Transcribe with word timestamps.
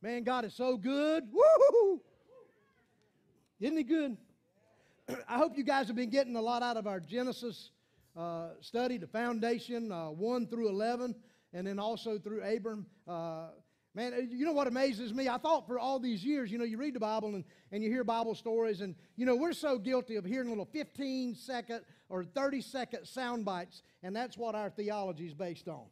Man, 0.00 0.22
God 0.22 0.44
is 0.44 0.54
so 0.54 0.76
good. 0.76 1.24
Woo! 1.32 2.00
Isn't 3.58 3.76
He 3.76 3.82
good? 3.82 4.16
I 5.28 5.38
hope 5.38 5.56
you 5.56 5.64
guys 5.64 5.88
have 5.88 5.96
been 5.96 6.10
getting 6.10 6.36
a 6.36 6.40
lot 6.40 6.62
out 6.62 6.76
of 6.76 6.86
our 6.86 7.00
Genesis 7.00 7.70
uh, 8.16 8.50
study, 8.60 8.96
the 8.96 9.08
foundation, 9.08 9.90
uh, 9.90 10.10
1 10.10 10.46
through 10.46 10.68
11, 10.68 11.16
and 11.52 11.66
then 11.66 11.80
also 11.80 12.16
through 12.16 12.42
Abram. 12.42 12.86
Uh, 13.08 13.48
man, 13.92 14.28
you 14.30 14.46
know 14.46 14.52
what 14.52 14.68
amazes 14.68 15.12
me? 15.12 15.28
I 15.28 15.36
thought 15.36 15.66
for 15.66 15.80
all 15.80 15.98
these 15.98 16.24
years, 16.24 16.52
you 16.52 16.58
know, 16.58 16.64
you 16.64 16.78
read 16.78 16.94
the 16.94 17.00
Bible 17.00 17.34
and, 17.34 17.44
and 17.72 17.82
you 17.82 17.90
hear 17.90 18.04
Bible 18.04 18.36
stories, 18.36 18.80
and, 18.82 18.94
you 19.16 19.26
know, 19.26 19.34
we're 19.34 19.52
so 19.52 19.78
guilty 19.78 20.14
of 20.14 20.24
hearing 20.24 20.48
little 20.48 20.64
15 20.66 21.34
second 21.34 21.80
or 22.08 22.22
30 22.22 22.60
second 22.60 23.04
sound 23.04 23.44
bites, 23.44 23.82
and 24.04 24.14
that's 24.14 24.38
what 24.38 24.54
our 24.54 24.70
theology 24.70 25.26
is 25.26 25.34
based 25.34 25.66
on. 25.66 25.86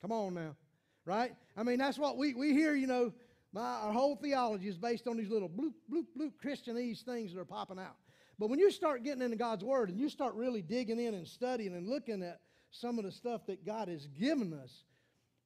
Come 0.00 0.12
on 0.12 0.32
now 0.32 0.56
right? 1.04 1.34
I 1.56 1.62
mean, 1.62 1.78
that's 1.78 1.98
what 1.98 2.16
we, 2.16 2.34
we 2.34 2.52
hear, 2.52 2.74
you 2.74 2.86
know, 2.86 3.12
my, 3.52 3.62
our 3.62 3.92
whole 3.92 4.16
theology 4.16 4.68
is 4.68 4.76
based 4.76 5.06
on 5.06 5.16
these 5.16 5.30
little 5.30 5.48
bloop, 5.48 5.74
bloop, 5.92 6.06
bloop 6.18 6.32
Christianese 6.44 7.02
things 7.02 7.32
that 7.32 7.40
are 7.40 7.44
popping 7.44 7.78
out. 7.78 7.96
But 8.38 8.50
when 8.50 8.58
you 8.58 8.70
start 8.70 9.04
getting 9.04 9.22
into 9.22 9.36
God's 9.36 9.62
Word 9.62 9.90
and 9.90 9.98
you 9.98 10.08
start 10.08 10.34
really 10.34 10.60
digging 10.60 10.98
in 10.98 11.14
and 11.14 11.26
studying 11.26 11.74
and 11.74 11.88
looking 11.88 12.22
at 12.22 12.40
some 12.72 12.98
of 12.98 13.04
the 13.04 13.12
stuff 13.12 13.46
that 13.46 13.64
God 13.64 13.88
has 13.88 14.06
given 14.08 14.52
us, 14.52 14.82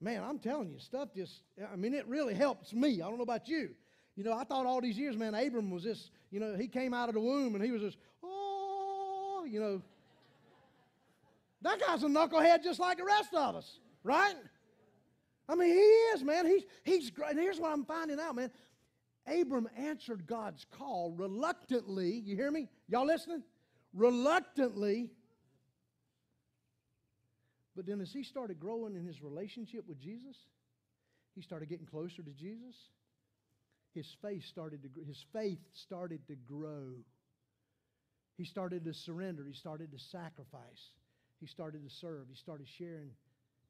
man, 0.01 0.25
I'm 0.25 0.39
telling 0.39 0.71
you, 0.71 0.79
stuff 0.79 1.11
just, 1.15 1.43
I 1.71 1.77
mean, 1.77 1.93
it 1.93 2.07
really 2.07 2.35
helps 2.35 2.73
me. 2.73 3.03
I 3.03 3.09
don't 3.09 3.19
know 3.19 3.25
about 3.25 3.47
you. 3.47 3.71
You 4.17 4.25
know, 4.25 4.33
I 4.33 4.45
thought 4.45 4.65
all 4.65 4.81
these 4.81 4.97
years, 4.97 5.17
man, 5.17 5.35
Abram 5.35 5.71
was 5.71 5.85
this, 5.85 6.11
you 6.31 6.41
know, 6.41 6.57
he 6.57 6.67
came 6.67 6.95
out 6.95 7.09
of 7.09 7.15
the 7.15 7.21
womb 7.21 7.55
and 7.55 7.63
he 7.63 7.71
was 7.71 7.83
this, 7.83 7.97
oh, 8.25 9.45
you 9.49 9.61
know. 9.61 9.83
That 11.61 11.79
guy's 11.81 12.03
a 12.05 12.07
knucklehead 12.07 12.63
just 12.65 12.81
like 12.81 12.99
the 12.99 13.05
rest 13.05 13.35
of 13.35 13.57
us, 13.57 13.79
right? 14.03 14.35
I 15.49 15.55
mean, 15.55 15.71
he 15.71 15.81
is, 16.15 16.23
man. 16.23 16.47
He's, 16.47 16.63
he's 16.85 17.11
great. 17.11 17.31
And 17.31 17.41
here's 17.41 17.59
what 17.59 17.73
I'm 17.73 17.85
finding 17.85 18.21
out, 18.21 18.37
man. 18.37 18.51
Abram 19.27 19.69
answered 19.77 20.27
God's 20.27 20.67
call 20.71 21.13
reluctantly. 21.13 22.11
You 22.25 22.37
hear 22.37 22.51
me? 22.51 22.69
Y'all 22.89 23.07
listening? 23.07 23.43
Reluctantly. 23.95 25.11
But 27.77 27.87
then 27.87 28.01
as 28.01 28.13
he 28.13 28.23
started 28.23 28.59
growing 28.59 28.97
in 28.97 29.07
his 29.07 29.23
relationship 29.23 29.85
with 29.87 30.01
Jesus, 30.01 30.37
he 31.35 31.43
started 31.43 31.69
getting 31.69 31.87
closer 31.87 32.23
to 32.23 32.31
Jesus. 32.33 32.75
His 33.95 34.07
faith 34.21 34.45
started 34.45 34.83
to 34.83 35.05
his 35.05 35.25
faith 35.33 35.61
started 35.73 36.27
to 36.29 36.35
grow. 36.35 36.95
He 38.37 38.45
started 38.45 38.85
to 38.85 38.95
surrender. 38.95 39.45
He 39.47 39.55
started 39.55 39.93
to 39.93 39.99
sacrifice. 39.99 40.93
He 41.41 41.47
started 41.47 41.89
to 41.89 41.95
serve. 41.95 42.27
He 42.29 42.37
started 42.37 42.67
sharing 42.69 43.11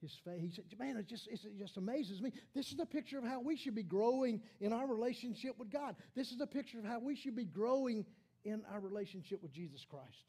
his 0.01 0.17
faith. 0.25 0.41
He 0.41 0.51
said, 0.51 0.65
Man, 0.79 0.97
it 0.97 1.07
just, 1.07 1.29
it 1.29 1.41
just 1.59 1.77
amazes 1.77 2.21
me. 2.21 2.33
This 2.55 2.73
is 2.73 2.79
a 2.79 2.87
picture 2.87 3.19
of 3.19 3.25
how 3.25 3.41
we 3.41 3.57
should 3.57 3.75
be 3.75 3.83
growing 3.83 4.41
in 4.61 4.73
our 4.73 4.87
relationship 4.87 5.59
with 5.59 5.71
God. 5.71 5.97
This 6.15 6.33
is 6.33 6.41
a 6.41 6.47
picture 6.47 6.79
of 6.79 6.85
how 6.85 6.99
we 6.99 7.17
should 7.17 7.37
be 7.37 7.45
growing 7.45 8.05
in 8.45 8.63
our 8.73 8.81
relationship 8.81 9.43
with 9.43 9.53
Jesus 9.53 9.85
Christ. 9.89 10.25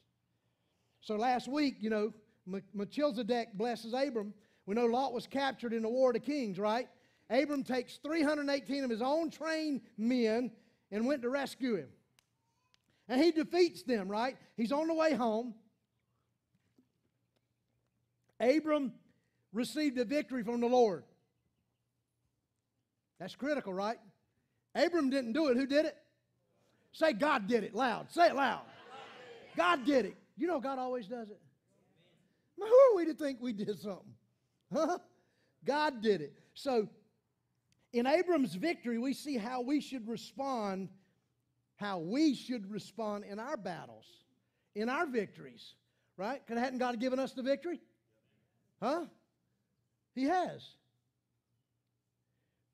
So 1.00 1.16
last 1.16 1.48
week, 1.48 1.76
you 1.80 1.90
know, 1.90 2.12
Melchizedek 2.74 3.54
blesses 3.54 3.94
Abram. 3.94 4.34
We 4.66 4.74
know 4.74 4.86
Lot 4.86 5.12
was 5.12 5.26
captured 5.26 5.72
in 5.72 5.82
the 5.82 5.88
War 5.88 6.10
of 6.10 6.14
the 6.14 6.20
Kings, 6.20 6.58
right? 6.58 6.88
Abram 7.30 7.62
takes 7.62 7.96
318 7.98 8.84
of 8.84 8.90
his 8.90 9.02
own 9.02 9.30
trained 9.30 9.82
men 9.96 10.50
and 10.90 11.06
went 11.06 11.22
to 11.22 11.30
rescue 11.30 11.76
him. 11.76 11.88
And 13.08 13.20
he 13.20 13.30
defeats 13.32 13.82
them, 13.82 14.08
right? 14.08 14.36
He's 14.56 14.72
on 14.72 14.88
the 14.88 14.94
way 14.94 15.14
home. 15.14 15.54
Abram 18.40 18.92
received 19.52 19.98
a 19.98 20.04
victory 20.04 20.42
from 20.42 20.60
the 20.60 20.66
Lord. 20.66 21.04
That's 23.18 23.34
critical, 23.34 23.72
right? 23.72 23.98
Abram 24.74 25.10
didn't 25.10 25.32
do 25.32 25.48
it. 25.48 25.56
Who 25.56 25.66
did 25.66 25.86
it? 25.86 25.96
Say, 26.92 27.12
God 27.12 27.46
did 27.46 27.64
it 27.64 27.74
loud. 27.74 28.10
Say 28.10 28.28
it 28.28 28.34
loud. 28.34 28.62
God 29.56 29.84
did 29.84 30.06
it. 30.06 30.16
You 30.36 30.46
know, 30.46 30.60
God 30.60 30.78
always 30.78 31.06
does 31.06 31.28
it. 31.28 31.40
Who 32.56 32.64
are 32.64 32.96
we 32.96 33.04
to 33.06 33.14
think 33.14 33.38
we 33.40 33.52
did 33.52 33.78
something? 33.78 34.14
Huh? 34.72 34.98
God 35.64 36.02
did 36.02 36.20
it. 36.20 36.34
So, 36.54 36.88
in 37.92 38.06
Abram's 38.06 38.54
victory, 38.54 38.98
we 38.98 39.12
see 39.12 39.36
how 39.36 39.60
we 39.60 39.80
should 39.80 40.08
respond, 40.08 40.88
how 41.76 41.98
we 41.98 42.34
should 42.34 42.70
respond 42.70 43.24
in 43.24 43.38
our 43.38 43.56
battles, 43.56 44.04
in 44.74 44.88
our 44.88 45.06
victories, 45.06 45.74
right? 46.16 46.40
Because 46.44 46.62
hadn't 46.62 46.78
God 46.78 47.00
given 47.00 47.18
us 47.18 47.32
the 47.32 47.42
victory? 47.42 47.80
Huh? 48.80 49.06
He 50.14 50.24
has. 50.24 50.66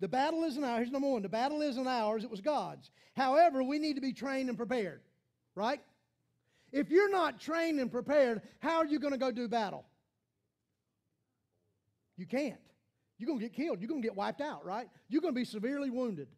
The 0.00 0.08
battle 0.08 0.44
isn't 0.44 0.62
ours. 0.62 0.78
Here's 0.78 0.91
number 0.91 1.08
one. 1.08 1.22
The 1.22 1.28
battle 1.28 1.62
isn't 1.62 1.86
ours, 1.86 2.24
it 2.24 2.30
was 2.30 2.41
God's. 2.41 2.91
However, 3.16 3.62
we 3.62 3.78
need 3.78 3.94
to 3.94 4.02
be 4.02 4.12
trained 4.12 4.48
and 4.48 4.58
prepared, 4.58 5.00
right? 5.54 5.80
If 6.72 6.91
you're 6.91 7.10
not 7.10 7.41
trained 7.41 7.80
and 7.80 7.91
prepared, 7.91 8.42
how 8.60 8.78
are 8.78 8.86
you 8.86 8.98
going 8.98 9.12
to 9.12 9.19
go 9.19 9.30
do 9.30 9.48
battle? 9.48 9.86
You 12.16 12.26
can't. 12.26 12.60
You're 13.19 13.28
going 13.28 13.38
to 13.38 13.44
get 13.46 13.54
killed. 13.54 13.80
You're 13.80 13.88
going 13.88 14.02
to 14.02 14.06
get 14.06 14.16
wiped 14.16 14.41
out, 14.41 14.64
right? 14.64 14.88
You're 15.08 15.22
going 15.22 15.34
to 15.34 15.41
be 15.41 15.44
severely 15.44 15.91
wounded 15.91 16.28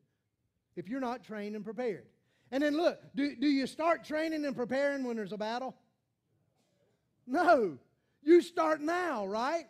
if 0.77 0.89
you're 0.89 1.01
not 1.01 1.25
trained 1.25 1.57
and 1.57 1.65
prepared. 1.65 2.05
And 2.53 2.63
then 2.63 2.77
look, 2.77 3.01
do, 3.15 3.35
do 3.35 3.47
you 3.47 3.67
start 3.67 4.05
training 4.05 4.45
and 4.45 4.55
preparing 4.55 5.05
when 5.05 5.17
there's 5.17 5.33
a 5.33 5.39
battle? 5.39 5.75
No. 7.27 7.79
You 8.23 8.41
start 8.41 8.81
now, 8.81 9.27
right? 9.27 9.67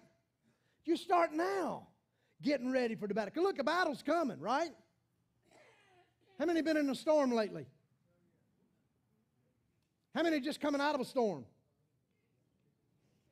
You 0.89 0.97
start 0.97 1.35
now 1.35 1.87
getting 2.41 2.73
ready 2.73 2.95
for 2.95 3.07
the 3.07 3.13
battle. 3.13 3.43
Look, 3.43 3.59
a 3.59 3.63
battle's 3.63 4.03
coming, 4.03 4.41
right? 4.41 4.71
How 6.39 6.47
many 6.47 6.63
been 6.63 6.79
in 6.79 6.89
a 6.89 6.95
storm 6.95 7.31
lately? 7.31 7.67
How 10.15 10.23
many 10.23 10.41
just 10.41 10.63
coming 10.63 10.81
out 10.81 10.95
of 10.95 11.03
a 11.03 11.05
storm? 11.05 11.45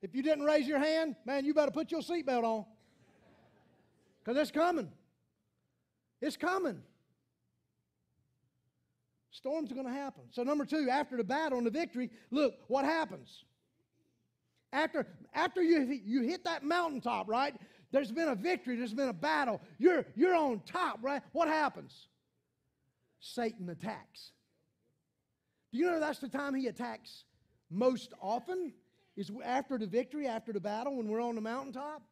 If 0.02 0.14
you 0.14 0.22
didn't 0.22 0.44
raise 0.44 0.68
your 0.68 0.78
hand, 0.78 1.16
man, 1.24 1.46
you 1.46 1.54
better 1.54 1.70
put 1.70 1.90
your 1.90 2.02
seatbelt 2.02 2.44
on. 2.44 2.66
Because 4.22 4.38
it's 4.38 4.50
coming. 4.50 4.90
It's 6.20 6.36
coming. 6.36 6.82
Storms 9.30 9.72
are 9.72 9.74
going 9.74 9.86
to 9.86 9.92
happen. 9.94 10.24
So, 10.30 10.42
number 10.42 10.66
two, 10.66 10.90
after 10.90 11.16
the 11.16 11.24
battle 11.24 11.56
and 11.56 11.66
the 11.66 11.70
victory, 11.70 12.10
look, 12.30 12.52
what 12.68 12.84
happens? 12.84 13.44
After, 14.72 15.06
after 15.34 15.62
you, 15.62 16.00
you 16.04 16.22
hit 16.22 16.44
that 16.44 16.64
mountaintop, 16.64 17.28
right? 17.28 17.54
There's 17.92 18.12
been 18.12 18.28
a 18.28 18.34
victory, 18.34 18.76
there's 18.76 18.94
been 18.94 19.08
a 19.08 19.14
battle. 19.14 19.60
You're, 19.78 20.04
you're 20.14 20.34
on 20.34 20.60
top, 20.66 20.98
right? 21.02 21.22
What 21.32 21.48
happens? 21.48 22.08
Satan 23.20 23.68
attacks. 23.70 24.32
Do 25.72 25.78
you 25.78 25.90
know 25.90 26.00
that's 26.00 26.18
the 26.18 26.28
time 26.28 26.54
he 26.54 26.66
attacks 26.66 27.24
most 27.70 28.12
often? 28.20 28.72
Is 29.16 29.30
after 29.44 29.78
the 29.78 29.86
victory, 29.86 30.26
after 30.26 30.52
the 30.52 30.60
battle, 30.60 30.96
when 30.96 31.08
we're 31.08 31.22
on 31.22 31.36
the 31.36 31.40
mountaintop? 31.40 32.02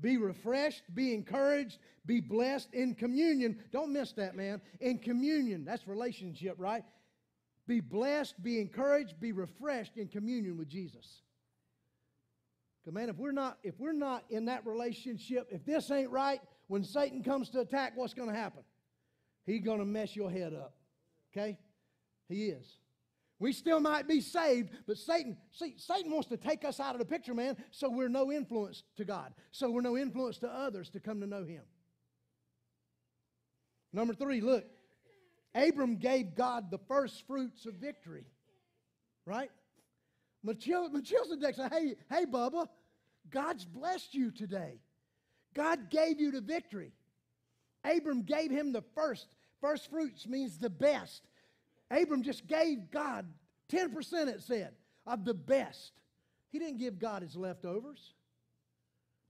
Be 0.00 0.16
refreshed, 0.16 0.82
be 0.94 1.14
encouraged, 1.14 1.78
be 2.06 2.20
blessed 2.20 2.72
in 2.72 2.94
communion. 2.94 3.58
Don't 3.72 3.92
miss 3.92 4.12
that, 4.12 4.34
man. 4.34 4.60
In 4.80 4.98
communion, 4.98 5.64
that's 5.64 5.86
relationship, 5.86 6.54
right? 6.58 6.84
Be 7.70 7.78
blessed, 7.78 8.42
be 8.42 8.60
encouraged, 8.60 9.20
be 9.20 9.30
refreshed 9.30 9.96
in 9.96 10.08
communion 10.08 10.58
with 10.58 10.68
Jesus. 10.68 11.22
Because 12.82 12.92
man, 12.92 13.08
if 13.08 13.16
we're 13.16 13.30
not 13.30 13.58
if 13.62 13.78
we're 13.78 13.92
not 13.92 14.24
in 14.28 14.46
that 14.46 14.66
relationship, 14.66 15.46
if 15.52 15.64
this 15.64 15.88
ain't 15.92 16.10
right, 16.10 16.40
when 16.66 16.82
Satan 16.82 17.22
comes 17.22 17.48
to 17.50 17.60
attack, 17.60 17.92
what's 17.94 18.12
going 18.12 18.28
to 18.28 18.34
happen? 18.34 18.64
He's 19.46 19.60
going 19.60 19.78
to 19.78 19.84
mess 19.84 20.16
your 20.16 20.28
head 20.28 20.52
up. 20.52 20.74
Okay? 21.32 21.58
He 22.28 22.46
is. 22.46 22.66
We 23.38 23.52
still 23.52 23.78
might 23.78 24.08
be 24.08 24.20
saved, 24.20 24.70
but 24.88 24.98
Satan, 24.98 25.36
see, 25.52 25.74
Satan 25.76 26.10
wants 26.10 26.26
to 26.30 26.36
take 26.36 26.64
us 26.64 26.80
out 26.80 26.96
of 26.96 26.98
the 26.98 27.04
picture, 27.04 27.34
man, 27.34 27.56
so 27.70 27.88
we're 27.88 28.08
no 28.08 28.32
influence 28.32 28.82
to 28.96 29.04
God. 29.04 29.32
So 29.52 29.70
we're 29.70 29.80
no 29.80 29.96
influence 29.96 30.38
to 30.38 30.48
others 30.48 30.90
to 30.90 30.98
come 30.98 31.20
to 31.20 31.26
know 31.28 31.44
Him. 31.44 31.62
Number 33.92 34.12
three, 34.12 34.40
look, 34.40 34.64
Abram 35.54 35.96
gave 35.96 36.34
God 36.34 36.70
the 36.70 36.78
first 36.88 37.26
fruits 37.26 37.66
of 37.66 37.74
victory, 37.74 38.24
right? 39.26 39.50
Melchizedek 40.42 41.54
said, 41.54 41.72
hey, 41.72 41.96
hey, 42.08 42.24
Bubba, 42.24 42.68
God's 43.30 43.64
blessed 43.64 44.14
you 44.14 44.30
today. 44.30 44.80
God 45.54 45.90
gave 45.90 46.20
you 46.20 46.30
the 46.30 46.40
victory. 46.40 46.92
Abram 47.84 48.22
gave 48.22 48.50
him 48.50 48.72
the 48.72 48.84
first. 48.94 49.26
First 49.60 49.90
fruits 49.90 50.26
means 50.26 50.58
the 50.58 50.70
best. 50.70 51.22
Abram 51.90 52.22
just 52.22 52.46
gave 52.46 52.90
God 52.90 53.26
10%, 53.70 54.28
it 54.28 54.42
said, 54.42 54.72
of 55.06 55.24
the 55.24 55.34
best. 55.34 55.92
He 56.50 56.58
didn't 56.58 56.78
give 56.78 56.98
God 56.98 57.22
his 57.22 57.36
leftovers. 57.36 58.14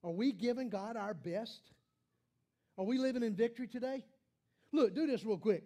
Are 0.05 0.11
we 0.11 0.33
giving 0.33 0.69
God 0.69 0.97
our 0.97 1.15
best? 1.15 1.61
Are 2.79 2.85
we 2.85 2.99
living 2.99 3.23
in 3.23 3.35
victory 3.35 3.67
today? 3.67 4.05
Look, 4.73 4.95
do 4.95 5.07
this 5.07 5.25
real 5.25 5.37
quick. 5.39 5.65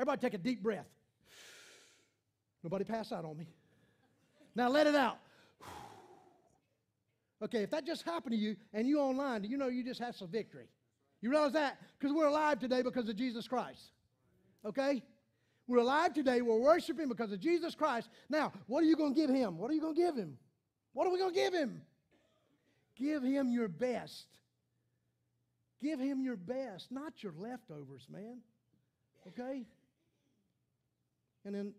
Everybody 0.00 0.18
take 0.18 0.32
a 0.32 0.38
deep 0.38 0.62
breath. 0.62 0.86
Nobody 2.62 2.84
pass 2.84 3.12
out 3.12 3.26
on 3.26 3.36
me. 3.36 3.46
Now 4.54 4.70
let 4.70 4.86
it 4.86 4.94
out. 4.94 5.18
Okay, 7.42 7.62
if 7.62 7.70
that 7.70 7.86
just 7.86 8.02
happened 8.02 8.32
to 8.32 8.38
you 8.38 8.54
and 8.74 8.86
you 8.86 9.00
online, 9.00 9.44
you 9.44 9.56
know 9.56 9.68
you 9.68 9.82
just 9.82 9.98
had 9.98 10.14
some 10.14 10.28
victory? 10.28 10.66
You 11.22 11.30
realize 11.30 11.54
that? 11.54 11.78
Because 11.98 12.14
we're 12.14 12.26
alive 12.26 12.58
today 12.58 12.82
because 12.82 13.08
of 13.08 13.16
Jesus 13.16 13.48
Christ. 13.48 13.80
Okay? 14.62 15.02
We're 15.66 15.78
alive 15.78 16.12
today. 16.12 16.42
We're 16.42 16.60
worshiping 16.60 17.08
because 17.08 17.32
of 17.32 17.40
Jesus 17.40 17.74
Christ. 17.74 18.10
Now, 18.28 18.52
what 18.66 18.82
are 18.82 18.86
you 18.86 18.94
going 18.94 19.14
to 19.14 19.18
give 19.18 19.30
him? 19.30 19.56
What 19.56 19.70
are 19.70 19.74
you 19.74 19.80
going 19.80 19.94
to 19.94 20.00
give 20.02 20.16
him? 20.16 20.36
What 20.92 21.06
are 21.06 21.10
we 21.10 21.18
going 21.18 21.32
to 21.32 21.40
give 21.40 21.54
him? 21.54 21.80
Give 22.94 23.22
him 23.22 23.50
your 23.50 23.68
best. 23.68 24.26
Give 25.80 25.98
him 25.98 26.22
your 26.22 26.36
best, 26.36 26.92
not 26.92 27.22
your 27.22 27.32
leftovers, 27.38 28.06
man. 28.10 28.40
Okay? 29.28 29.64
And 31.50 31.58
then 31.58 31.74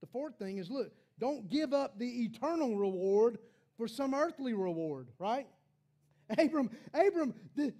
the 0.00 0.06
fourth 0.06 0.38
thing 0.38 0.56
is 0.56 0.70
look, 0.70 0.90
don't 1.18 1.50
give 1.50 1.74
up 1.74 1.98
the 1.98 2.24
eternal 2.24 2.76
reward 2.76 3.38
for 3.76 3.86
some 3.86 4.14
earthly 4.14 4.54
reward, 4.54 5.08
right? 5.18 5.46
Abram, 6.38 6.70
Abram, 6.94 7.34
the 7.54 7.74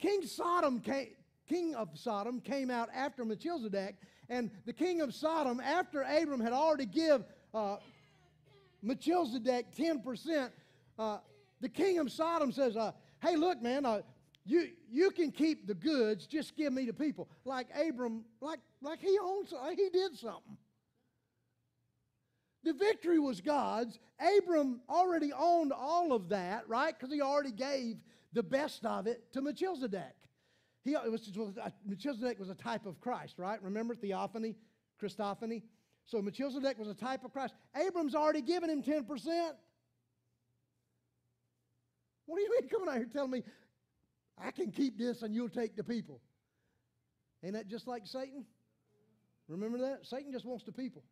King 0.00 0.26
Sodom 0.26 0.80
came, 0.80 1.10
king 1.48 1.76
of 1.76 1.90
Sodom 1.94 2.40
came 2.40 2.72
out 2.72 2.88
after 2.92 3.24
Melchizedek, 3.24 3.94
and 4.28 4.50
the 4.66 4.72
king 4.72 5.00
of 5.00 5.14
Sodom, 5.14 5.60
after 5.60 6.02
Abram 6.02 6.40
had 6.40 6.52
already 6.52 6.86
give 6.86 7.22
uh, 7.54 7.76
Melchizedek 8.82 9.76
10%, 9.76 10.50
uh, 10.98 11.18
the 11.60 11.68
king 11.68 12.00
of 12.00 12.10
Sodom 12.10 12.50
says, 12.50 12.76
uh, 12.76 12.90
hey, 13.22 13.36
look, 13.36 13.62
man, 13.62 13.86
uh, 13.86 14.00
you, 14.44 14.70
you 14.90 15.12
can 15.12 15.30
keep 15.30 15.68
the 15.68 15.74
goods, 15.74 16.26
just 16.26 16.56
give 16.56 16.72
me 16.72 16.84
the 16.84 16.92
people. 16.92 17.28
Like 17.44 17.68
Abram, 17.76 18.24
like, 18.40 18.58
like 18.82 19.00
he 19.00 19.16
owns, 19.22 19.52
like 19.52 19.78
he 19.78 19.88
did 19.88 20.16
something. 20.16 20.56
The 22.64 22.72
victory 22.72 23.18
was 23.18 23.40
God's. 23.40 23.98
Abram 24.38 24.80
already 24.88 25.32
owned 25.32 25.72
all 25.72 26.12
of 26.12 26.30
that, 26.30 26.68
right? 26.68 26.98
Because 26.98 27.12
he 27.12 27.20
already 27.20 27.52
gave 27.52 27.96
the 28.32 28.42
best 28.42 28.84
of 28.86 29.06
it 29.06 29.32
to 29.32 29.42
Melchizedek. 29.42 30.14
He, 30.82 30.92
it 30.92 31.10
was, 31.10 31.30
uh, 31.38 31.70
Melchizedek 31.86 32.38
was 32.38 32.48
a 32.50 32.54
type 32.54 32.86
of 32.86 33.00
Christ, 33.00 33.38
right? 33.38 33.62
Remember 33.62 33.94
theophany, 33.94 34.54
Christophany? 35.02 35.62
So 36.06 36.20
Melchizedek 36.20 36.78
was 36.78 36.88
a 36.88 36.94
type 36.94 37.24
of 37.24 37.32
Christ. 37.32 37.54
Abram's 37.74 38.14
already 38.14 38.42
given 38.42 38.68
him 38.68 38.82
10%. 38.82 39.06
What 42.26 42.36
do 42.36 42.42
you 42.42 42.50
mean 42.50 42.68
coming 42.68 42.88
out 42.88 42.96
here 42.96 43.08
telling 43.12 43.30
me 43.30 43.42
I 44.38 44.50
can 44.50 44.70
keep 44.70 44.98
this 44.98 45.22
and 45.22 45.34
you'll 45.34 45.48
take 45.48 45.76
the 45.76 45.84
people? 45.84 46.20
Ain't 47.42 47.54
that 47.54 47.68
just 47.68 47.86
like 47.86 48.06
Satan? 48.06 48.44
Remember 49.48 49.78
that? 49.78 50.06
Satan 50.06 50.32
just 50.32 50.46
wants 50.46 50.64
the 50.64 50.72
people. 50.72 51.02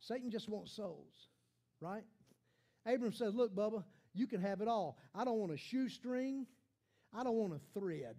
Satan 0.00 0.30
just 0.30 0.48
wants 0.48 0.72
souls, 0.72 1.28
right? 1.80 2.04
Abram 2.86 3.12
says, 3.12 3.34
Look, 3.34 3.54
Bubba, 3.54 3.84
you 4.14 4.26
can 4.26 4.40
have 4.40 4.60
it 4.60 4.68
all. 4.68 4.98
I 5.14 5.24
don't 5.24 5.38
want 5.38 5.52
a 5.52 5.56
shoestring, 5.56 6.46
I 7.14 7.24
don't 7.24 7.34
want 7.34 7.54
a 7.54 7.78
thread. 7.78 8.16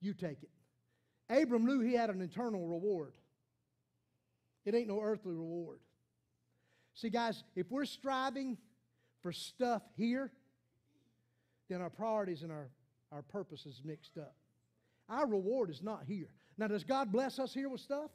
You 0.00 0.14
take 0.14 0.42
it. 0.42 0.50
Abram 1.28 1.66
knew 1.66 1.80
he 1.80 1.94
had 1.94 2.10
an 2.10 2.20
eternal 2.22 2.66
reward. 2.66 3.12
It 4.64 4.74
ain't 4.74 4.88
no 4.88 5.00
earthly 5.00 5.34
reward. 5.34 5.80
See, 6.94 7.10
guys, 7.10 7.44
if 7.54 7.70
we're 7.70 7.84
striving 7.84 8.58
for 9.22 9.32
stuff 9.32 9.82
here, 9.96 10.32
then 11.68 11.80
our 11.80 11.90
priorities 11.90 12.42
and 12.42 12.50
our, 12.50 12.68
our 13.12 13.22
purpose 13.22 13.64
is 13.64 13.80
mixed 13.84 14.18
up. 14.18 14.34
Our 15.08 15.26
reward 15.26 15.70
is 15.70 15.82
not 15.82 16.04
here. 16.06 16.28
Now, 16.58 16.66
does 16.66 16.84
God 16.84 17.12
bless 17.12 17.38
us 17.38 17.54
here 17.54 17.68
with 17.68 17.80
stuff? 17.80 18.10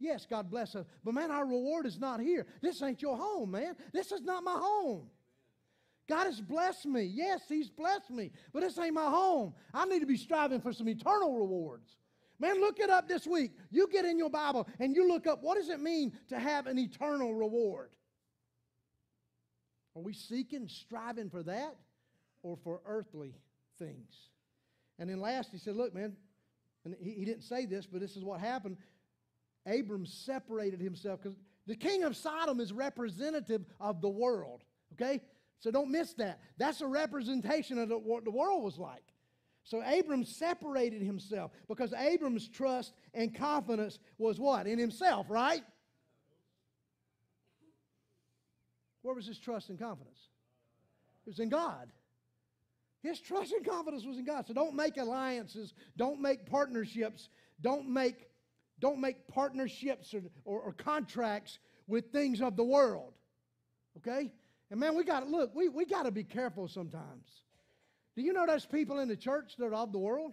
Yes, 0.00 0.26
God 0.28 0.50
bless 0.50 0.74
us. 0.74 0.86
But 1.04 1.14
man, 1.14 1.30
our 1.30 1.44
reward 1.44 1.84
is 1.86 2.00
not 2.00 2.20
here. 2.20 2.46
This 2.62 2.82
ain't 2.82 3.02
your 3.02 3.16
home, 3.16 3.50
man. 3.50 3.76
This 3.92 4.10
is 4.10 4.22
not 4.22 4.42
my 4.42 4.58
home. 4.58 5.08
God 6.08 6.24
has 6.24 6.40
blessed 6.40 6.86
me. 6.86 7.02
Yes, 7.02 7.42
He's 7.46 7.68
blessed 7.68 8.10
me. 8.10 8.32
But 8.52 8.60
this 8.60 8.78
ain't 8.78 8.94
my 8.94 9.04
home. 9.04 9.52
I 9.74 9.84
need 9.84 10.00
to 10.00 10.06
be 10.06 10.16
striving 10.16 10.60
for 10.62 10.72
some 10.72 10.88
eternal 10.88 11.38
rewards. 11.38 11.96
Man, 12.40 12.58
look 12.60 12.80
it 12.80 12.88
up 12.88 13.06
this 13.06 13.26
week. 13.26 13.52
You 13.70 13.86
get 13.92 14.06
in 14.06 14.18
your 14.18 14.30
Bible 14.30 14.66
and 14.80 14.96
you 14.96 15.06
look 15.06 15.26
up 15.26 15.42
what 15.42 15.58
does 15.58 15.68
it 15.68 15.80
mean 15.80 16.12
to 16.30 16.38
have 16.38 16.66
an 16.66 16.78
eternal 16.78 17.34
reward? 17.34 17.90
Are 19.94 20.02
we 20.02 20.14
seeking, 20.14 20.66
striving 20.66 21.28
for 21.28 21.42
that 21.42 21.76
or 22.42 22.56
for 22.64 22.80
earthly 22.86 23.34
things? 23.78 24.14
And 24.98 25.10
then 25.10 25.20
last, 25.20 25.50
he 25.52 25.58
said, 25.58 25.76
Look, 25.76 25.94
man, 25.94 26.16
and 26.84 26.96
he, 27.00 27.10
he 27.10 27.24
didn't 27.24 27.42
say 27.42 27.66
this, 27.66 27.86
but 27.86 28.00
this 28.00 28.16
is 28.16 28.24
what 28.24 28.40
happened. 28.40 28.78
Abram 29.66 30.06
separated 30.06 30.80
himself 30.80 31.20
because 31.22 31.38
the 31.66 31.76
king 31.76 32.04
of 32.04 32.16
Sodom 32.16 32.60
is 32.60 32.72
representative 32.72 33.64
of 33.78 34.00
the 34.00 34.08
world, 34.08 34.62
okay? 34.94 35.20
So 35.60 35.70
don't 35.70 35.90
miss 35.90 36.14
that. 36.14 36.40
That's 36.58 36.80
a 36.80 36.86
representation 36.86 37.78
of 37.78 37.90
what 37.90 38.24
the 38.24 38.30
world 38.30 38.64
was 38.64 38.78
like. 38.78 39.04
So 39.64 39.82
Abram 39.82 40.24
separated 40.24 41.02
himself 41.02 41.52
because 41.68 41.92
Abram's 41.92 42.48
trust 42.48 42.94
and 43.14 43.34
confidence 43.34 43.98
was 44.18 44.40
what? 44.40 44.66
In 44.66 44.78
himself, 44.78 45.26
right? 45.28 45.62
Where 49.02 49.14
was 49.14 49.26
his 49.26 49.38
trust 49.38 49.68
and 49.68 49.78
confidence? 49.78 50.18
It 51.26 51.30
was 51.30 51.38
in 51.38 51.50
God. 51.50 51.90
His 53.02 53.20
trust 53.20 53.52
and 53.52 53.64
confidence 53.64 54.04
was 54.04 54.18
in 54.18 54.24
God. 54.24 54.46
So 54.46 54.54
don't 54.54 54.74
make 54.74 54.96
alliances, 54.96 55.74
don't 55.96 56.20
make 56.20 56.46
partnerships, 56.46 57.28
don't 57.60 57.88
make 57.88 58.29
don't 58.80 59.00
make 59.00 59.28
partnerships 59.28 60.14
or, 60.14 60.22
or, 60.44 60.60
or 60.60 60.72
contracts 60.72 61.58
with 61.86 62.12
things 62.12 62.40
of 62.40 62.56
the 62.56 62.64
world. 62.64 63.12
Okay? 63.98 64.32
And 64.70 64.80
man, 64.80 64.96
we 64.96 65.04
got 65.04 65.20
to 65.20 65.26
look, 65.26 65.54
we, 65.54 65.68
we 65.68 65.84
got 65.84 66.04
to 66.04 66.10
be 66.10 66.24
careful 66.24 66.68
sometimes. 66.68 67.26
Do 68.16 68.22
you 68.22 68.32
know 68.32 68.46
there's 68.46 68.66
people 68.66 68.98
in 69.00 69.08
the 69.08 69.16
church 69.16 69.54
that 69.58 69.66
are 69.66 69.74
of 69.74 69.92
the 69.92 69.98
world? 69.98 70.32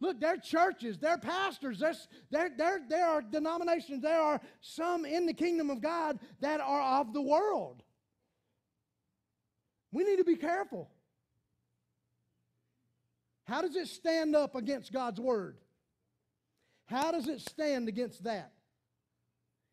Look, 0.00 0.18
they're 0.18 0.38
churches, 0.38 0.98
they're 0.98 1.18
pastors, 1.18 1.78
there's, 1.78 2.08
there, 2.30 2.50
there, 2.56 2.80
there 2.88 3.06
are 3.06 3.20
denominations, 3.20 4.02
there 4.02 4.20
are 4.20 4.40
some 4.62 5.04
in 5.04 5.26
the 5.26 5.34
kingdom 5.34 5.68
of 5.68 5.82
God 5.82 6.18
that 6.40 6.60
are 6.60 7.00
of 7.00 7.12
the 7.12 7.20
world. 7.20 7.82
We 9.92 10.04
need 10.04 10.16
to 10.16 10.24
be 10.24 10.36
careful. 10.36 10.90
How 13.44 13.60
does 13.60 13.76
it 13.76 13.88
stand 13.88 14.34
up 14.34 14.54
against 14.54 14.92
God's 14.92 15.20
word? 15.20 15.56
How 16.90 17.12
does 17.12 17.28
it 17.28 17.40
stand 17.40 17.88
against 17.88 18.24
that? 18.24 18.50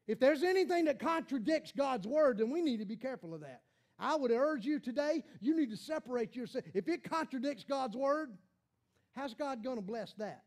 If 0.08 0.20
there's 0.20 0.44
anything 0.44 0.86
that 0.86 1.00
contradicts 1.00 1.74
God's 1.76 2.06
word, 2.06 2.38
then 2.38 2.52
we 2.52 2.62
need 2.62 2.78
to 2.78 2.86
be 2.86 2.96
careful 2.96 3.34
of 3.34 3.42
that. 3.42 3.62
I 3.98 4.16
would 4.16 4.30
urge 4.30 4.66
you 4.66 4.80
today, 4.80 5.24
you 5.42 5.58
need 5.58 5.72
to 5.72 5.78
separate 5.78 6.36
yourself. 6.36 6.64
If 6.76 6.88
it 6.88 7.04
contradicts 7.04 7.64
God's 7.64 7.98
word, 7.98 8.30
how's 9.16 9.34
God 9.34 9.64
going 9.64 9.78
to 9.78 9.82
bless 9.82 10.14
that? 10.14 10.44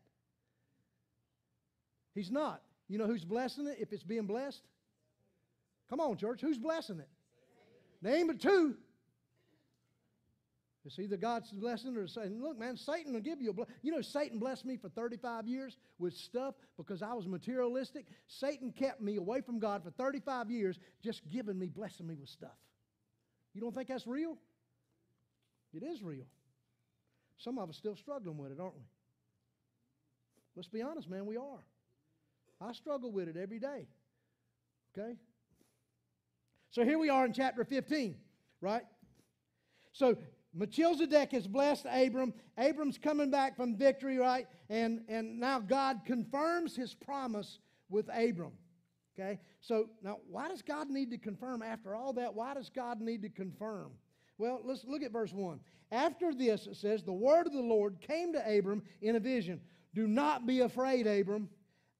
He's 2.15 2.31
not. 2.31 2.61
You 2.87 2.97
know 2.97 3.05
who's 3.05 3.25
blessing 3.25 3.67
it 3.67 3.77
if 3.81 3.91
it's 3.91 4.03
being 4.03 4.25
blessed? 4.25 4.63
Come 5.89 5.99
on, 5.99 6.15
church. 6.15 6.39
Who's 6.39 6.57
blessing 6.57 6.99
it? 6.99 7.09
Name 8.01 8.29
it 8.29 8.39
two. 8.39 8.77
It's 10.83 10.97
either 10.97 11.15
God's 11.15 11.51
blessing 11.51 11.95
or 11.95 12.07
Satan. 12.07 12.41
Look, 12.41 12.57
man, 12.57 12.75
Satan 12.75 13.13
will 13.13 13.21
give 13.21 13.39
you 13.39 13.51
a 13.51 13.53
blessing. 13.53 13.75
You 13.83 13.91
know, 13.91 14.01
Satan 14.01 14.39
blessed 14.39 14.65
me 14.65 14.77
for 14.77 14.89
35 14.89 15.47
years 15.47 15.77
with 15.99 16.15
stuff 16.15 16.55
because 16.75 17.03
I 17.03 17.13
was 17.13 17.27
materialistic. 17.27 18.07
Satan 18.27 18.71
kept 18.71 18.99
me 18.99 19.17
away 19.17 19.41
from 19.41 19.59
God 19.59 19.83
for 19.83 19.91
35 19.91 20.49
years, 20.49 20.79
just 21.03 21.21
giving 21.29 21.59
me, 21.59 21.67
blessing 21.67 22.07
me 22.07 22.15
with 22.15 22.29
stuff. 22.29 22.57
You 23.53 23.61
don't 23.61 23.75
think 23.75 23.89
that's 23.89 24.07
real? 24.07 24.37
It 25.73 25.83
is 25.83 26.01
real. 26.01 26.25
Some 27.37 27.59
of 27.59 27.69
us 27.69 27.77
still 27.77 27.95
struggling 27.95 28.37
with 28.37 28.51
it, 28.51 28.59
aren't 28.59 28.75
we? 28.75 28.83
Let's 30.55 30.67
be 30.67 30.81
honest, 30.81 31.09
man, 31.09 31.25
we 31.25 31.37
are. 31.37 31.63
I 32.59 32.73
struggle 32.73 33.11
with 33.11 33.27
it 33.27 33.37
every 33.37 33.59
day. 33.59 33.87
Okay? 34.97 35.15
So 36.71 36.83
here 36.83 36.97
we 36.97 37.09
are 37.09 37.25
in 37.25 37.33
chapter 37.33 37.63
15, 37.63 38.15
right? 38.61 38.83
So 39.93 40.15
Melchizedek 40.53 41.31
has 41.31 41.47
blessed 41.47 41.85
Abram. 41.89 42.33
Abram's 42.57 42.97
coming 42.97 43.31
back 43.31 43.55
from 43.55 43.77
victory, 43.77 44.17
right? 44.17 44.47
And, 44.69 45.01
and 45.07 45.39
now 45.39 45.59
God 45.59 46.01
confirms 46.05 46.75
his 46.75 46.93
promise 46.93 47.59
with 47.89 48.09
Abram. 48.09 48.51
Okay? 49.17 49.39
So 49.61 49.89
now, 50.01 50.17
why 50.29 50.49
does 50.49 50.61
God 50.61 50.89
need 50.89 51.11
to 51.11 51.17
confirm 51.17 51.61
after 51.61 51.95
all 51.95 52.13
that? 52.13 52.33
Why 52.33 52.53
does 52.53 52.69
God 52.69 52.99
need 53.01 53.21
to 53.21 53.29
confirm? 53.29 53.91
Well, 54.37 54.61
let's 54.63 54.83
look 54.85 55.03
at 55.03 55.11
verse 55.11 55.33
1. 55.33 55.59
After 55.91 56.33
this, 56.33 56.67
it 56.67 56.77
says, 56.77 57.03
The 57.03 57.13
word 57.13 57.47
of 57.47 57.53
the 57.53 57.61
Lord 57.61 58.01
came 58.01 58.33
to 58.33 58.57
Abram 58.57 58.83
in 59.01 59.15
a 59.15 59.19
vision. 59.19 59.61
Do 59.93 60.07
not 60.07 60.47
be 60.47 60.61
afraid, 60.61 61.05
Abram. 61.05 61.49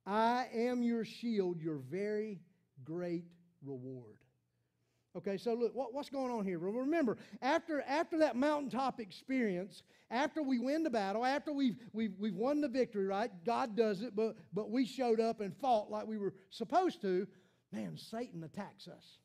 I 0.05 0.47
am 0.53 0.81
your 0.81 1.05
shield, 1.05 1.61
your 1.61 1.77
very 1.77 2.39
great 2.83 3.25
reward. 3.63 4.20
Okay, 5.17 5.37
so 5.37 5.53
look, 5.53 5.75
what, 5.75 5.93
what's 5.93 6.09
going 6.09 6.31
on 6.31 6.45
here? 6.45 6.57
Remember, 6.57 7.17
after, 7.41 7.81
after 7.81 8.19
that 8.19 8.37
mountaintop 8.37 9.01
experience, 9.01 9.83
after 10.09 10.41
we 10.41 10.57
win 10.57 10.83
the 10.83 10.89
battle, 10.89 11.25
after 11.25 11.51
we've, 11.51 11.75
we've, 11.91 12.13
we've 12.17 12.35
won 12.35 12.61
the 12.61 12.69
victory, 12.69 13.05
right? 13.05 13.29
God 13.45 13.75
does 13.75 14.01
it, 14.01 14.15
but, 14.15 14.37
but 14.53 14.69
we 14.69 14.85
showed 14.85 15.19
up 15.19 15.41
and 15.41 15.55
fought 15.57 15.91
like 15.91 16.07
we 16.07 16.17
were 16.17 16.33
supposed 16.49 17.01
to. 17.01 17.27
Man, 17.73 17.97
Satan 17.97 18.43
attacks 18.43 18.87
us. 18.87 19.17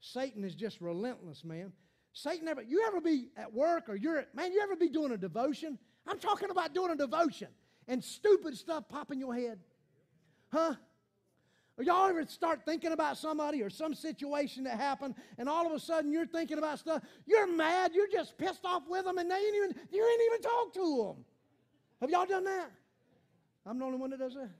Satan 0.00 0.44
is 0.44 0.54
just 0.54 0.80
relentless, 0.82 1.44
man. 1.44 1.72
Satan 2.12 2.48
ever, 2.48 2.62
you 2.62 2.84
ever 2.86 3.00
be 3.00 3.28
at 3.36 3.52
work 3.52 3.88
or 3.88 3.96
you're, 3.96 4.18
at, 4.18 4.34
man, 4.34 4.52
you 4.52 4.60
ever 4.60 4.76
be 4.76 4.88
doing 4.90 5.12
a 5.12 5.16
devotion? 5.16 5.78
I'm 6.06 6.18
talking 6.18 6.50
about 6.50 6.74
doing 6.74 6.90
a 6.90 6.96
devotion 6.96 7.48
and 7.88 8.04
stupid 8.04 8.56
stuff 8.56 8.88
popping 8.88 9.18
your 9.18 9.34
head. 9.34 9.60
Huh? 10.52 10.74
Y'all 11.80 12.08
ever 12.08 12.24
start 12.26 12.60
thinking 12.64 12.92
about 12.92 13.16
somebody 13.16 13.62
or 13.62 13.70
some 13.70 13.94
situation 13.94 14.64
that 14.64 14.78
happened, 14.78 15.14
and 15.38 15.48
all 15.48 15.66
of 15.66 15.72
a 15.72 15.78
sudden 15.78 16.12
you're 16.12 16.26
thinking 16.26 16.58
about 16.58 16.78
stuff? 16.78 17.02
You're 17.26 17.46
mad. 17.46 17.92
You're 17.94 18.08
just 18.08 18.36
pissed 18.38 18.64
off 18.64 18.82
with 18.88 19.04
them, 19.04 19.18
and 19.18 19.30
they 19.30 19.36
ain't 19.36 19.56
even 19.56 19.74
you 19.90 20.06
ain't 20.06 20.22
even 20.26 20.42
talk 20.42 20.74
to 20.74 21.14
them. 21.14 21.24
Have 22.00 22.10
y'all 22.10 22.26
done 22.26 22.44
that? 22.44 22.70
I'm 23.66 23.78
the 23.78 23.84
only 23.84 23.98
one 23.98 24.10
that 24.10 24.18
does 24.18 24.34
that. 24.34 24.50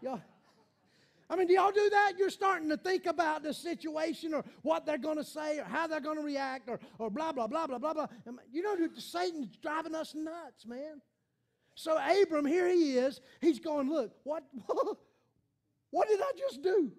Y'all. 0.00 0.20
I 1.30 1.36
mean, 1.36 1.46
do 1.46 1.52
y'all 1.52 1.72
do 1.72 1.90
that? 1.90 2.14
You're 2.16 2.30
starting 2.30 2.70
to 2.70 2.76
think 2.78 3.04
about 3.04 3.42
the 3.42 3.52
situation 3.52 4.32
or 4.32 4.44
what 4.62 4.86
they're 4.86 4.96
going 4.96 5.18
to 5.18 5.24
say 5.24 5.58
or 5.58 5.64
how 5.64 5.86
they're 5.86 6.00
going 6.00 6.16
to 6.16 6.22
react 6.22 6.70
or, 6.70 6.80
or 6.98 7.10
blah, 7.10 7.32
blah, 7.32 7.46
blah, 7.46 7.66
blah, 7.66 7.78
blah, 7.78 7.92
blah. 7.92 8.06
You 8.50 8.62
know, 8.62 8.76
Satan's 8.96 9.56
driving 9.58 9.94
us 9.94 10.14
nuts, 10.14 10.64
man. 10.64 11.02
So 11.74 11.98
Abram, 11.98 12.46
here 12.46 12.66
he 12.68 12.96
is. 12.96 13.20
He's 13.40 13.60
going, 13.60 13.90
look, 13.90 14.12
what, 14.24 14.42
what 15.90 16.08
did 16.08 16.20
I 16.20 16.32
just 16.36 16.62
do? 16.62 16.92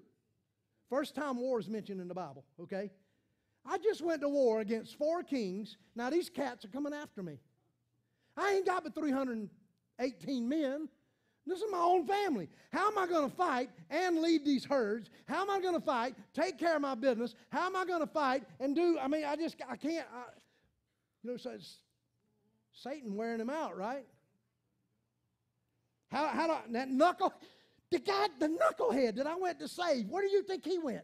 First 0.89 1.15
time 1.15 1.37
war 1.37 1.59
is 1.59 1.69
mentioned 1.69 2.01
in 2.01 2.07
the 2.07 2.13
Bible, 2.13 2.43
okay? 2.61 2.89
I 3.65 3.77
just 3.77 4.01
went 4.01 4.21
to 4.21 4.29
war 4.29 4.61
against 4.61 4.97
four 4.97 5.21
kings. 5.23 5.77
Now 5.95 6.09
these 6.09 6.29
cats 6.29 6.65
are 6.65 6.69
coming 6.69 6.93
after 6.93 7.21
me. 7.21 7.37
I 8.35 8.53
ain't 8.53 8.65
got 8.65 8.83
but 8.83 8.95
318 8.95 10.49
men. 10.49 10.89
This 11.45 11.59
is 11.59 11.71
my 11.71 11.79
own 11.79 12.05
family. 12.05 12.47
How 12.71 12.87
am 12.91 12.97
I 12.97 13.07
going 13.07 13.29
to 13.29 13.35
fight 13.35 13.69
and 13.89 14.21
lead 14.21 14.45
these 14.45 14.65
herds? 14.65 15.09
How 15.27 15.41
am 15.41 15.49
I 15.49 15.59
going 15.59 15.73
to 15.73 15.81
fight, 15.81 16.15
take 16.33 16.59
care 16.59 16.75
of 16.75 16.81
my 16.81 16.95
business? 16.95 17.33
How 17.49 17.65
am 17.65 17.75
I 17.75 17.85
going 17.85 18.01
to 18.01 18.07
fight 18.07 18.43
and 18.59 18.75
do? 18.75 18.97
I 19.01 19.07
mean, 19.07 19.25
I 19.25 19.35
just, 19.35 19.55
I 19.67 19.75
can't. 19.75 20.05
I, 20.13 20.23
you 21.23 21.31
know, 21.31 21.37
so 21.37 21.51
it's 21.51 21.77
Satan 22.71 23.15
wearing 23.15 23.41
him 23.41 23.49
out, 23.49 23.77
right? 23.77 24.05
How, 26.11 26.27
how 26.27 26.47
do 26.47 26.53
I, 26.53 26.61
that 26.71 26.89
knuckle, 26.89 27.33
the 27.91 27.99
guy, 27.99 28.27
the 28.39 28.47
knucklehead 28.47 29.15
that 29.15 29.27
I 29.27 29.35
went 29.35 29.59
to 29.59 29.67
save, 29.67 30.07
where 30.07 30.21
do 30.21 30.29
you 30.29 30.43
think 30.43 30.65
he 30.65 30.77
went? 30.77 31.03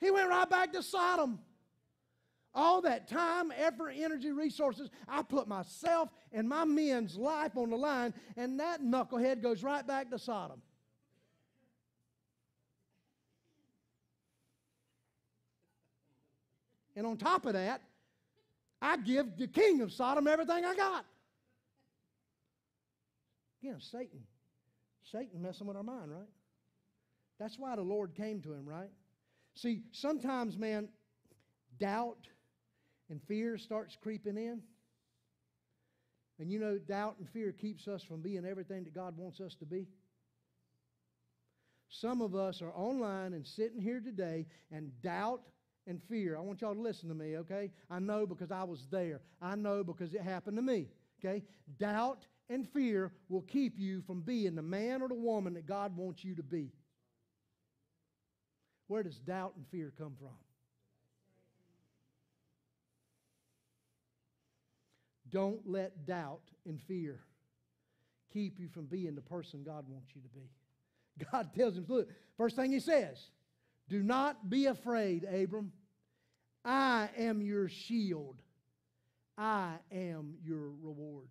He 0.00 0.10
went 0.10 0.28
right 0.28 0.48
back 0.48 0.72
to 0.72 0.82
Sodom. 0.82 1.38
All 2.54 2.82
that 2.82 3.08
time, 3.08 3.50
effort, 3.56 3.94
energy, 3.96 4.30
resources, 4.30 4.90
I 5.08 5.22
put 5.22 5.48
myself 5.48 6.10
and 6.32 6.46
my 6.46 6.66
men's 6.66 7.16
life 7.16 7.56
on 7.56 7.70
the 7.70 7.76
line, 7.76 8.12
and 8.36 8.60
that 8.60 8.82
knucklehead 8.82 9.42
goes 9.42 9.62
right 9.62 9.86
back 9.86 10.10
to 10.10 10.18
Sodom. 10.18 10.60
And 16.94 17.06
on 17.06 17.16
top 17.16 17.46
of 17.46 17.54
that, 17.54 17.80
I 18.82 18.98
give 18.98 19.38
the 19.38 19.46
king 19.46 19.80
of 19.80 19.90
Sodom 19.90 20.26
everything 20.26 20.64
I 20.64 20.74
got. 20.74 21.06
Again, 23.62 23.80
Satan. 23.80 24.24
Satan 25.12 25.42
messing 25.42 25.66
with 25.66 25.76
our 25.76 25.82
mind, 25.82 26.10
right? 26.10 26.28
That's 27.38 27.58
why 27.58 27.76
the 27.76 27.82
Lord 27.82 28.14
came 28.14 28.40
to 28.42 28.52
him, 28.52 28.66
right? 28.66 28.90
See, 29.54 29.82
sometimes, 29.92 30.56
man, 30.56 30.88
doubt 31.78 32.28
and 33.10 33.20
fear 33.28 33.58
starts 33.58 33.96
creeping 34.00 34.36
in. 34.38 34.62
And 36.38 36.50
you 36.50 36.58
know, 36.58 36.78
doubt 36.78 37.16
and 37.18 37.28
fear 37.28 37.52
keeps 37.52 37.86
us 37.86 38.02
from 38.02 38.22
being 38.22 38.44
everything 38.44 38.84
that 38.84 38.94
God 38.94 39.16
wants 39.16 39.40
us 39.40 39.54
to 39.56 39.66
be. 39.66 39.86
Some 41.88 42.22
of 42.22 42.34
us 42.34 42.62
are 42.62 42.72
online 42.72 43.34
and 43.34 43.46
sitting 43.46 43.80
here 43.80 44.00
today, 44.00 44.46
and 44.70 44.90
doubt 45.02 45.42
and 45.86 46.00
fear. 46.08 46.38
I 46.38 46.40
want 46.40 46.62
y'all 46.62 46.74
to 46.74 46.80
listen 46.80 47.08
to 47.10 47.14
me, 47.14 47.36
okay? 47.38 47.70
I 47.90 47.98
know 47.98 48.26
because 48.26 48.50
I 48.50 48.64
was 48.64 48.86
there. 48.90 49.20
I 49.42 49.56
know 49.56 49.84
because 49.84 50.14
it 50.14 50.22
happened 50.22 50.56
to 50.56 50.62
me, 50.62 50.88
okay? 51.22 51.42
Doubt 51.78 52.24
and 52.48 52.68
fear 52.68 53.12
will 53.28 53.42
keep 53.42 53.78
you 53.78 54.02
from 54.02 54.20
being 54.20 54.54
the 54.54 54.62
man 54.62 55.02
or 55.02 55.08
the 55.08 55.14
woman 55.14 55.54
that 55.54 55.66
God 55.66 55.96
wants 55.96 56.24
you 56.24 56.34
to 56.36 56.42
be. 56.42 56.72
Where 58.88 59.02
does 59.02 59.18
doubt 59.18 59.54
and 59.56 59.66
fear 59.68 59.92
come 59.96 60.14
from? 60.18 60.36
Don't 65.30 65.60
let 65.64 66.04
doubt 66.06 66.42
and 66.66 66.78
fear 66.82 67.20
keep 68.32 68.58
you 68.58 68.68
from 68.68 68.84
being 68.86 69.14
the 69.14 69.22
person 69.22 69.62
God 69.64 69.86
wants 69.88 70.10
you 70.14 70.20
to 70.22 70.28
be. 70.28 70.50
God 71.30 71.50
tells 71.56 71.76
him, 71.76 71.86
look, 71.88 72.08
first 72.36 72.56
thing 72.56 72.72
he 72.72 72.80
says, 72.80 73.18
do 73.88 74.02
not 74.02 74.48
be 74.48 74.66
afraid, 74.66 75.24
Abram. 75.24 75.72
I 76.64 77.08
am 77.18 77.42
your 77.42 77.68
shield. 77.68 78.36
I 79.36 79.74
am 79.90 80.34
your 80.44 80.70
reward. 80.82 81.28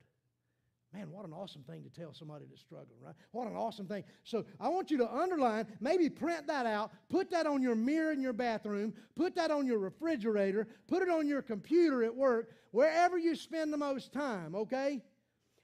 Man, 0.93 1.09
what 1.09 1.25
an 1.25 1.31
awesome 1.31 1.63
thing 1.63 1.83
to 1.83 1.89
tell 1.89 2.13
somebody 2.13 2.45
that's 2.49 2.59
struggling, 2.59 2.99
right? 3.01 3.15
What 3.31 3.47
an 3.47 3.55
awesome 3.55 3.87
thing. 3.87 4.03
So 4.25 4.43
I 4.59 4.67
want 4.67 4.91
you 4.91 4.97
to 4.97 5.09
underline, 5.09 5.65
maybe 5.79 6.09
print 6.09 6.47
that 6.47 6.65
out, 6.65 6.91
put 7.09 7.31
that 7.31 7.47
on 7.47 7.61
your 7.61 7.75
mirror 7.75 8.11
in 8.11 8.21
your 8.21 8.33
bathroom, 8.33 8.93
put 9.15 9.35
that 9.35 9.51
on 9.51 9.65
your 9.65 9.79
refrigerator, 9.79 10.67
put 10.87 11.01
it 11.01 11.09
on 11.09 11.27
your 11.27 11.41
computer 11.41 12.03
at 12.03 12.13
work, 12.13 12.49
wherever 12.71 13.17
you 13.17 13.37
spend 13.37 13.71
the 13.71 13.77
most 13.77 14.11
time, 14.11 14.53
okay? 14.53 15.01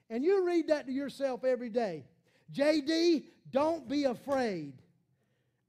And 0.10 0.24
you 0.24 0.46
read 0.46 0.68
that 0.68 0.86
to 0.88 0.94
yourself 0.94 1.44
every 1.44 1.70
day. 1.70 2.06
JD, 2.54 3.26
don't 3.52 3.88
be 3.90 4.06
afraid. 4.06 4.82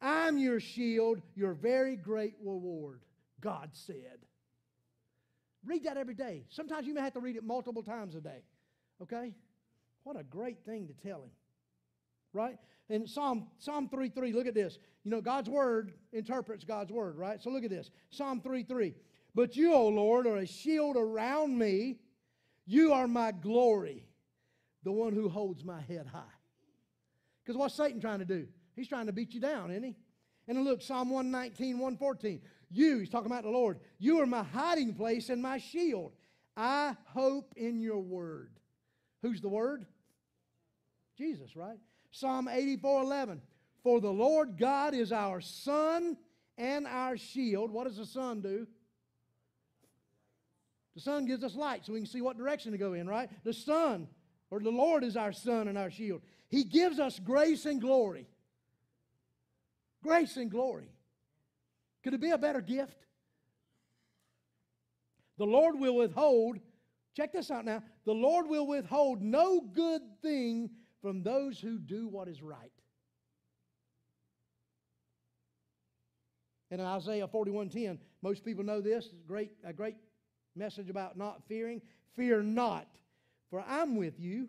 I'm 0.00 0.38
your 0.38 0.60
shield, 0.60 1.20
your 1.34 1.54
very 1.54 1.96
great 1.96 2.34
reward, 2.40 3.00
God 3.40 3.70
said. 3.72 4.18
Read 5.64 5.82
that 5.84 5.96
every 5.96 6.14
day. 6.14 6.44
Sometimes 6.48 6.86
you 6.86 6.94
may 6.94 7.00
have 7.00 7.14
to 7.14 7.20
read 7.20 7.34
it 7.34 7.42
multiple 7.42 7.82
times 7.82 8.14
a 8.14 8.20
day, 8.20 8.44
okay? 9.02 9.34
What 10.08 10.18
a 10.18 10.24
great 10.24 10.64
thing 10.64 10.86
to 10.86 10.94
tell 11.06 11.18
him. 11.18 11.30
Right? 12.32 12.56
In 12.88 13.06
Psalm, 13.06 13.48
Psalm 13.58 13.90
3 13.90 14.08
3, 14.08 14.32
look 14.32 14.46
at 14.46 14.54
this. 14.54 14.78
You 15.04 15.10
know, 15.10 15.20
God's 15.20 15.50
word 15.50 15.92
interprets 16.14 16.64
God's 16.64 16.90
word, 16.90 17.18
right? 17.18 17.42
So 17.42 17.50
look 17.50 17.62
at 17.62 17.68
this. 17.68 17.90
Psalm 18.08 18.40
3 18.40 18.62
3. 18.62 18.94
But 19.34 19.54
you, 19.54 19.74
O 19.74 19.86
Lord, 19.88 20.26
are 20.26 20.38
a 20.38 20.46
shield 20.46 20.96
around 20.96 21.58
me. 21.58 21.98
You 22.64 22.94
are 22.94 23.06
my 23.06 23.32
glory, 23.32 24.06
the 24.82 24.92
one 24.92 25.12
who 25.12 25.28
holds 25.28 25.62
my 25.62 25.82
head 25.82 26.06
high. 26.06 26.22
Because 27.44 27.58
what's 27.58 27.74
Satan 27.74 28.00
trying 28.00 28.20
to 28.20 28.24
do? 28.24 28.48
He's 28.76 28.88
trying 28.88 29.08
to 29.08 29.12
beat 29.12 29.34
you 29.34 29.42
down, 29.42 29.70
isn't 29.70 29.82
he? 29.82 29.94
And 30.48 30.64
look, 30.64 30.80
Psalm 30.80 31.10
119, 31.10 31.78
114. 31.78 32.40
You, 32.70 33.00
he's 33.00 33.10
talking 33.10 33.30
about 33.30 33.42
the 33.42 33.50
Lord, 33.50 33.78
you 33.98 34.22
are 34.22 34.26
my 34.26 34.42
hiding 34.42 34.94
place 34.94 35.28
and 35.28 35.42
my 35.42 35.58
shield. 35.58 36.12
I 36.56 36.96
hope 37.04 37.52
in 37.58 37.78
your 37.78 38.00
word. 38.00 38.58
Who's 39.20 39.42
the 39.42 39.50
word? 39.50 39.84
Jesus, 41.18 41.56
right? 41.56 41.78
Psalm 42.12 42.48
84 42.48 43.02
11. 43.02 43.42
For 43.82 44.00
the 44.00 44.10
Lord 44.10 44.56
God 44.56 44.94
is 44.94 45.12
our 45.12 45.40
sun 45.40 46.16
and 46.56 46.87
our 46.87 47.16
shield. 47.16 47.70
What 47.70 47.87
does 47.87 47.96
the 47.96 48.06
sun 48.06 48.40
do? 48.40 48.66
The 50.94 51.00
sun 51.00 51.26
gives 51.26 51.44
us 51.44 51.54
light 51.54 51.84
so 51.84 51.92
we 51.92 52.00
can 52.00 52.06
see 52.06 52.20
what 52.20 52.38
direction 52.38 52.72
to 52.72 52.78
go 52.78 52.92
in, 52.92 53.08
right? 53.08 53.30
The 53.44 53.52
sun, 53.52 54.08
or 54.50 54.60
the 54.60 54.70
Lord 54.70 55.04
is 55.04 55.16
our 55.16 55.32
sun 55.32 55.68
and 55.68 55.78
our 55.78 55.90
shield. 55.90 56.22
He 56.48 56.64
gives 56.64 56.98
us 56.98 57.20
grace 57.20 57.66
and 57.66 57.80
glory. 57.80 58.26
Grace 60.02 60.37
and 60.37 60.50
glory. 60.50 60.90
Could 62.02 62.14
it 62.14 62.20
be 62.20 62.30
a 62.30 62.38
better 62.38 62.60
gift? 62.60 63.04
The 65.37 65.44
Lord 65.44 65.78
will 65.78 65.94
withhold, 65.94 66.58
check 67.16 67.32
this 67.32 67.50
out 67.50 67.64
now, 67.64 67.82
the 68.04 68.12
Lord 68.12 68.48
will 68.48 68.66
withhold 68.66 69.22
no 69.22 69.60
good 69.60 70.02
thing 70.20 70.70
from 71.02 71.23
those 71.23 71.61
who 71.61 71.78
do 71.78 72.09
what 72.09 72.28
is 72.28 72.43
right. 72.43 72.73
And 76.71 76.81
in 76.81 76.87
Isaiah 76.87 77.26
41:10, 77.26 77.99
most 78.23 78.45
people 78.45 78.64
know 78.64 78.81
this, 78.81 79.09
great, 79.26 79.52
a 79.64 79.73
great 79.73 79.97
message 80.55 80.90
about 80.90 81.17
not 81.17 81.43
fearing. 81.49 81.81
Fear 82.14 82.43
not, 82.43 82.88
for 83.50 83.61
I'm 83.67 83.97
with 83.97 84.19
you. 84.19 84.49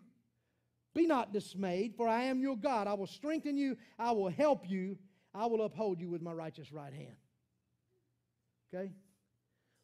Be 0.92 1.06
not 1.06 1.32
dismayed, 1.32 1.94
for 1.96 2.08
I 2.08 2.24
am 2.24 2.40
your 2.40 2.56
God. 2.56 2.88
I 2.88 2.94
will 2.94 3.06
strengthen 3.06 3.56
you, 3.56 3.76
I 3.98 4.10
will 4.10 4.28
help 4.28 4.68
you, 4.68 4.98
I 5.32 5.46
will 5.46 5.62
uphold 5.62 6.00
you 6.00 6.10
with 6.10 6.20
my 6.20 6.32
righteous 6.32 6.72
right 6.72 6.92
hand. 6.92 7.16
Okay? 8.74 8.90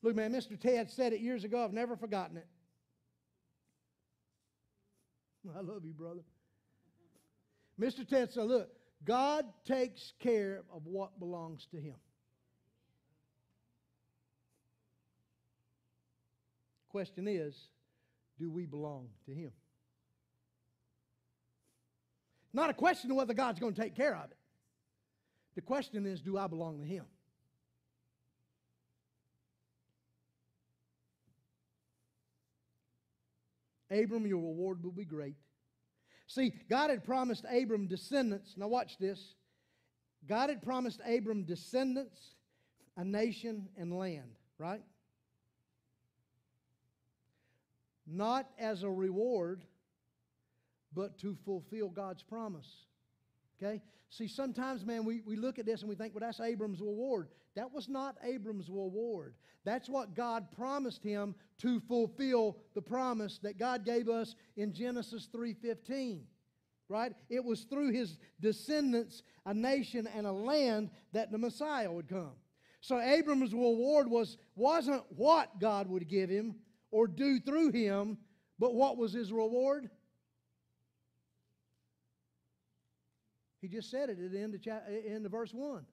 Look, 0.02 0.16
man, 0.16 0.32
Mr. 0.32 0.58
Ted 0.58 0.90
said 0.90 1.12
it 1.12 1.20
years 1.20 1.44
ago. 1.44 1.64
I've 1.64 1.72
never 1.72 1.96
forgotten 1.96 2.36
it. 2.36 2.46
I 5.56 5.60
love 5.60 5.84
you, 5.84 5.92
brother. 5.92 6.22
Mr. 7.80 8.06
Ted 8.06 8.32
said, 8.32 8.44
Look, 8.44 8.70
God 9.04 9.44
takes 9.66 10.12
care 10.20 10.62
of 10.72 10.86
what 10.86 11.18
belongs 11.18 11.66
to 11.72 11.76
Him. 11.76 11.96
Question 16.88 17.28
is, 17.28 17.54
do 18.38 18.50
we 18.50 18.64
belong 18.64 19.08
to 19.26 19.34
Him? 19.34 19.52
Not 22.52 22.70
a 22.70 22.74
question 22.74 23.10
of 23.10 23.18
whether 23.18 23.34
God's 23.34 23.60
going 23.60 23.74
to 23.74 23.80
take 23.80 23.94
care 23.94 24.16
of 24.16 24.30
it. 24.30 24.36
The 25.56 25.60
question 25.60 26.06
is, 26.06 26.22
do 26.22 26.38
I 26.38 26.46
belong 26.46 26.78
to 26.78 26.86
Him? 26.86 27.04
Abram, 33.90 34.26
your 34.26 34.38
reward 34.38 34.82
will 34.82 34.92
be 34.92 35.04
great. 35.04 35.36
See, 36.26 36.52
God 36.68 36.90
had 36.90 37.04
promised 37.04 37.44
Abram 37.50 37.86
descendants. 37.86 38.54
Now, 38.56 38.68
watch 38.68 38.98
this. 38.98 39.34
God 40.26 40.48
had 40.50 40.62
promised 40.62 41.00
Abram 41.06 41.44
descendants, 41.44 42.18
a 42.96 43.04
nation, 43.04 43.68
and 43.76 43.96
land, 43.96 44.36
right? 44.58 44.82
Not 48.06 48.48
as 48.58 48.82
a 48.82 48.90
reward, 48.90 49.62
but 50.92 51.18
to 51.18 51.36
fulfill 51.44 51.88
God's 51.88 52.22
promise. 52.22 52.68
Okay? 53.62 53.82
See, 54.10 54.28
sometimes, 54.28 54.84
man, 54.84 55.04
we, 55.04 55.20
we 55.26 55.36
look 55.36 55.58
at 55.58 55.66
this 55.66 55.80
and 55.80 55.88
we 55.88 55.96
think, 55.96 56.14
well, 56.14 56.20
that's 56.20 56.40
Abram's 56.40 56.80
reward. 56.80 57.28
That 57.54 57.72
was 57.72 57.88
not 57.88 58.16
Abram's 58.22 58.68
reward. 58.68 59.34
That's 59.64 59.88
what 59.88 60.14
God 60.14 60.46
promised 60.56 61.02
him 61.02 61.34
to 61.58 61.80
fulfill 61.80 62.58
the 62.74 62.82
promise 62.82 63.38
that 63.42 63.58
God 63.58 63.84
gave 63.84 64.08
us 64.08 64.36
in 64.56 64.72
Genesis 64.72 65.28
3:15. 65.34 66.20
Right? 66.88 67.12
It 67.28 67.44
was 67.44 67.64
through 67.64 67.90
his 67.90 68.16
descendants, 68.40 69.24
a 69.44 69.52
nation 69.52 70.06
and 70.06 70.24
a 70.24 70.32
land 70.32 70.90
that 71.12 71.32
the 71.32 71.38
Messiah 71.38 71.90
would 71.90 72.08
come. 72.08 72.34
So 72.80 73.00
Abram's 73.00 73.52
reward 73.52 74.08
was 74.08 74.38
wasn't 74.54 75.02
what 75.10 75.58
God 75.58 75.88
would 75.88 76.06
give 76.06 76.30
him 76.30 76.54
or 76.92 77.08
do 77.08 77.40
through 77.40 77.72
him, 77.72 78.18
but 78.60 78.74
what 78.74 78.96
was 78.96 79.12
his 79.12 79.32
reward? 79.32 79.90
He 83.60 83.68
just 83.68 83.90
said 83.90 84.10
it 84.10 84.18
at 84.22 84.32
the 84.32 84.40
end 84.40 84.54
of, 84.54 84.62
chapter, 84.62 84.92
eh, 84.92 85.14
end 85.14 85.26
of 85.26 85.32
verse 85.32 85.52
1. 85.52 85.84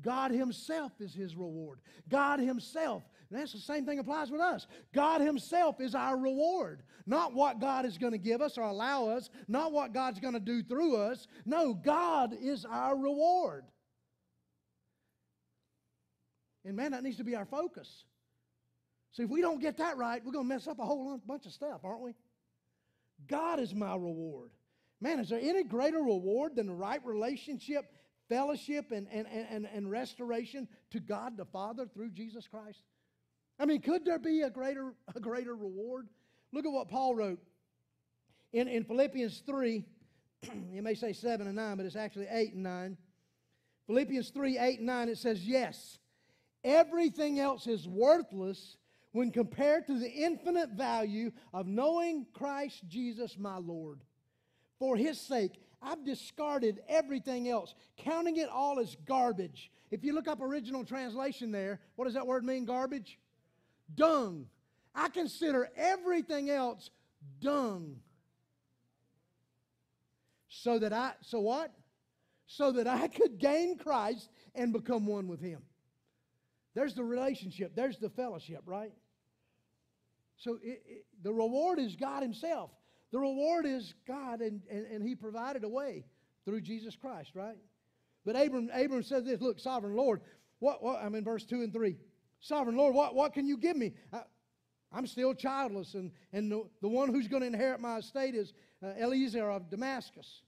God 0.00 0.30
Himself 0.30 0.92
is 1.00 1.14
His 1.14 1.36
reward. 1.36 1.80
God 2.08 2.38
Himself. 2.38 3.02
And 3.30 3.38
that's 3.38 3.52
the 3.52 3.58
same 3.58 3.84
thing 3.84 3.98
applies 3.98 4.30
with 4.30 4.40
us. 4.40 4.66
God 4.94 5.20
Himself 5.20 5.80
is 5.80 5.94
our 5.94 6.16
reward. 6.16 6.82
Not 7.06 7.34
what 7.34 7.60
God 7.60 7.84
is 7.84 7.98
going 7.98 8.12
to 8.12 8.18
give 8.18 8.40
us 8.40 8.56
or 8.56 8.62
allow 8.62 9.08
us, 9.08 9.28
not 9.48 9.72
what 9.72 9.92
God's 9.92 10.20
going 10.20 10.34
to 10.34 10.40
do 10.40 10.62
through 10.62 10.96
us. 10.96 11.26
No, 11.44 11.74
God 11.74 12.34
is 12.40 12.64
our 12.64 12.96
reward. 12.96 13.64
And 16.64 16.76
man, 16.76 16.92
that 16.92 17.02
needs 17.02 17.16
to 17.16 17.24
be 17.24 17.34
our 17.34 17.44
focus. 17.44 18.04
See, 19.12 19.24
if 19.24 19.30
we 19.30 19.42
don't 19.42 19.60
get 19.60 19.76
that 19.78 19.98
right, 19.98 20.24
we're 20.24 20.32
going 20.32 20.48
to 20.48 20.54
mess 20.54 20.66
up 20.66 20.78
a 20.78 20.84
whole 20.84 21.20
bunch 21.26 21.44
of 21.44 21.52
stuff, 21.52 21.80
aren't 21.84 22.00
we? 22.00 22.14
God 23.28 23.60
is 23.60 23.74
my 23.74 23.92
reward. 23.92 24.50
Man, 25.02 25.18
is 25.18 25.30
there 25.30 25.40
any 25.42 25.64
greater 25.64 25.98
reward 25.98 26.54
than 26.54 26.68
the 26.68 26.74
right 26.74 27.04
relationship, 27.04 27.84
fellowship, 28.28 28.92
and, 28.92 29.08
and, 29.10 29.26
and, 29.26 29.66
and 29.66 29.90
restoration 29.90 30.68
to 30.92 31.00
God 31.00 31.36
the 31.36 31.44
Father 31.44 31.86
through 31.92 32.10
Jesus 32.10 32.46
Christ? 32.46 32.78
I 33.58 33.66
mean, 33.66 33.80
could 33.80 34.04
there 34.04 34.20
be 34.20 34.42
a 34.42 34.50
greater, 34.50 34.94
a 35.12 35.18
greater 35.18 35.56
reward? 35.56 36.06
Look 36.52 36.66
at 36.66 36.70
what 36.70 36.88
Paul 36.88 37.16
wrote 37.16 37.40
in, 38.52 38.68
in 38.68 38.84
Philippians 38.84 39.42
3. 39.44 39.84
you 40.70 40.82
may 40.82 40.94
say 40.94 41.12
7 41.12 41.48
and 41.48 41.56
9, 41.56 41.76
but 41.78 41.86
it's 41.86 41.96
actually 41.96 42.28
8 42.30 42.54
and 42.54 42.62
9. 42.62 42.96
Philippians 43.88 44.30
3 44.30 44.56
8 44.56 44.78
and 44.78 44.86
9, 44.86 45.08
it 45.08 45.18
says, 45.18 45.44
Yes, 45.44 45.98
everything 46.62 47.40
else 47.40 47.66
is 47.66 47.88
worthless 47.88 48.76
when 49.10 49.32
compared 49.32 49.88
to 49.88 49.98
the 49.98 50.08
infinite 50.08 50.70
value 50.70 51.32
of 51.52 51.66
knowing 51.66 52.24
Christ 52.32 52.84
Jesus 52.86 53.36
my 53.36 53.56
Lord 53.56 54.00
for 54.82 54.96
his 54.96 55.20
sake, 55.20 55.60
I've 55.80 56.04
discarded 56.04 56.80
everything 56.88 57.48
else, 57.48 57.72
counting 57.98 58.38
it 58.38 58.48
all 58.48 58.80
as 58.80 58.96
garbage. 59.06 59.70
If 59.92 60.02
you 60.02 60.12
look 60.12 60.26
up 60.26 60.40
original 60.40 60.84
translation 60.84 61.52
there, 61.52 61.78
what 61.94 62.06
does 62.06 62.14
that 62.14 62.26
word 62.26 62.44
mean, 62.44 62.64
garbage? 62.64 63.16
Dung. 63.94 64.46
I 64.92 65.08
consider 65.08 65.70
everything 65.76 66.50
else 66.50 66.90
dung. 67.40 67.98
So 70.48 70.80
that 70.80 70.92
I, 70.92 71.12
so 71.20 71.38
what? 71.38 71.70
So 72.48 72.72
that 72.72 72.88
I 72.88 73.06
could 73.18 73.38
gain 73.38 73.78
Christ 73.78 74.30
and 74.52 74.72
become 74.72 75.06
one 75.06 75.28
with 75.28 75.40
him. 75.40 75.62
There's 76.74 76.94
the 76.94 77.04
relationship, 77.04 77.76
there's 77.76 77.98
the 77.98 78.10
fellowship, 78.10 78.62
right? 78.66 78.92
So 80.38 80.58
it, 80.60 80.82
it, 80.84 81.04
the 81.22 81.32
reward 81.32 81.78
is 81.78 81.94
God 81.94 82.24
Himself. 82.24 82.72
The 83.12 83.18
reward 83.18 83.66
is 83.66 83.94
God, 84.06 84.40
and, 84.40 84.62
and, 84.70 84.86
and 84.86 85.02
He 85.02 85.14
provided 85.14 85.64
a 85.64 85.68
way 85.68 86.04
through 86.44 86.62
Jesus 86.62 86.96
Christ, 86.96 87.32
right? 87.34 87.56
But 88.24 88.36
Abram, 88.36 88.70
Abram 88.72 89.02
says 89.02 89.24
this 89.24 89.40
Look, 89.40 89.60
sovereign 89.60 89.94
Lord, 89.94 90.22
what, 90.58 90.82
what 90.82 91.02
I'm 91.02 91.14
in 91.14 91.24
verse 91.24 91.44
2 91.44 91.62
and 91.62 91.72
3. 91.72 91.96
Sovereign 92.40 92.76
Lord, 92.76 92.94
what, 92.94 93.14
what 93.14 93.32
can 93.34 93.46
you 93.46 93.56
give 93.56 93.76
me? 93.76 93.92
I, 94.12 94.22
am 94.96 95.06
still 95.06 95.34
childless, 95.34 95.94
and, 95.94 96.10
and 96.32 96.50
the, 96.50 96.64
the 96.80 96.88
one 96.88 97.12
who's 97.12 97.28
going 97.28 97.42
to 97.42 97.46
inherit 97.46 97.80
my 97.80 97.98
estate 97.98 98.34
is 98.34 98.52
uh, 98.82 98.88
Eliezer 99.00 99.48
of 99.48 99.70
Damascus. 99.70 100.42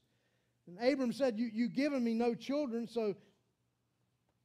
And 0.67 0.77
Abram 0.81 1.13
said, 1.13 1.37
you, 1.37 1.49
You've 1.53 1.73
given 1.73 2.03
me 2.03 2.13
no 2.13 2.33
children, 2.33 2.87
so 2.87 3.15